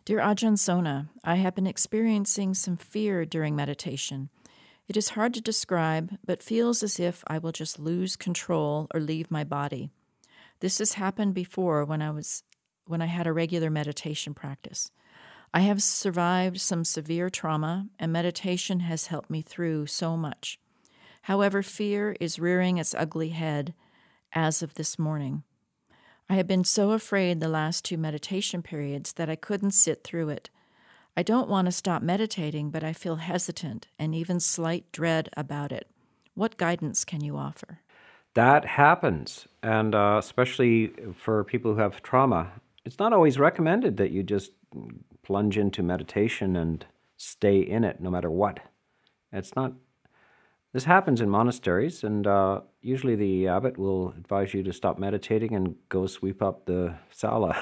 Dear 0.03 0.19
Ajahn 0.19 0.59
Sona, 0.59 1.07
I 1.23 1.35
have 1.35 1.55
been 1.55 1.65
experiencing 1.65 2.55
some 2.55 2.75
fear 2.75 3.23
during 3.23 3.55
meditation. 3.55 4.27
It 4.89 4.97
is 4.97 5.11
hard 5.11 5.33
to 5.35 5.41
describe, 5.41 6.17
but 6.25 6.43
feels 6.43 6.83
as 6.83 6.99
if 6.99 7.23
I 7.27 7.37
will 7.37 7.53
just 7.53 7.79
lose 7.79 8.17
control 8.17 8.87
or 8.93 8.99
leave 8.99 9.31
my 9.31 9.45
body. 9.45 9.89
This 10.59 10.79
has 10.79 10.95
happened 10.95 11.33
before 11.33 11.85
when 11.85 12.01
I 12.01 12.11
was 12.11 12.43
when 12.85 13.01
I 13.01 13.05
had 13.05 13.25
a 13.25 13.31
regular 13.31 13.69
meditation 13.69 14.33
practice. 14.33 14.91
I 15.53 15.61
have 15.61 15.81
survived 15.81 16.59
some 16.59 16.83
severe 16.83 17.29
trauma, 17.29 17.87
and 17.97 18.11
meditation 18.11 18.81
has 18.81 19.07
helped 19.07 19.29
me 19.29 19.41
through 19.41 19.85
so 19.85 20.17
much. 20.17 20.59
However, 21.21 21.63
fear 21.63 22.17
is 22.19 22.39
rearing 22.39 22.77
its 22.77 22.93
ugly 22.93 23.29
head 23.29 23.73
as 24.33 24.61
of 24.61 24.73
this 24.73 24.99
morning. 24.99 25.43
I 26.29 26.35
have 26.35 26.47
been 26.47 26.65
so 26.65 26.91
afraid 26.91 27.39
the 27.39 27.47
last 27.47 27.85
two 27.85 27.97
meditation 27.97 28.61
periods 28.61 29.13
that 29.13 29.29
I 29.29 29.35
couldn't 29.35 29.71
sit 29.71 30.03
through 30.03 30.29
it. 30.29 30.49
I 31.15 31.23
don't 31.23 31.49
want 31.49 31.67
to 31.67 31.71
stop 31.71 32.01
meditating, 32.01 32.69
but 32.69 32.83
I 32.83 32.91
feel 32.91 33.15
hesitant 33.15 33.87
and 33.97 34.13
even 34.13 34.41
slight 34.41 34.91
dread 34.91 35.29
about 35.37 35.71
it. 35.71 35.87
What 36.35 36.57
guidance 36.57 37.05
can 37.05 37.23
you 37.23 37.37
offer? 37.37 37.79
That 38.35 38.65
happens, 38.65 39.47
and 39.63 39.95
uh, 39.95 40.17
especially 40.19 40.91
for 41.15 41.43
people 41.45 41.73
who 41.73 41.79
have 41.79 42.03
trauma. 42.03 42.51
It's 42.85 42.99
not 42.99 43.13
always 43.13 43.39
recommended 43.39 43.97
that 43.97 44.11
you 44.11 44.21
just 44.21 44.51
plunge 45.23 45.57
into 45.57 45.81
meditation 45.81 46.55
and 46.55 46.85
stay 47.15 47.59
in 47.59 47.83
it 47.83 47.99
no 48.01 48.11
matter 48.11 48.29
what. 48.29 48.59
It's 49.31 49.55
not. 49.55 49.73
This 50.73 50.83
happens 50.83 51.21
in 51.21 51.29
monasteries, 51.29 52.03
and 52.03 52.27
uh, 52.27 52.61
usually 52.81 53.15
the 53.15 53.47
abbot 53.47 53.77
will 53.77 54.09
advise 54.09 54.53
you 54.53 54.63
to 54.63 54.73
stop 54.73 54.99
meditating 54.99 55.55
and 55.55 55.75
go 55.89 56.07
sweep 56.07 56.41
up 56.41 56.65
the 56.65 56.95
sala, 57.11 57.57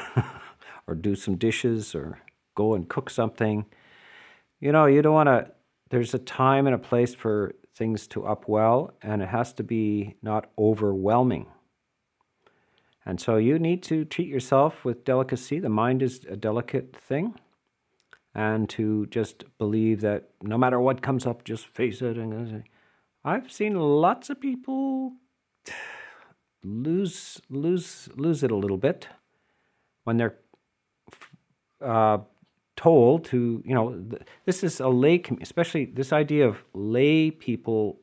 or 0.88 0.96
do 0.96 1.16
some 1.16 1.36
dishes, 1.36 1.94
or 1.94 2.20
go 2.56 2.74
and 2.74 2.90
cook 2.90 3.10
something. 3.10 3.66
You 4.60 4.72
know, 4.72 4.86
you 4.86 5.02
don't 5.02 5.14
want 5.14 5.28
to. 5.28 5.52
There's 5.92 6.14
a 6.14 6.20
time 6.20 6.66
and 6.66 6.76
a 6.76 6.80
place 6.80 7.14
for 7.14 7.54
things 7.76 8.08
to 8.08 8.26
up 8.26 8.48
well, 8.48 8.94
and 9.02 9.22
it 9.22 9.30
has 9.30 9.54
to 9.54 9.64
be 9.64 10.16
not 10.22 10.50
overwhelming. 10.58 11.46
And 13.06 13.22
so 13.22 13.38
you 13.38 13.60
need 13.60 13.84
to 13.84 14.04
treat 14.04 14.28
yourself 14.28 14.84
with 14.84 15.06
delicacy. 15.06 15.60
The 15.60 15.70
mind 15.70 16.02
is 16.02 16.26
a 16.28 16.36
delicate 16.36 16.96
thing. 16.96 17.36
And 18.34 18.68
to 18.70 19.06
just 19.08 19.46
believe 19.60 20.02
that 20.02 20.30
no 20.42 20.58
matter 20.58 20.80
what 20.80 21.02
comes 21.02 21.26
up, 21.26 21.44
just 21.44 21.68
face 21.68 22.02
it. 22.02 22.18
And 22.18 22.64
I've 23.28 23.52
seen 23.52 23.74
lots 23.76 24.30
of 24.30 24.40
people 24.40 25.14
lose 26.64 27.42
lose 27.50 28.08
lose 28.16 28.44
it 28.44 28.52
a 28.52 28.56
little 28.56 28.78
bit 28.78 29.08
when 30.04 30.18
they're 30.18 30.36
uh, 31.82 32.20
told 32.76 33.26
to, 33.26 33.64
you 33.66 33.74
know, 33.74 34.00
this 34.46 34.64
is 34.64 34.80
a 34.80 34.88
lay, 34.88 35.24
especially 35.42 35.86
this 35.86 36.14
idea 36.14 36.48
of 36.48 36.64
lay 36.74 37.32
people 37.32 38.00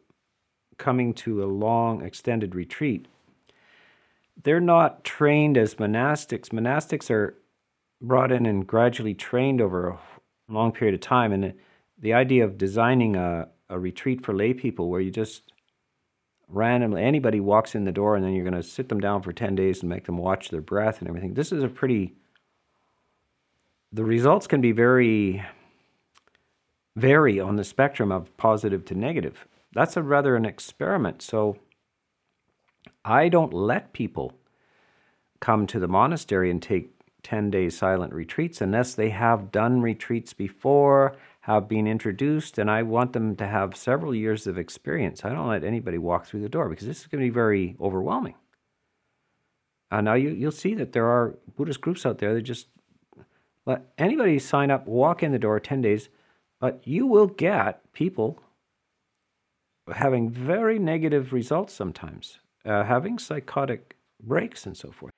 coming 0.77 1.15
to 1.15 1.45
a 1.45 1.47
long, 1.47 2.03
extended 2.03 2.57
retreat. 2.57 3.07
They're 4.43 4.61
not 4.61 5.05
trained 5.05 5.57
as 5.57 5.77
monastics. 5.77 6.49
Monastics 6.49 7.11
are 7.11 7.37
brought 8.01 8.33
in 8.33 8.45
and 8.45 8.67
gradually 8.67 9.15
trained 9.15 9.61
over 9.61 9.91
a 9.91 9.99
long 10.49 10.73
period 10.73 10.95
of 10.95 11.01
time. 11.01 11.33
And 11.33 11.55
the 11.97 12.13
idea 12.13 12.45
of 12.45 12.59
designing 12.59 13.15
a, 13.15 13.49
a 13.73 13.79
retreat 13.79 14.25
for 14.25 14.35
lay 14.35 14.53
people 14.55 14.89
where 14.89 15.01
you 15.01 15.11
just 15.11 15.53
randomly, 16.49 17.03
anybody 17.03 17.41
walks 17.41 17.75
in 17.75 17.85
the 17.85 17.93
door 17.93 18.15
and 18.15 18.25
then 18.25 18.35
you're 18.35 18.45
going 18.45 18.55
to 18.55 18.63
sit 18.63 18.89
them 18.89 19.01
down 19.01 19.23
for 19.23 19.33
10 19.33 19.55
days 19.55 19.81
and 19.81 19.89
make 19.89 20.05
them 20.05 20.19
watch 20.19 20.51
their 20.51 20.61
breath 20.61 21.01
and 21.01 21.09
everything. 21.09 21.35
This 21.35 21.53
is 21.53 21.63
a 21.63 21.69
pretty 21.69 22.15
the 23.95 24.05
results 24.05 24.47
can 24.47 24.63
be 24.63 24.73
very 24.73 25.45
vary 26.97 27.39
on 27.39 27.57
the 27.57 27.65
spectrum 27.65 28.11
of 28.11 28.35
positive 28.39 28.85
to 28.87 28.95
negative. 28.95 29.47
That's 29.75 29.97
a 29.97 30.03
rather 30.03 30.35
an 30.35 30.47
experiment. 30.47 31.21
So 31.21 31.59
I 33.05 33.29
don't 33.29 33.53
let 33.53 33.93
people 33.93 34.33
come 35.41 35.67
to 35.67 35.79
the 35.79 35.89
monastery 35.89 36.51
and 36.51 36.63
take 36.63 36.91
10 37.23 37.51
day 37.51 37.69
silent 37.69 38.13
retreats 38.13 38.61
unless 38.61 38.95
they 38.95 39.11
have 39.11 39.53
done 39.53 39.81
retreats 39.81 40.33
before, 40.33 41.17
have 41.43 41.69
been 41.69 41.89
introduced, 41.89 42.57
and 42.59 42.71
I 42.71 42.83
want 42.83 43.13
them 43.13 43.35
to 43.37 43.47
have 43.47 43.77
several 43.77 44.15
years 44.15 44.47
of 44.47 44.59
experience. 44.59 45.25
I 45.25 45.31
don't 45.31 45.49
let 45.49 45.65
anybody 45.65 45.99
walk 45.99 46.25
through 46.27 46.43
the 46.43 46.49
door 46.49 46.69
because 46.69 46.87
this 46.87 47.01
is 47.01 47.07
going 47.07 47.21
to 47.21 47.27
be 47.27 47.35
very 47.35 47.77
overwhelming. 47.81 48.35
Uh, 49.91 50.01
now 50.01 50.15
you, 50.15 50.31
you'll 50.31 50.53
see 50.53 50.75
that 50.75 50.93
there 50.93 51.07
are 51.07 51.35
Buddhist 51.57 51.81
groups 51.81 52.07
out 52.07 52.19
there 52.19 52.33
that 52.35 52.43
just 52.43 52.69
let 53.67 53.83
anybody 53.99 54.39
sign 54.39 54.71
up, 54.71 54.87
walk 54.87 55.23
in 55.23 55.33
the 55.33 55.39
door 55.39 55.59
10 55.59 55.83
days, 55.83 56.09
but 56.61 56.81
you 56.85 57.07
will 57.07 57.27
get 57.27 57.93
people 57.93 58.41
having 59.93 60.31
very 60.31 60.79
negative 60.79 61.33
results 61.33 61.75
sometimes, 61.75 62.39
uh, 62.65 62.85
having 62.85 63.19
psychotic 63.19 63.97
breaks 64.23 64.65
and 64.65 64.77
so 64.77 64.93
forth. 64.93 65.13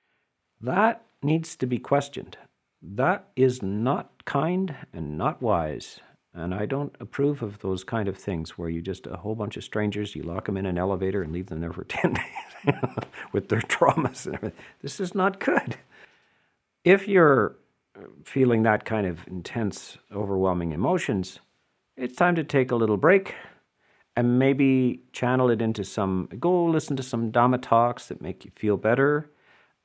That 0.59 1.03
needs 1.21 1.55
to 1.57 1.67
be 1.67 1.77
questioned. 1.77 2.37
That 2.81 3.27
is 3.35 3.61
not 3.61 4.25
kind 4.25 4.75
and 4.91 5.17
not 5.17 5.41
wise. 5.41 5.99
And 6.37 6.53
I 6.53 6.65
don't 6.65 6.93
approve 6.99 7.41
of 7.41 7.59
those 7.59 7.85
kind 7.85 8.09
of 8.09 8.17
things 8.17 8.57
where 8.57 8.67
you 8.67 8.81
just 8.81 9.07
a 9.07 9.15
whole 9.15 9.35
bunch 9.35 9.55
of 9.55 9.63
strangers, 9.63 10.15
you 10.15 10.23
lock 10.23 10.45
them 10.45 10.57
in 10.57 10.65
an 10.65 10.77
elevator 10.77 11.23
and 11.23 11.31
leave 11.31 11.47
them 11.47 11.61
there 11.61 11.71
for 11.71 11.83
10 11.85 12.13
days 12.13 12.73
with 13.31 13.47
their 13.47 13.61
traumas 13.61 14.25
and 14.25 14.35
everything. 14.35 14.59
This 14.81 14.99
is 14.99 15.15
not 15.15 15.39
good. 15.39 15.77
If 16.83 17.07
you're 17.07 17.55
uh, 17.97 18.01
feeling 18.25 18.63
that 18.63 18.83
kind 18.83 19.07
of 19.07 19.25
intense, 19.27 19.97
overwhelming 20.13 20.73
emotions, 20.73 21.39
it's 21.95 22.17
time 22.17 22.35
to 22.35 22.43
take 22.43 22.69
a 22.69 22.75
little 22.75 22.97
break 22.97 23.33
and 24.17 24.37
maybe 24.37 25.03
channel 25.13 25.49
it 25.49 25.61
into 25.61 25.85
some, 25.85 26.27
go 26.37 26.65
listen 26.65 26.97
to 26.97 27.03
some 27.03 27.31
Dhamma 27.31 27.61
talks 27.61 28.07
that 28.07 28.21
make 28.21 28.43
you 28.43 28.51
feel 28.55 28.75
better. 28.75 29.29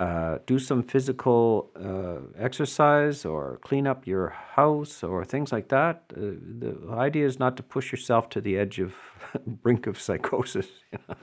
Uh, 0.00 0.38
do 0.46 0.58
some 0.58 0.82
physical 0.82 1.70
uh, 1.76 2.42
exercise 2.42 3.26
or 3.26 3.58
clean 3.60 3.86
up 3.86 4.06
your 4.06 4.30
house 4.30 5.02
or 5.02 5.26
things 5.26 5.52
like 5.52 5.68
that. 5.68 6.04
Uh, 6.16 6.20
the 6.58 6.74
idea 6.92 7.26
is 7.26 7.38
not 7.38 7.54
to 7.54 7.62
push 7.62 7.92
yourself 7.92 8.30
to 8.30 8.40
the 8.40 8.56
edge 8.56 8.78
of 8.78 8.94
brink 9.46 9.86
of 9.86 10.00
psychosis 10.00 10.68
you 10.92 10.98
know, 11.06 11.16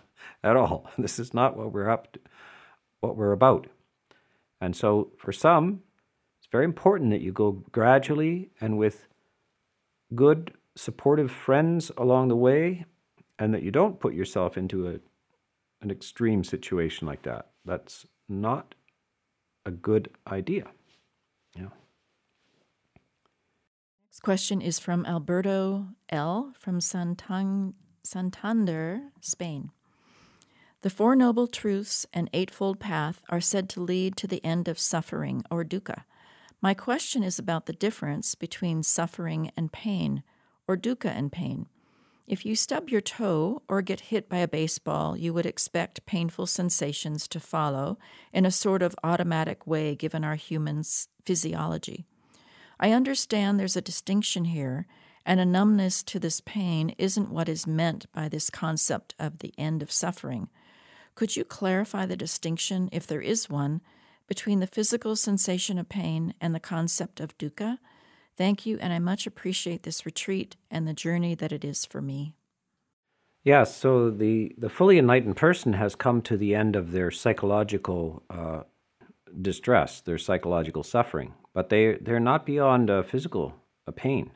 at 0.43 0.55
all. 0.55 0.91
This 0.99 1.17
is 1.17 1.33
not 1.33 1.57
what 1.57 1.73
we're 1.73 1.89
up 1.89 2.13
to, 2.13 2.19
what 2.99 3.17
we're 3.17 3.31
about. 3.31 3.65
And 4.61 4.75
so 4.75 5.11
for 5.17 5.31
some, 5.31 5.81
it's 6.37 6.47
very 6.51 6.65
important 6.65 7.09
that 7.09 7.21
you 7.21 7.31
go 7.31 7.63
gradually 7.71 8.51
and 8.61 8.77
with 8.77 9.07
good, 10.13 10.53
supportive 10.75 11.31
friends 11.31 11.91
along 11.97 12.27
the 12.27 12.35
way, 12.35 12.85
and 13.39 13.55
that 13.55 13.63
you 13.63 13.71
don't 13.71 13.99
put 13.99 14.13
yourself 14.13 14.55
into 14.55 14.87
a, 14.87 14.99
an 15.81 15.89
extreme 15.89 16.43
situation 16.43 17.07
like 17.07 17.23
that. 17.23 17.47
That's 17.65 18.05
not 18.29 18.75
a 19.65 19.71
good 19.71 20.09
idea. 20.27 20.67
Yeah. 21.55 21.69
This 24.09 24.19
question 24.19 24.61
is 24.61 24.79
from 24.79 25.05
Alberto 25.05 25.89
L. 26.09 26.53
from 26.57 26.79
Santan- 26.79 27.73
Santander, 28.03 29.11
Spain. 29.21 29.71
The 30.81 30.89
Four 30.89 31.15
Noble 31.15 31.47
Truths 31.47 32.05
and 32.13 32.29
Eightfold 32.33 32.79
Path 32.79 33.21
are 33.29 33.41
said 33.41 33.67
to 33.69 33.81
lead 33.81 34.15
to 34.17 34.27
the 34.27 34.43
end 34.45 34.67
of 34.67 34.79
suffering 34.79 35.43
or 35.51 35.63
dukkha. 35.63 36.03
My 36.61 36.73
question 36.73 37.23
is 37.23 37.37
about 37.37 37.65
the 37.65 37.73
difference 37.73 38.35
between 38.35 38.83
suffering 38.83 39.51
and 39.57 39.71
pain, 39.71 40.23
or 40.67 40.77
dukkha 40.77 41.09
and 41.09 41.31
pain. 41.31 41.67
If 42.27 42.45
you 42.45 42.57
stub 42.57 42.89
your 42.89 42.99
toe 42.99 43.61
or 43.69 43.81
get 43.81 44.01
hit 44.01 44.27
by 44.27 44.39
a 44.39 44.49
baseball, 44.49 45.15
you 45.15 45.33
would 45.33 45.45
expect 45.45 46.05
painful 46.05 46.45
sensations 46.45 47.25
to 47.29 47.39
follow 47.39 47.97
in 48.33 48.45
a 48.45 48.51
sort 48.51 48.81
of 48.81 48.97
automatic 49.01 49.65
way 49.65 49.95
given 49.95 50.25
our 50.25 50.35
human 50.35 50.83
physiology. 51.23 52.05
I 52.81 52.91
understand 52.91 53.57
there's 53.57 53.77
a 53.77 53.81
distinction 53.81 54.43
here, 54.43 54.87
and 55.25 55.39
a 55.39 55.45
numbness 55.45 56.03
to 56.03 56.19
this 56.19 56.41
pain 56.41 56.93
isn't 56.97 57.31
what 57.31 57.47
is 57.47 57.65
meant 57.65 58.11
by 58.11 58.27
this 58.27 58.49
concept 58.49 59.15
of 59.17 59.39
the 59.39 59.53
end 59.57 59.81
of 59.81 59.89
suffering. 59.89 60.49
Could 61.15 61.37
you 61.37 61.45
clarify 61.45 62.05
the 62.05 62.17
distinction, 62.17 62.89
if 62.91 63.07
there 63.07 63.21
is 63.21 63.49
one, 63.49 63.79
between 64.27 64.59
the 64.59 64.67
physical 64.67 65.15
sensation 65.15 65.79
of 65.79 65.87
pain 65.87 66.33
and 66.41 66.53
the 66.53 66.59
concept 66.59 67.21
of 67.21 67.37
dukkha? 67.37 67.79
Thank 68.37 68.67
you, 68.67 68.77
and 68.79 68.93
I 68.93 68.99
much 68.99 69.25
appreciate 69.25 69.81
this 69.81 70.05
retreat 70.05 70.55
and 70.69 70.87
the 70.87 70.93
journey 70.93 71.33
that 71.35 71.51
it 71.51 71.65
is 71.65 71.85
for 71.85 72.01
me. 72.01 72.35
Yes, 73.43 73.75
so 73.75 74.11
the, 74.11 74.53
the 74.57 74.69
fully 74.69 74.99
enlightened 74.99 75.37
person 75.37 75.73
has 75.73 75.95
come 75.95 76.21
to 76.23 76.37
the 76.37 76.53
end 76.53 76.75
of 76.75 76.91
their 76.91 77.09
psychological 77.09 78.21
uh, 78.29 78.63
distress, 79.41 80.01
their 80.01 80.17
psychological 80.17 80.83
suffering, 80.83 81.33
but 81.53 81.69
they, 81.69 81.95
they're 81.95 82.19
not 82.19 82.45
beyond 82.45 82.89
uh, 82.89 83.01
physical 83.01 83.55
uh, 83.87 83.91
pain. 83.91 84.31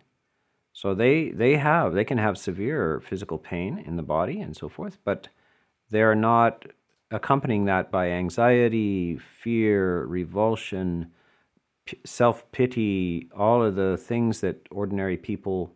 So 0.73 0.95
they, 0.95 1.29
they 1.29 1.57
have, 1.57 1.93
they 1.93 2.05
can 2.05 2.17
have 2.17 2.37
severe 2.37 3.01
physical 3.01 3.37
pain 3.37 3.77
in 3.85 3.97
the 3.97 4.03
body 4.03 4.39
and 4.39 4.55
so 4.55 4.69
forth, 4.69 4.97
but 5.03 5.27
they're 5.89 6.15
not 6.15 6.65
accompanying 7.11 7.65
that 7.65 7.91
by 7.91 8.09
anxiety, 8.09 9.17
fear, 9.17 10.05
revulsion, 10.05 11.11
self 12.05 12.49
pity, 12.51 13.29
all 13.35 13.63
of 13.63 13.75
the 13.75 13.97
things 13.97 14.41
that 14.41 14.67
ordinary 14.71 15.17
people 15.17 15.75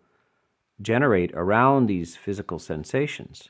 generate 0.82 1.32
around 1.34 1.88
these 1.88 2.16
physical 2.16 2.60
sensations. 2.60 3.50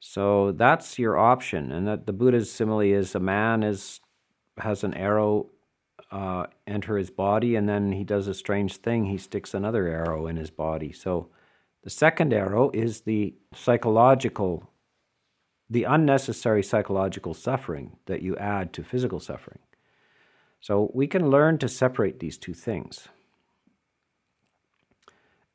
So 0.00 0.52
that's 0.52 0.98
your 0.98 1.18
option. 1.18 1.72
And 1.72 1.86
that 1.88 2.06
the 2.06 2.12
Buddha's 2.12 2.50
simile 2.50 2.80
is 2.80 3.14
a 3.14 3.20
man 3.20 3.62
is 3.62 4.00
has 4.58 4.82
an 4.84 4.94
arrow 4.94 5.46
uh, 6.10 6.46
enter 6.66 6.96
his 6.96 7.10
body, 7.10 7.54
and 7.54 7.68
then 7.68 7.92
he 7.92 8.04
does 8.04 8.28
a 8.28 8.34
strange 8.34 8.76
thing. 8.76 9.06
He 9.06 9.18
sticks 9.18 9.54
another 9.54 9.86
arrow 9.88 10.26
in 10.26 10.36
his 10.36 10.50
body. 10.50 10.92
So 10.92 11.28
the 11.84 11.90
second 11.90 12.32
arrow 12.32 12.70
is 12.72 13.02
the 13.02 13.34
psychological 13.54 14.70
the 15.70 15.84
unnecessary 15.84 16.62
psychological 16.62 17.34
suffering 17.34 17.96
that 18.06 18.22
you 18.22 18.34
add 18.38 18.72
to 18.72 18.82
physical 18.82 19.20
suffering. 19.20 19.58
So 20.60 20.90
we 20.94 21.06
can 21.06 21.30
learn 21.30 21.58
to 21.58 21.68
separate 21.68 22.20
these 22.20 22.36
two 22.36 22.54
things. 22.54 23.08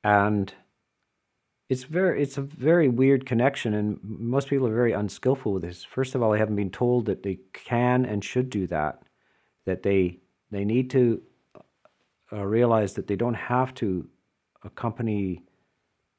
And 0.03 0.53
it's 1.69 1.83
very 1.83 2.21
it's 2.21 2.37
a 2.37 2.41
very 2.41 2.87
weird 2.87 3.25
connection 3.25 3.73
and 3.73 3.99
most 4.03 4.47
people 4.47 4.67
are 4.67 4.75
very 4.75 4.91
unskillful 4.91 5.53
with 5.53 5.63
this. 5.63 5.83
First 5.83 6.13
of 6.13 6.21
all, 6.21 6.31
they 6.31 6.39
haven't 6.39 6.55
been 6.55 6.69
told 6.69 7.05
that 7.05 7.23
they 7.23 7.39
can 7.53 8.05
and 8.05 8.23
should 8.23 8.49
do 8.49 8.67
that, 8.67 9.03
that 9.65 9.83
they 9.83 10.19
they 10.51 10.65
need 10.65 10.89
to 10.91 11.21
uh, 12.31 12.45
realize 12.45 12.93
that 12.93 13.07
they 13.07 13.15
don't 13.15 13.33
have 13.33 13.73
to 13.75 14.07
accompany 14.63 15.43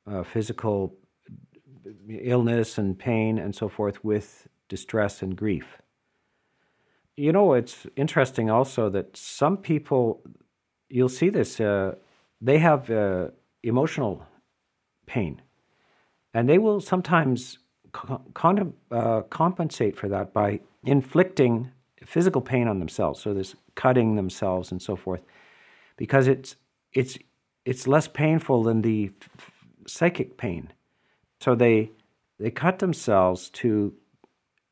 uh, 0.06 0.22
physical 0.22 0.96
illness 2.08 2.78
and 2.78 2.98
pain 2.98 3.38
and 3.38 3.54
so 3.54 3.68
forth 3.68 4.02
with 4.04 4.48
distress 4.68 5.22
and 5.22 5.36
grief. 5.36 5.78
You 7.16 7.32
know, 7.32 7.52
it's 7.52 7.86
interesting 7.96 8.50
also 8.50 8.90
that 8.90 9.16
some 9.16 9.56
people, 9.56 10.22
you'll 10.88 11.08
see 11.08 11.28
this, 11.28 11.60
uh, 11.60 11.94
they 12.40 12.58
have 12.58 12.90
uh, 12.90 13.28
emotional 13.62 14.26
pain, 15.06 15.40
and 16.32 16.48
they 16.48 16.58
will 16.58 16.80
sometimes 16.80 17.58
con- 17.92 18.74
uh, 18.90 19.22
compensate 19.30 19.96
for 19.96 20.08
that 20.08 20.32
by 20.32 20.60
inflicting 20.84 21.70
physical 22.04 22.40
pain 22.40 22.68
on 22.68 22.78
themselves. 22.80 23.20
So 23.20 23.32
this 23.32 23.54
cutting 23.76 24.16
themselves 24.16 24.72
and 24.72 24.82
so 24.82 24.96
forth, 24.96 25.22
because 25.96 26.26
it's 26.26 26.56
it's 26.92 27.16
it's 27.64 27.86
less 27.86 28.08
painful 28.08 28.64
than 28.64 28.82
the 28.82 29.12
psychic 29.86 30.36
pain. 30.36 30.72
So 31.40 31.54
they 31.54 31.92
they 32.40 32.50
cut 32.50 32.80
themselves 32.80 33.50
to 33.50 33.94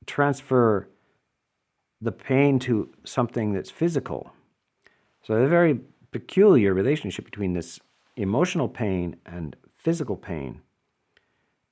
transfer 0.07 0.89
the 2.03 2.13
pain 2.13 2.59
to 2.59 2.91
something 3.05 3.53
that's 3.53 3.71
physical. 3.71 4.33
So 5.23 5.35
a 5.35 5.47
very 5.47 5.81
peculiar 6.11 6.75
relationship 6.75 7.25
between 7.25 7.53
this 7.53 7.79
emotional 8.17 8.69
pain 8.69 9.17
and 9.25 9.57
physical 9.77 10.17
pain. 10.17 10.61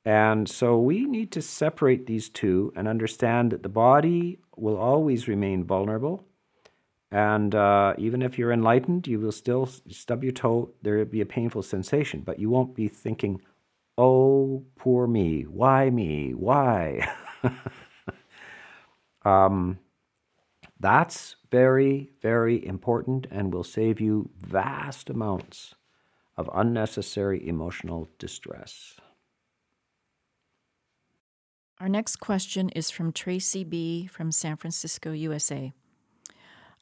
And 0.05 0.49
so 0.49 0.79
we 0.79 1.05
need 1.05 1.31
to 1.33 1.43
separate 1.43 2.07
these 2.07 2.29
two 2.29 2.73
and 2.75 2.89
understand 2.89 3.51
that 3.51 3.63
the 3.63 3.69
body 3.69 4.39
will 4.57 4.79
always 4.79 5.29
remain 5.29 5.65
vulnerable. 5.65 6.25
And 7.11 7.55
uh, 7.55 7.95
even 7.99 8.23
if 8.23 8.39
you're 8.39 8.53
enlightened, 8.53 9.09
you 9.09 9.19
will 9.19 9.33
still 9.33 9.67
stub 9.67 10.23
your 10.23 10.33
toe, 10.33 10.71
there 10.81 10.97
will 10.97 11.05
be 11.05 11.21
a 11.21 11.27
painful 11.27 11.63
sensation, 11.63 12.21
but 12.21 12.39
you 12.39 12.49
won't 12.49 12.75
be 12.75 12.89
thinking, 12.89 13.43
Oh, 13.99 14.65
poor 14.77 15.07
me. 15.07 15.43
Why 15.43 15.91
me? 15.91 16.33
Why? 16.33 17.13
um, 19.25 19.79
that's 20.81 21.37
very, 21.51 22.11
very 22.23 22.65
important 22.65 23.27
and 23.31 23.53
will 23.53 23.65
save 23.65 24.01
you 24.01 24.31
vast 24.41 25.11
amounts 25.11 25.75
of 26.37 26.49
unnecessary 26.55 27.47
emotional 27.47 28.09
distress. 28.19 28.95
Our 31.79 31.89
next 31.89 32.17
question 32.17 32.71
is 32.71 32.91
from 32.91 33.13
Tracy 33.13 33.63
B. 33.63 34.07
from 34.07 34.33
San 34.33 34.57
Francisco, 34.57 35.13
USA. 35.13 35.73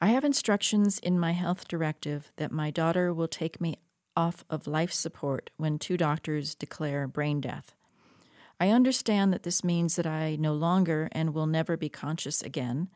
I 0.00 0.08
have 0.08 0.24
instructions 0.24 1.00
in 1.00 1.18
my 1.18 1.32
health 1.32 1.66
directive 1.66 2.30
that 2.36 2.52
my 2.52 2.70
daughter 2.70 3.12
will 3.12 3.28
take 3.28 3.60
me 3.60 3.76
off 4.16 4.44
of 4.48 4.68
life 4.68 4.92
support 4.92 5.50
when 5.56 5.78
two 5.78 5.96
doctors 5.96 6.54
declare 6.54 7.08
brain 7.08 7.40
death. 7.40 7.74
I 8.60 8.70
understand 8.70 9.32
that 9.32 9.44
this 9.44 9.62
means 9.62 9.96
that 9.96 10.06
I 10.06 10.36
no 10.36 10.52
longer 10.52 11.08
and 11.12 11.34
will 11.34 11.46
never 11.46 11.76
be 11.76 11.88
conscious 11.88 12.42
again. 12.42 12.88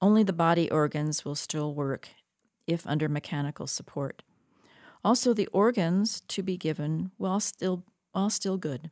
Only 0.00 0.22
the 0.22 0.32
body 0.32 0.70
organs 0.70 1.24
will 1.24 1.34
still 1.34 1.74
work 1.74 2.08
if 2.66 2.86
under 2.86 3.08
mechanical 3.08 3.66
support. 3.66 4.22
Also, 5.04 5.32
the 5.32 5.48
organs 5.48 6.22
to 6.28 6.42
be 6.42 6.56
given 6.56 7.10
while 7.16 7.40
still, 7.40 7.84
while 8.12 8.30
still 8.30 8.56
good. 8.56 8.90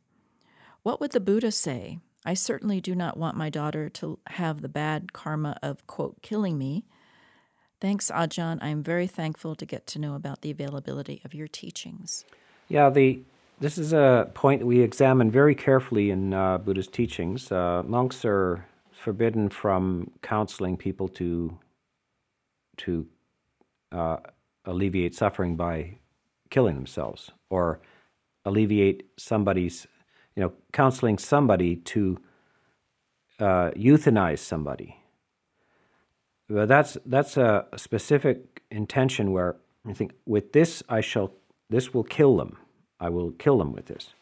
What 0.82 1.00
would 1.00 1.12
the 1.12 1.20
Buddha 1.20 1.52
say? 1.52 1.98
I 2.24 2.34
certainly 2.34 2.80
do 2.80 2.94
not 2.94 3.16
want 3.16 3.36
my 3.36 3.50
daughter 3.50 3.88
to 3.90 4.18
have 4.28 4.62
the 4.62 4.68
bad 4.68 5.12
karma 5.12 5.58
of, 5.62 5.86
quote, 5.86 6.22
killing 6.22 6.58
me, 6.58 6.84
Thanks, 7.80 8.10
Ajahn. 8.10 8.58
I'm 8.62 8.82
very 8.82 9.06
thankful 9.06 9.54
to 9.54 9.66
get 9.66 9.86
to 9.88 9.98
know 9.98 10.14
about 10.14 10.40
the 10.40 10.50
availability 10.50 11.20
of 11.24 11.34
your 11.34 11.46
teachings. 11.46 12.24
Yeah, 12.68 12.88
the 12.90 13.20
this 13.60 13.78
is 13.78 13.92
a 13.92 14.30
point 14.34 14.66
we 14.66 14.80
examine 14.80 15.30
very 15.30 15.54
carefully 15.54 16.10
in 16.10 16.34
uh, 16.34 16.58
Buddhist 16.58 16.92
teachings. 16.92 17.50
Uh, 17.50 17.82
monks 17.86 18.24
are 18.24 18.66
forbidden 19.06 19.48
from 19.48 20.10
counseling 20.20 20.76
people 20.76 21.06
to 21.06 21.56
to 22.76 23.06
uh, 23.92 24.16
alleviate 24.64 25.14
suffering 25.14 25.54
by 25.54 25.96
killing 26.50 26.74
themselves 26.74 27.30
or 27.48 27.80
alleviate 28.44 29.04
somebody's, 29.16 29.86
you 30.34 30.42
know, 30.42 30.52
counseling 30.72 31.18
somebody 31.18 31.76
to 31.76 32.18
uh, 33.38 33.70
euthanize 33.76 34.40
somebody 34.40 34.96
but 36.48 36.66
that's 36.66 36.98
that's 37.06 37.36
a 37.36 37.64
specific 37.76 38.62
intention 38.72 39.30
where 39.30 39.56
I 39.88 39.92
think 39.92 40.14
with 40.26 40.52
this 40.52 40.82
I 40.88 41.00
shall 41.00 41.32
this 41.70 41.94
will 41.94 42.04
kill 42.04 42.36
them. 42.36 42.58
I 42.98 43.08
will 43.10 43.30
kill 43.32 43.58
them 43.58 43.72
with 43.72 43.86
this. 43.86 44.14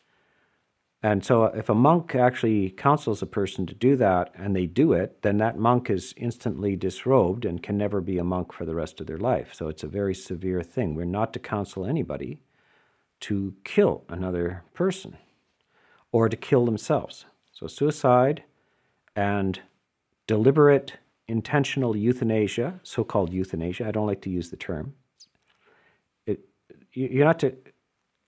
And 1.05 1.23
so 1.23 1.45
if 1.45 1.69
a 1.69 1.75
monk 1.75 2.15
actually 2.15 2.71
counsels 2.71 3.21
a 3.21 3.27
person 3.27 3.67
to 3.67 3.75
do 3.75 3.95
that 3.97 4.33
and 4.35 4.57
they 4.57 4.65
do 4.65 4.95
it, 4.95 5.21
then 5.21 5.37
that 5.37 5.59
monk 5.59 5.91
is 5.91 6.15
instantly 6.17 6.77
disrobed 6.77 7.45
and 7.45 7.63
can 7.63 7.77
never 7.77 8.01
be 8.01 8.17
a 8.17 8.25
monk 8.25 8.55
for 8.55 8.65
the 8.65 8.75
rest 8.75 9.03
of 9.03 9.07
their 9.07 9.19
life. 9.19 9.53
So 9.53 9.69
it's 9.69 9.83
a 9.83 9.87
very 9.87 10.15
severe 10.15 10.63
thing. 10.63 10.95
We're 10.95 11.05
not 11.05 11.35
to 11.35 11.39
counsel 11.39 11.85
anybody 11.85 12.41
to 13.21 13.55
kill 13.65 14.05
another 14.09 14.63
person 14.73 15.19
or 16.11 16.31
to 16.31 16.39
kill 16.39 16.65
themselves. 16.65 17.27
So 17.53 17.67
suicide 17.67 18.43
and 19.15 19.61
deliberate 20.27 20.95
intentional 21.29 21.95
euthanasia, 21.95 22.81
so 22.83 23.05
called 23.05 23.31
euthanasia, 23.31 23.87
I 23.87 23.91
don't 23.91 24.07
like 24.07 24.23
to 24.23 24.31
use 24.31 24.49
the 24.49 24.57
term. 24.57 24.95
It, 26.25 26.49
you're 26.95 27.27
not 27.27 27.41
to 27.41 27.57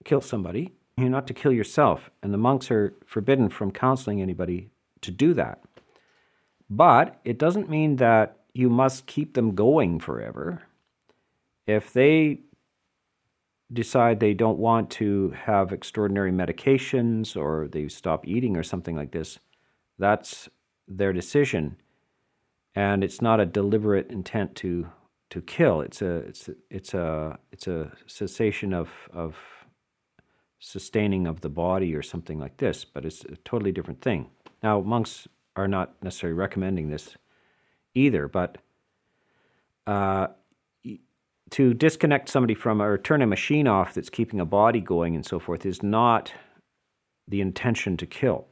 kill 0.04 0.20
somebody. 0.20 0.74
You're 0.96 1.10
not 1.10 1.26
to 1.26 1.34
kill 1.34 1.52
yourself. 1.52 2.10
And 2.22 2.32
the 2.32 2.38
monks 2.38 2.70
are 2.70 2.94
forbidden 3.06 3.50
from 3.50 3.70
counseling 3.70 4.22
anybody 4.22 4.70
to 5.02 5.10
do 5.10 5.34
that. 5.34 5.62
But 6.70 7.20
it 7.24 7.38
doesn't 7.38 7.68
mean 7.68 7.96
that 7.96 8.40
you 8.54 8.70
must 8.70 9.06
keep 9.06 9.34
them 9.34 9.54
going 9.54 10.00
forever. 10.00 10.62
If 11.66 11.92
they 11.92 12.40
decide 13.72 14.20
they 14.20 14.34
don't 14.34 14.58
want 14.58 14.90
to 14.90 15.34
have 15.36 15.72
extraordinary 15.72 16.32
medications 16.32 17.36
or 17.36 17.68
they 17.68 17.88
stop 17.88 18.26
eating 18.26 18.56
or 18.56 18.62
something 18.62 18.96
like 18.96 19.10
this, 19.10 19.38
that's 19.98 20.48
their 20.88 21.12
decision. 21.12 21.76
And 22.74 23.04
it's 23.04 23.20
not 23.20 23.40
a 23.40 23.46
deliberate 23.46 24.10
intent 24.10 24.54
to 24.56 24.88
to 25.30 25.40
kill. 25.42 25.80
It's 25.80 26.02
a 26.02 26.16
it's 26.18 26.48
a, 26.48 26.54
it's 26.70 26.94
a 26.94 27.38
it's 27.52 27.66
a 27.66 27.90
cessation 28.06 28.72
of 28.72 28.90
of 29.12 29.36
sustaining 30.58 31.26
of 31.26 31.40
the 31.40 31.48
body 31.48 31.94
or 31.94 32.02
something 32.02 32.38
like 32.38 32.56
this, 32.56 32.84
but 32.84 33.04
it's 33.04 33.24
a 33.24 33.36
totally 33.44 33.72
different 33.72 34.00
thing. 34.00 34.30
Now 34.62 34.80
monks 34.80 35.28
are 35.54 35.68
not 35.68 35.94
necessarily 36.02 36.38
recommending 36.38 36.88
this 36.88 37.16
either, 37.94 38.28
but 38.28 38.58
uh, 39.86 40.28
to 41.50 41.74
disconnect 41.74 42.28
somebody 42.28 42.54
from 42.54 42.82
or 42.82 42.98
turn 42.98 43.22
a 43.22 43.26
machine 43.26 43.68
off 43.68 43.94
that's 43.94 44.10
keeping 44.10 44.40
a 44.40 44.44
body 44.44 44.80
going 44.80 45.14
and 45.14 45.24
so 45.24 45.38
forth 45.38 45.64
is 45.64 45.82
not 45.82 46.32
the 47.28 47.40
intention 47.40 47.96
to 47.96 48.06
kill. 48.06 48.46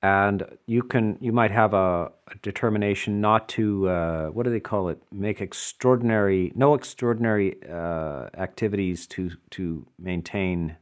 And 0.00 0.44
you 0.66 0.82
can 0.82 1.18
you 1.20 1.32
might 1.32 1.50
have 1.50 1.74
a, 1.74 2.12
a 2.28 2.34
determination 2.42 3.20
not 3.20 3.48
to 3.50 3.88
uh, 3.88 4.26
what 4.28 4.44
do 4.44 4.50
they 4.50 4.60
call 4.60 4.88
it? 4.88 5.02
Make 5.10 5.40
extraordinary 5.40 6.52
no 6.54 6.74
extraordinary 6.74 7.56
uh, 7.68 8.28
activities 8.36 9.06
to 9.08 9.30
to 9.50 9.86
maintain 9.98 10.76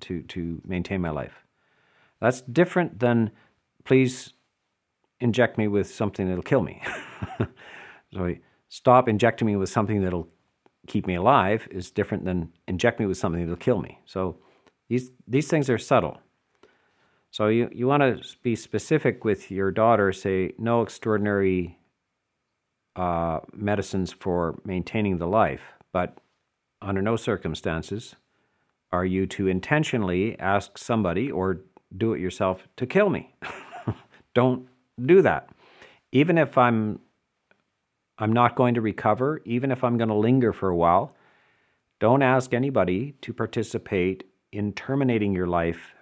to 0.00 0.22
to 0.22 0.62
maintain 0.64 1.02
my 1.02 1.10
life. 1.10 1.44
That's 2.20 2.40
different 2.40 2.98
than 2.98 3.30
please 3.84 4.32
inject 5.20 5.58
me 5.58 5.68
with 5.68 5.92
something 5.92 6.28
that'll 6.28 6.42
kill 6.42 6.62
me. 6.62 6.82
so 8.12 8.34
stop 8.68 9.08
injecting 9.08 9.46
me 9.46 9.56
with 9.56 9.68
something 9.68 10.02
that'll 10.02 10.28
keep 10.86 11.06
me 11.06 11.14
alive 11.14 11.66
is 11.70 11.90
different 11.90 12.24
than 12.24 12.52
inject 12.68 13.00
me 13.00 13.06
with 13.06 13.18
something 13.18 13.40
that'll 13.40 13.56
kill 13.56 13.80
me. 13.80 14.00
So 14.06 14.38
these 14.88 15.10
these 15.26 15.48
things 15.48 15.68
are 15.68 15.78
subtle. 15.78 16.20
So 17.36 17.48
you, 17.48 17.68
you 17.70 17.86
want 17.86 18.00
to 18.00 18.36
be 18.42 18.56
specific 18.56 19.22
with 19.22 19.50
your 19.50 19.70
daughter, 19.70 20.10
say 20.10 20.54
no 20.56 20.80
extraordinary 20.80 21.78
uh, 22.96 23.40
medicines 23.52 24.10
for 24.10 24.58
maintaining 24.64 25.18
the 25.18 25.26
life, 25.26 25.74
but 25.92 26.16
under 26.80 27.02
no 27.02 27.14
circumstances 27.14 28.16
are 28.90 29.04
you 29.04 29.26
to 29.26 29.48
intentionally 29.48 30.40
ask 30.40 30.78
somebody 30.78 31.30
or 31.30 31.60
do 31.94 32.14
it 32.14 32.20
yourself 32.20 32.66
to 32.78 32.86
kill 32.86 33.10
me. 33.10 33.34
Don't 34.34 34.66
do 35.04 35.20
that. 35.20 35.50
Even 36.12 36.38
if 36.38 36.56
I'm 36.56 37.00
I'm 38.16 38.32
not 38.32 38.56
going 38.56 38.72
to 38.76 38.80
recover, 38.80 39.42
even 39.44 39.70
if 39.70 39.84
I'm 39.84 39.98
going 39.98 40.08
to 40.08 40.14
linger 40.14 40.54
for 40.54 40.70
a 40.70 40.76
while, 40.76 41.14
don't 42.00 42.22
ask 42.22 42.54
anybody 42.54 43.12
to 43.20 43.34
participate 43.34 44.24
in 44.52 44.72
terminating 44.72 45.34
your 45.34 45.46
life 45.46 45.95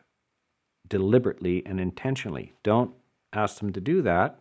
deliberately 0.89 1.62
and 1.66 1.80
intentionally. 1.80 2.53
Don't 2.62 2.93
ask 3.32 3.59
them 3.59 3.72
to 3.72 3.80
do 3.80 4.03
that 4.03 4.39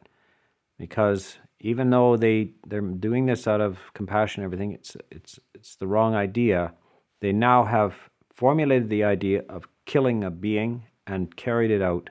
because 0.77 1.37
even 1.59 1.89
though 1.89 2.17
they 2.17 2.51
they're 2.67 2.81
doing 2.81 3.25
this 3.25 3.47
out 3.47 3.61
of 3.61 3.79
compassion 3.93 4.43
and 4.43 4.45
everything, 4.45 4.73
it's 4.73 4.97
it's 5.09 5.39
it's 5.53 5.75
the 5.75 5.87
wrong 5.87 6.13
idea. 6.13 6.73
They 7.21 7.31
now 7.31 7.63
have 7.63 7.95
formulated 8.33 8.89
the 8.89 9.03
idea 9.03 9.43
of 9.47 9.67
killing 9.85 10.23
a 10.23 10.31
being 10.31 10.83
and 11.07 11.35
carried 11.35 11.71
it 11.71 11.81
out 11.81 12.09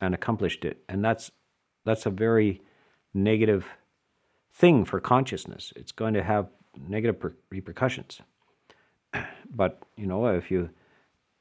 and 0.00 0.14
accomplished 0.14 0.64
it. 0.64 0.82
And 0.88 1.04
that's 1.04 1.30
that's 1.84 2.06
a 2.06 2.10
very 2.10 2.62
negative 3.12 3.66
thing 4.52 4.84
for 4.84 5.00
consciousness. 5.00 5.72
It's 5.76 5.92
going 5.92 6.14
to 6.14 6.22
have 6.22 6.48
negative 6.88 7.20
per- 7.20 7.36
repercussions. 7.50 8.20
But 9.54 9.82
you 9.96 10.06
know, 10.06 10.26
if 10.28 10.50
you 10.50 10.70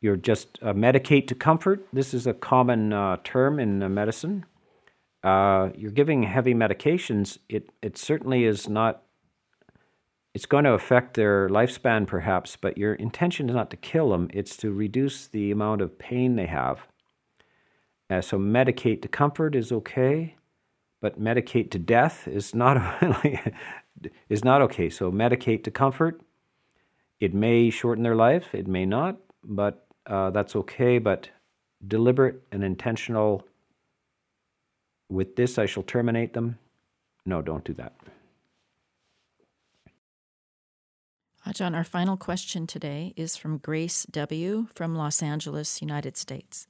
you're 0.02 0.18
just 0.18 0.60
uh, 0.62 0.74
medicate 0.74 1.28
to 1.28 1.36
comfort, 1.36 1.88
this 1.94 2.14
is 2.14 2.28
a 2.28 2.34
common 2.34 2.92
uh, 2.94 3.18
term 3.24 3.60
in 3.60 3.84
uh, 3.84 3.90
medicine. 3.90 4.46
Uh, 5.24 5.70
you're 5.76 5.92
giving 5.92 6.24
heavy 6.24 6.54
medications. 6.54 7.38
It 7.48 7.70
it 7.82 7.98
certainly 7.98 8.46
is 8.46 8.68
not. 8.68 9.04
It's 10.34 10.48
going 10.48 10.64
to 10.64 10.74
affect 10.74 11.14
their 11.14 11.50
lifespan, 11.50 12.08
perhaps, 12.08 12.56
but 12.56 12.78
your 12.78 12.96
intention 12.96 13.50
is 13.50 13.56
not 13.56 13.70
to 13.72 13.78
kill 13.78 14.10
them. 14.10 14.30
It's 14.34 14.58
to 14.58 14.72
reduce 14.72 15.28
the 15.28 15.52
amount 15.52 15.82
of 15.82 16.00
pain 16.00 16.38
they 16.38 16.48
have 16.48 16.88
uh, 18.12 18.20
so 18.20 18.38
medicate 18.38 19.02
to 19.02 19.08
comfort 19.08 19.56
is 19.56 19.72
okay, 19.72 20.36
but 21.00 21.20
medicate 21.20 21.72
to 21.72 21.80
death 21.80 22.28
is 22.28 22.54
not 22.54 22.78
is 24.30 24.44
not 24.44 24.62
okay. 24.62 24.90
So 24.90 25.12
medicate 25.12 25.64
to 25.64 25.72
comfort. 25.72 26.22
It 27.22 27.34
may 27.34 27.70
shorten 27.70 28.04
their 28.04 28.16
life. 28.16 28.54
It 28.54 28.68
may 28.68 28.86
not, 28.86 29.18
but 29.44 29.88
uh, 30.12 30.30
that's 30.30 30.56
okay. 30.56 31.00
But 31.00 31.30
deliberate 31.88 32.44
and 32.52 32.64
intentional. 32.64 33.48
With 35.10 35.36
this, 35.36 35.58
I 35.58 35.66
shall 35.66 35.84
terminate 35.84 36.34
them. 36.34 36.60
No, 37.26 37.42
don't 37.42 37.64
do 37.64 37.74
that. 37.74 37.94
Ajahn, 41.46 41.76
our 41.76 41.84
final 41.84 42.18
question 42.18 42.68
today 42.68 43.14
is 43.16 43.36
from 43.36 43.58
Grace 43.58 44.06
W. 44.12 44.68
from 44.76 44.96
Los 44.96 45.24
Angeles, 45.24 45.82
United 45.82 46.16
States. 46.16 46.68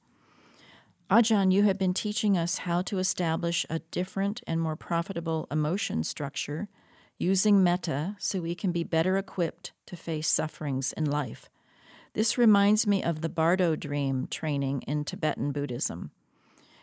Ajahn, 1.10 1.52
you 1.52 1.64
have 1.64 1.78
been 1.78 1.92
teaching 1.92 2.38
us 2.38 2.58
how 2.58 2.80
to 2.82 2.98
establish 2.98 3.66
a 3.68 3.80
different 3.90 4.40
and 4.46 4.60
more 4.62 4.76
profitable 4.76 5.46
emotion 5.50 6.02
structure 6.02 6.68
using 7.18 7.62
metta 7.62 8.16
so 8.18 8.40
we 8.40 8.54
can 8.54 8.72
be 8.72 8.82
better 8.82 9.18
equipped 9.18 9.72
to 9.86 9.94
face 9.94 10.26
sufferings 10.26 10.94
in 10.94 11.04
life. 11.04 11.50
This 12.14 12.36
reminds 12.36 12.86
me 12.86 13.02
of 13.02 13.22
the 13.22 13.30
Bardo 13.30 13.74
dream 13.74 14.26
training 14.30 14.82
in 14.82 15.04
Tibetan 15.04 15.50
Buddhism. 15.50 16.10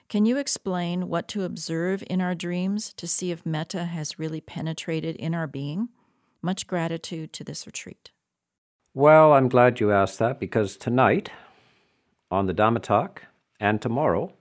Can 0.07 0.25
you 0.25 0.37
explain 0.37 1.07
what 1.07 1.27
to 1.27 1.43
observe 1.43 2.03
in 2.09 2.19
our 2.19 2.33
dreams 2.33 2.93
to 2.95 3.07
see 3.07 3.29
if 3.29 3.45
metta 3.45 3.85
has 3.85 4.17
really 4.17 4.41
penetrated 4.41 5.15
in 5.17 5.35
our 5.35 5.45
being? 5.45 5.89
Much 6.41 6.65
gratitude 6.65 7.31
to 7.33 7.43
this 7.43 7.67
retreat. 7.67 8.09
Well, 8.95 9.33
I'm 9.33 9.49
glad 9.49 9.79
you 9.79 9.91
asked 9.91 10.17
that 10.17 10.39
because 10.39 10.75
tonight 10.75 11.29
on 12.31 12.47
the 12.47 12.53
Dhamma 12.53 12.81
Talk, 12.81 13.23
and 13.59 13.79
tomorrow, 13.79 14.33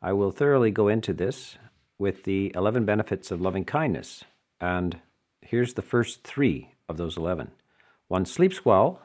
I 0.00 0.12
will 0.12 0.30
thoroughly 0.30 0.70
go 0.70 0.86
into 0.86 1.12
this 1.12 1.56
with 1.98 2.22
the 2.22 2.52
11 2.54 2.84
benefits 2.84 3.32
of 3.32 3.40
loving 3.40 3.64
kindness. 3.64 4.22
And 4.60 5.00
here's 5.40 5.74
the 5.74 5.82
first 5.82 6.22
three 6.22 6.74
of 6.88 6.98
those 6.98 7.16
11 7.16 7.50
one 8.06 8.24
sleeps 8.24 8.64
well, 8.64 9.00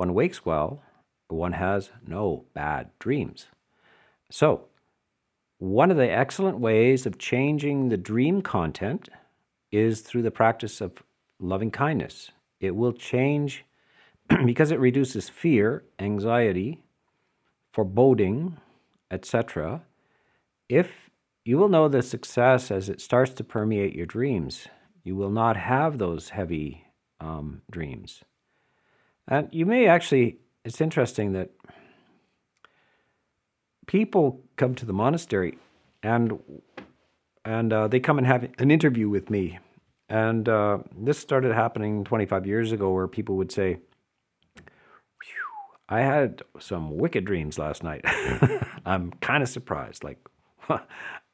one 0.00 0.14
wakes 0.14 0.46
well, 0.46 0.82
one 1.28 1.52
has 1.52 1.90
no 2.06 2.46
bad 2.54 2.88
dreams. 2.98 3.48
So, 4.30 4.64
one 5.58 5.90
of 5.90 5.98
the 5.98 6.10
excellent 6.10 6.58
ways 6.58 7.04
of 7.04 7.18
changing 7.18 7.90
the 7.90 7.98
dream 7.98 8.40
content 8.40 9.10
is 9.70 10.00
through 10.00 10.22
the 10.22 10.30
practice 10.30 10.80
of 10.80 11.02
loving 11.38 11.70
kindness. 11.70 12.30
It 12.60 12.74
will 12.74 12.94
change 12.94 13.66
because 14.46 14.70
it 14.70 14.80
reduces 14.80 15.28
fear, 15.28 15.84
anxiety, 15.98 16.82
foreboding, 17.70 18.56
etc., 19.10 19.82
if 20.66 21.10
you 21.44 21.58
will 21.58 21.68
know 21.68 21.88
the 21.88 22.00
success 22.00 22.70
as 22.70 22.88
it 22.88 23.02
starts 23.02 23.34
to 23.34 23.44
permeate 23.44 23.94
your 23.94 24.06
dreams, 24.06 24.66
you 25.04 25.14
will 25.14 25.30
not 25.30 25.58
have 25.58 25.98
those 25.98 26.30
heavy 26.30 26.86
um, 27.20 27.60
dreams. 27.70 28.22
And 29.30 29.48
you 29.52 29.64
may 29.64 29.86
actually, 29.86 30.38
it's 30.64 30.80
interesting 30.80 31.32
that 31.32 31.50
people 33.86 34.42
come 34.56 34.74
to 34.74 34.84
the 34.84 34.92
monastery 34.92 35.58
and 36.02 36.40
and 37.44 37.72
uh, 37.72 37.88
they 37.88 38.00
come 38.00 38.18
and 38.18 38.26
have 38.26 38.48
an 38.58 38.70
interview 38.70 39.08
with 39.08 39.30
me. 39.30 39.58
And 40.08 40.48
uh, 40.48 40.78
this 40.94 41.18
started 41.18 41.52
happening 41.52 42.04
25 42.04 42.46
years 42.46 42.72
ago, 42.72 42.92
where 42.92 43.08
people 43.08 43.36
would 43.36 43.50
say, 43.50 43.78
I 45.88 46.00
had 46.00 46.42
some 46.58 46.96
wicked 46.98 47.24
dreams 47.24 47.58
last 47.58 47.82
night. 47.82 48.02
I'm 48.84 49.12
kind 49.20 49.42
of 49.42 49.48
surprised. 49.48 50.04
Like, 50.04 50.18
uh, 50.68 50.78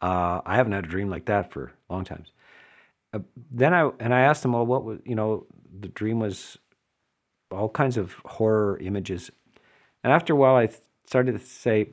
I 0.01 0.57
haven't 0.57 0.73
had 0.73 0.85
a 0.85 0.89
dream 0.89 1.11
like 1.11 1.27
that 1.27 1.53
for 1.53 1.73
long 1.91 2.05
times. 2.05 2.31
Uh, 3.13 3.21
then 3.51 3.75
I 3.75 3.91
and 3.99 4.15
I 4.15 4.21
asked 4.21 4.43
them, 4.43 4.53
well, 4.53 4.67
what 4.67 4.85
was 4.85 5.01
you 5.05 5.15
know 5.15 5.47
the 5.79 5.89
dream 5.89 6.21
was 6.21 6.59
all 7.51 7.69
kinds 7.69 7.97
of 7.97 8.15
horror 8.25 8.79
images, 8.81 9.31
and 10.03 10.13
after 10.13 10.33
a 10.33 10.37
while 10.37 10.57
I 10.57 10.69
started 11.07 11.33
to 11.33 11.39
say, 11.39 11.89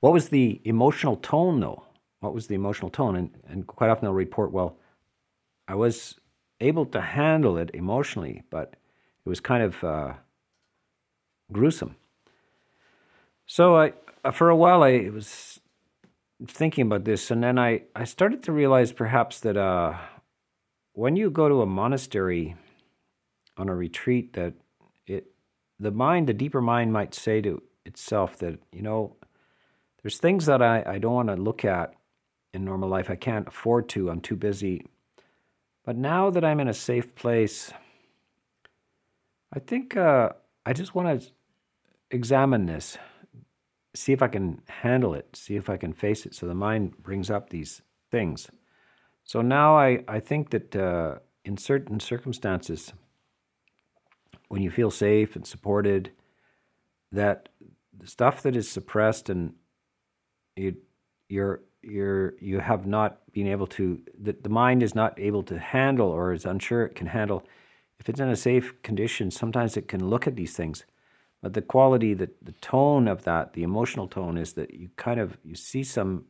what 0.00 0.12
was 0.12 0.28
the 0.28 0.60
emotional 0.64 1.16
tone 1.16 1.60
though? 1.60 1.82
What 2.20 2.34
was 2.34 2.46
the 2.46 2.54
emotional 2.54 2.90
tone? 2.90 3.16
And 3.16 3.30
and 3.48 3.66
quite 3.66 3.90
often 3.90 4.04
they'll 4.06 4.14
report, 4.14 4.52
well, 4.52 4.76
I 5.68 5.74
was 5.74 6.18
able 6.60 6.86
to 6.86 7.00
handle 7.00 7.56
it 7.56 7.70
emotionally, 7.74 8.42
but 8.50 8.76
It 9.24 9.28
was 9.28 9.40
kind 9.40 9.62
of 9.62 9.84
uh, 9.84 10.12
gruesome. 11.52 11.96
So 13.46 13.76
I, 13.76 13.92
uh, 14.24 14.30
for 14.30 14.48
a 14.48 14.56
while, 14.56 14.82
I 14.82 15.10
was 15.10 15.60
thinking 16.46 16.86
about 16.86 17.04
this, 17.04 17.30
and 17.30 17.42
then 17.42 17.58
I, 17.58 17.82
I 17.94 18.04
started 18.04 18.42
to 18.44 18.52
realize 18.52 18.92
perhaps 18.92 19.40
that 19.40 19.56
uh, 19.56 19.94
when 20.94 21.16
you 21.16 21.30
go 21.30 21.48
to 21.48 21.60
a 21.60 21.66
monastery 21.66 22.56
on 23.60 23.68
a 23.68 23.74
retreat, 23.74 24.32
that 24.32 24.54
it 25.06 25.26
the 25.78 25.90
mind, 25.90 26.28
the 26.28 26.34
deeper 26.34 26.60
mind, 26.60 26.92
might 26.92 27.14
say 27.14 27.40
to 27.42 27.62
itself 27.84 28.38
that 28.38 28.58
you 28.72 28.82
know 28.82 29.16
there's 30.02 30.18
things 30.18 30.46
that 30.46 30.62
I, 30.62 30.82
I 30.86 30.98
don't 30.98 31.14
want 31.14 31.28
to 31.28 31.36
look 31.36 31.64
at 31.64 31.94
in 32.52 32.64
normal 32.64 32.88
life. 32.88 33.10
I 33.10 33.16
can't 33.16 33.46
afford 33.46 33.88
to. 33.90 34.10
I'm 34.10 34.20
too 34.20 34.36
busy. 34.36 34.86
But 35.84 35.96
now 35.96 36.30
that 36.30 36.44
I'm 36.44 36.60
in 36.60 36.68
a 36.68 36.74
safe 36.74 37.14
place, 37.14 37.72
I 39.52 39.58
think 39.58 39.96
uh, 39.96 40.30
I 40.64 40.72
just 40.72 40.94
want 40.94 41.20
to 41.20 41.28
examine 42.10 42.66
this, 42.66 42.98
see 43.94 44.12
if 44.12 44.22
I 44.22 44.28
can 44.28 44.62
handle 44.68 45.14
it, 45.14 45.36
see 45.36 45.56
if 45.56 45.68
I 45.68 45.76
can 45.76 45.92
face 45.92 46.26
it. 46.26 46.34
So 46.34 46.46
the 46.46 46.54
mind 46.54 47.02
brings 47.02 47.30
up 47.30 47.50
these 47.50 47.82
things. 48.10 48.50
So 49.24 49.42
now 49.42 49.76
I, 49.76 50.04
I 50.08 50.20
think 50.20 50.50
that 50.50 50.76
uh, 50.76 51.16
in 51.44 51.56
certain 51.56 52.00
circumstances, 52.00 52.92
when 54.50 54.62
you 54.62 54.70
feel 54.70 54.90
safe 54.90 55.36
and 55.36 55.46
supported, 55.46 56.10
that 57.12 57.48
the 57.96 58.06
stuff 58.08 58.42
that 58.42 58.56
is 58.56 58.68
suppressed 58.68 59.30
and 59.30 59.54
you, 60.56 60.76
you're 61.28 61.60
you're 61.82 62.34
you 62.40 62.58
have 62.58 62.84
not 62.84 63.20
been 63.32 63.46
able 63.46 63.68
to 63.68 64.00
the, 64.20 64.32
the 64.42 64.48
mind 64.48 64.82
is 64.82 64.94
not 64.94 65.18
able 65.18 65.44
to 65.44 65.58
handle 65.58 66.08
or 66.08 66.32
is 66.32 66.44
unsure 66.44 66.84
it 66.84 66.96
can 66.96 67.06
handle. 67.06 67.46
If 68.00 68.08
it's 68.08 68.18
in 68.18 68.28
a 68.28 68.36
safe 68.36 68.82
condition 68.82 69.30
sometimes 69.30 69.76
it 69.76 69.86
can 69.86 70.10
look 70.10 70.26
at 70.26 70.34
these 70.34 70.56
things. 70.56 70.84
But 71.40 71.54
the 71.54 71.62
quality 71.62 72.12
the, 72.12 72.30
the 72.42 72.52
tone 72.60 73.06
of 73.06 73.22
that 73.22 73.52
the 73.52 73.62
emotional 73.62 74.08
tone 74.08 74.36
is 74.36 74.54
that 74.54 74.74
you 74.74 74.90
kind 74.96 75.20
of 75.20 75.38
you 75.44 75.54
see 75.54 75.84
some 75.84 76.24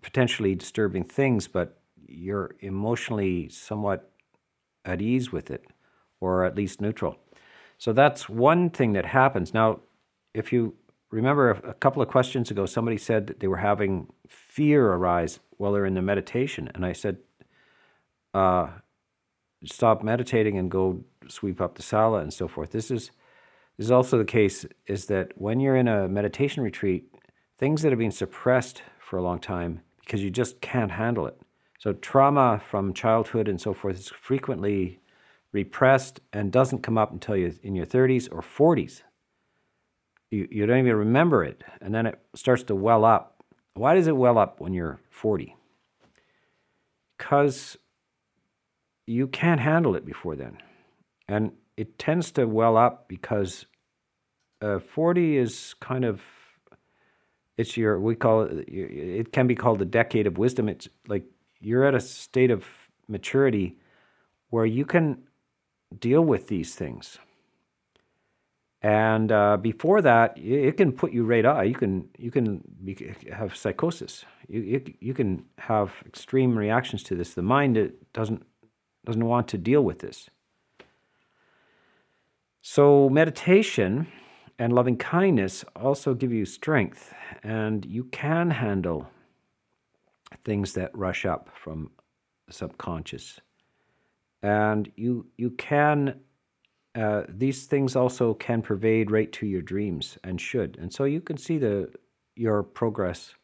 potentially 0.00 0.54
disturbing 0.54 1.04
things 1.04 1.46
but 1.46 1.82
you're 2.08 2.54
emotionally 2.60 3.50
somewhat 3.50 4.10
at 4.86 5.02
ease 5.02 5.30
with 5.30 5.50
it 5.50 5.66
or 6.22 6.44
at 6.44 6.56
least 6.56 6.80
neutral 6.80 7.16
so 7.78 7.92
that's 7.92 8.28
one 8.28 8.70
thing 8.70 8.92
that 8.92 9.06
happens 9.06 9.52
now 9.52 9.80
if 10.34 10.52
you 10.52 10.74
remember 11.12 11.50
a 11.50 11.74
couple 11.74 12.02
of 12.02 12.08
questions 12.08 12.50
ago, 12.50 12.66
somebody 12.66 12.96
said 12.96 13.26
that 13.28 13.38
they 13.38 13.46
were 13.46 13.58
having 13.58 14.08
fear 14.26 14.92
arise 14.92 15.38
while 15.58 15.72
they're 15.72 15.86
in 15.86 15.94
the 15.94 16.02
meditation. 16.02 16.70
And 16.74 16.84
I 16.84 16.92
said, 16.92 17.18
uh, 18.34 18.68
stop 19.64 20.02
meditating 20.02 20.58
and 20.58 20.70
go 20.70 21.04
sweep 21.28 21.60
up 21.60 21.76
the 21.76 21.82
sala 21.82 22.20
and 22.20 22.32
so 22.32 22.48
forth. 22.48 22.72
This 22.72 22.90
is, 22.90 23.10
this 23.76 23.86
is 23.86 23.90
also 23.90 24.18
the 24.18 24.24
case 24.24 24.66
is 24.86 25.06
that 25.06 25.32
when 25.36 25.60
you're 25.60 25.76
in 25.76 25.86
a 25.86 26.08
meditation 26.08 26.62
retreat, 26.62 27.14
things 27.58 27.82
that 27.82 27.92
have 27.92 27.98
been 27.98 28.10
suppressed 28.10 28.82
for 28.98 29.18
a 29.18 29.22
long 29.22 29.38
time 29.38 29.82
because 30.00 30.22
you 30.22 30.30
just 30.30 30.60
can't 30.60 30.90
handle 30.90 31.26
it. 31.26 31.38
So 31.78 31.92
trauma 31.92 32.60
from 32.70 32.94
childhood 32.94 33.48
and 33.48 33.60
so 33.60 33.74
forth 33.74 33.98
is 33.98 34.08
frequently 34.08 34.98
repressed 35.52 36.20
and 36.32 36.50
doesn't 36.50 36.82
come 36.82 36.96
up 36.96 37.12
until 37.12 37.36
you're 37.36 37.52
in 37.62 37.74
your 37.74 37.86
30s 37.86 38.28
or 38.32 38.40
40s 38.40 39.02
you, 40.32 40.48
you 40.50 40.66
don't 40.66 40.78
even 40.78 40.96
remember 40.96 41.44
it, 41.44 41.62
and 41.80 41.94
then 41.94 42.06
it 42.06 42.18
starts 42.34 42.64
to 42.64 42.74
well 42.74 43.04
up. 43.04 43.44
Why 43.74 43.94
does 43.94 44.06
it 44.06 44.16
well 44.16 44.38
up 44.38 44.60
when 44.60 44.72
you're 44.72 44.98
40? 45.10 45.54
Because 47.16 47.76
you 49.06 49.28
can't 49.28 49.60
handle 49.60 49.94
it 49.94 50.06
before 50.06 50.34
then. 50.34 50.58
And 51.28 51.52
it 51.76 51.98
tends 51.98 52.32
to 52.32 52.46
well 52.46 52.76
up 52.76 53.08
because 53.08 53.66
uh, 54.62 54.78
40 54.78 55.36
is 55.36 55.74
kind 55.80 56.04
of 56.04 56.22
it's 57.58 57.76
your 57.76 58.00
we 58.00 58.14
call 58.14 58.42
it 58.42 58.68
it 58.68 59.32
can 59.32 59.46
be 59.46 59.54
called 59.54 59.78
the 59.78 59.84
decade 59.84 60.26
of 60.26 60.38
wisdom 60.38 60.68
it's 60.68 60.88
like 61.06 61.24
you're 61.60 61.84
at 61.84 61.94
a 61.94 62.00
state 62.00 62.50
of 62.50 62.64
maturity 63.08 63.76
where 64.50 64.64
you 64.64 64.84
can 64.84 65.18
deal 66.00 66.22
with 66.22 66.48
these 66.48 66.74
things 66.74 67.18
and 68.82 69.30
uh, 69.30 69.56
before 69.58 70.02
that, 70.02 70.36
it 70.36 70.76
can 70.76 70.90
put 70.90 71.12
you 71.12 71.24
right 71.24 71.44
out. 71.44 71.68
You 71.68 71.74
can 71.74 72.08
you 72.18 72.32
can 72.32 72.62
be, 72.82 73.14
have 73.32 73.56
psychosis. 73.56 74.24
You, 74.48 74.60
you, 74.60 74.94
you 74.98 75.14
can 75.14 75.44
have 75.58 75.92
extreme 76.04 76.58
reactions 76.58 77.04
to 77.04 77.14
this. 77.14 77.34
The 77.34 77.42
mind 77.42 77.76
it 77.76 78.12
doesn't 78.12 78.44
doesn't 79.04 79.24
want 79.24 79.46
to 79.48 79.58
deal 79.58 79.82
with 79.82 80.00
this. 80.00 80.28
So 82.60 83.08
meditation 83.08 84.08
and 84.58 84.72
loving 84.72 84.96
kindness 84.96 85.64
also 85.76 86.14
give 86.14 86.32
you 86.32 86.44
strength, 86.44 87.14
and 87.44 87.84
you 87.86 88.04
can 88.04 88.50
handle 88.50 89.08
things 90.44 90.72
that 90.72 90.96
rush 90.96 91.24
up 91.24 91.50
from 91.54 91.90
the 92.48 92.52
subconscious, 92.52 93.40
and 94.42 94.90
you 94.96 95.26
you 95.36 95.50
can 95.50 96.20
uh, 96.94 97.22
these 97.28 97.64
things 97.66 97.96
also 97.96 98.34
can 98.34 98.60
pervade 98.60 99.10
right 99.10 99.32
to 99.32 99.46
your 99.46 99.62
dreams 99.62 100.18
and 100.24 100.40
should. 100.40 100.76
And 100.80 100.92
so 100.92 101.04
you 101.04 101.20
can 101.20 101.38
see 101.38 101.58
the 101.58 101.90
your 102.36 102.62
progress 102.62 103.34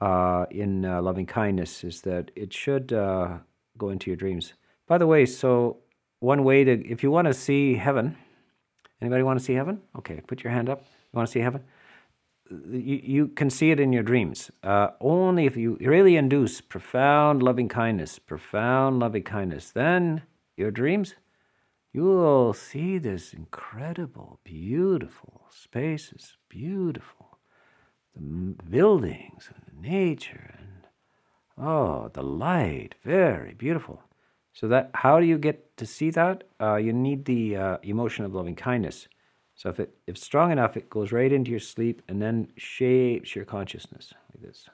uh, 0.00 0.46
in 0.50 0.84
uh, 0.84 1.00
loving 1.02 1.26
kindness 1.26 1.84
is 1.84 2.00
that 2.02 2.30
it 2.34 2.52
should 2.52 2.92
uh, 2.92 3.38
go 3.78 3.90
into 3.90 4.10
your 4.10 4.16
dreams. 4.16 4.54
By 4.88 4.98
the 4.98 5.06
way, 5.06 5.26
so 5.26 5.78
one 6.20 6.44
way 6.44 6.64
to, 6.64 6.72
if 6.86 7.02
you 7.02 7.10
want 7.10 7.28
to 7.28 7.34
see 7.34 7.74
heaven, 7.74 8.16
anybody 9.00 9.22
want 9.22 9.38
to 9.38 9.44
see 9.44 9.54
heaven? 9.54 9.80
Okay, 9.96 10.20
put 10.26 10.42
your 10.42 10.52
hand 10.52 10.68
up. 10.68 10.80
You 11.12 11.16
want 11.16 11.28
to 11.28 11.32
see 11.32 11.40
heaven? 11.40 11.62
You, 12.70 13.00
you 13.02 13.28
can 13.28 13.50
see 13.50 13.70
it 13.70 13.80
in 13.80 13.92
your 13.92 14.02
dreams. 14.02 14.50
Uh, 14.62 14.88
only 15.00 15.46
if 15.46 15.56
you 15.56 15.78
really 15.80 16.16
induce 16.16 16.60
profound 16.60 17.42
loving 17.42 17.68
kindness, 17.68 18.18
profound 18.18 19.00
loving 19.00 19.22
kindness, 19.22 19.70
then 19.70 20.22
your 20.56 20.70
dreams 20.70 21.14
you 21.92 22.04
will 22.04 22.54
see 22.54 22.96
this 22.96 23.34
incredible, 23.34 24.40
beautiful 24.44 25.42
spaces, 25.50 26.38
beautiful, 26.48 27.38
the 28.14 28.20
buildings 28.70 29.50
and 29.54 29.62
the 29.66 29.88
nature 29.88 30.54
and 30.58 30.86
oh, 31.58 32.10
the 32.14 32.22
light, 32.22 32.94
very 33.04 33.52
beautiful. 33.52 34.02
So 34.54 34.68
that 34.68 34.90
how 34.94 35.20
do 35.20 35.26
you 35.26 35.36
get 35.36 35.76
to 35.76 35.86
see 35.86 36.10
that? 36.10 36.44
Uh, 36.58 36.76
you 36.76 36.94
need 36.94 37.26
the 37.26 37.56
uh, 37.56 37.76
emotion 37.82 38.24
of 38.24 38.34
loving 38.34 38.56
kindness. 38.56 39.08
So 39.62 39.68
if 39.68 39.78
it 39.78 39.94
if 40.08 40.16
it's 40.16 40.24
strong 40.24 40.50
enough, 40.50 40.76
it 40.76 40.90
goes 40.90 41.12
right 41.12 41.32
into 41.32 41.52
your 41.52 41.60
sleep 41.60 42.02
and 42.08 42.20
then 42.20 42.48
shapes 42.56 43.36
your 43.36 43.44
consciousness 43.44 44.12
like 44.34 44.42
this. 44.42 44.68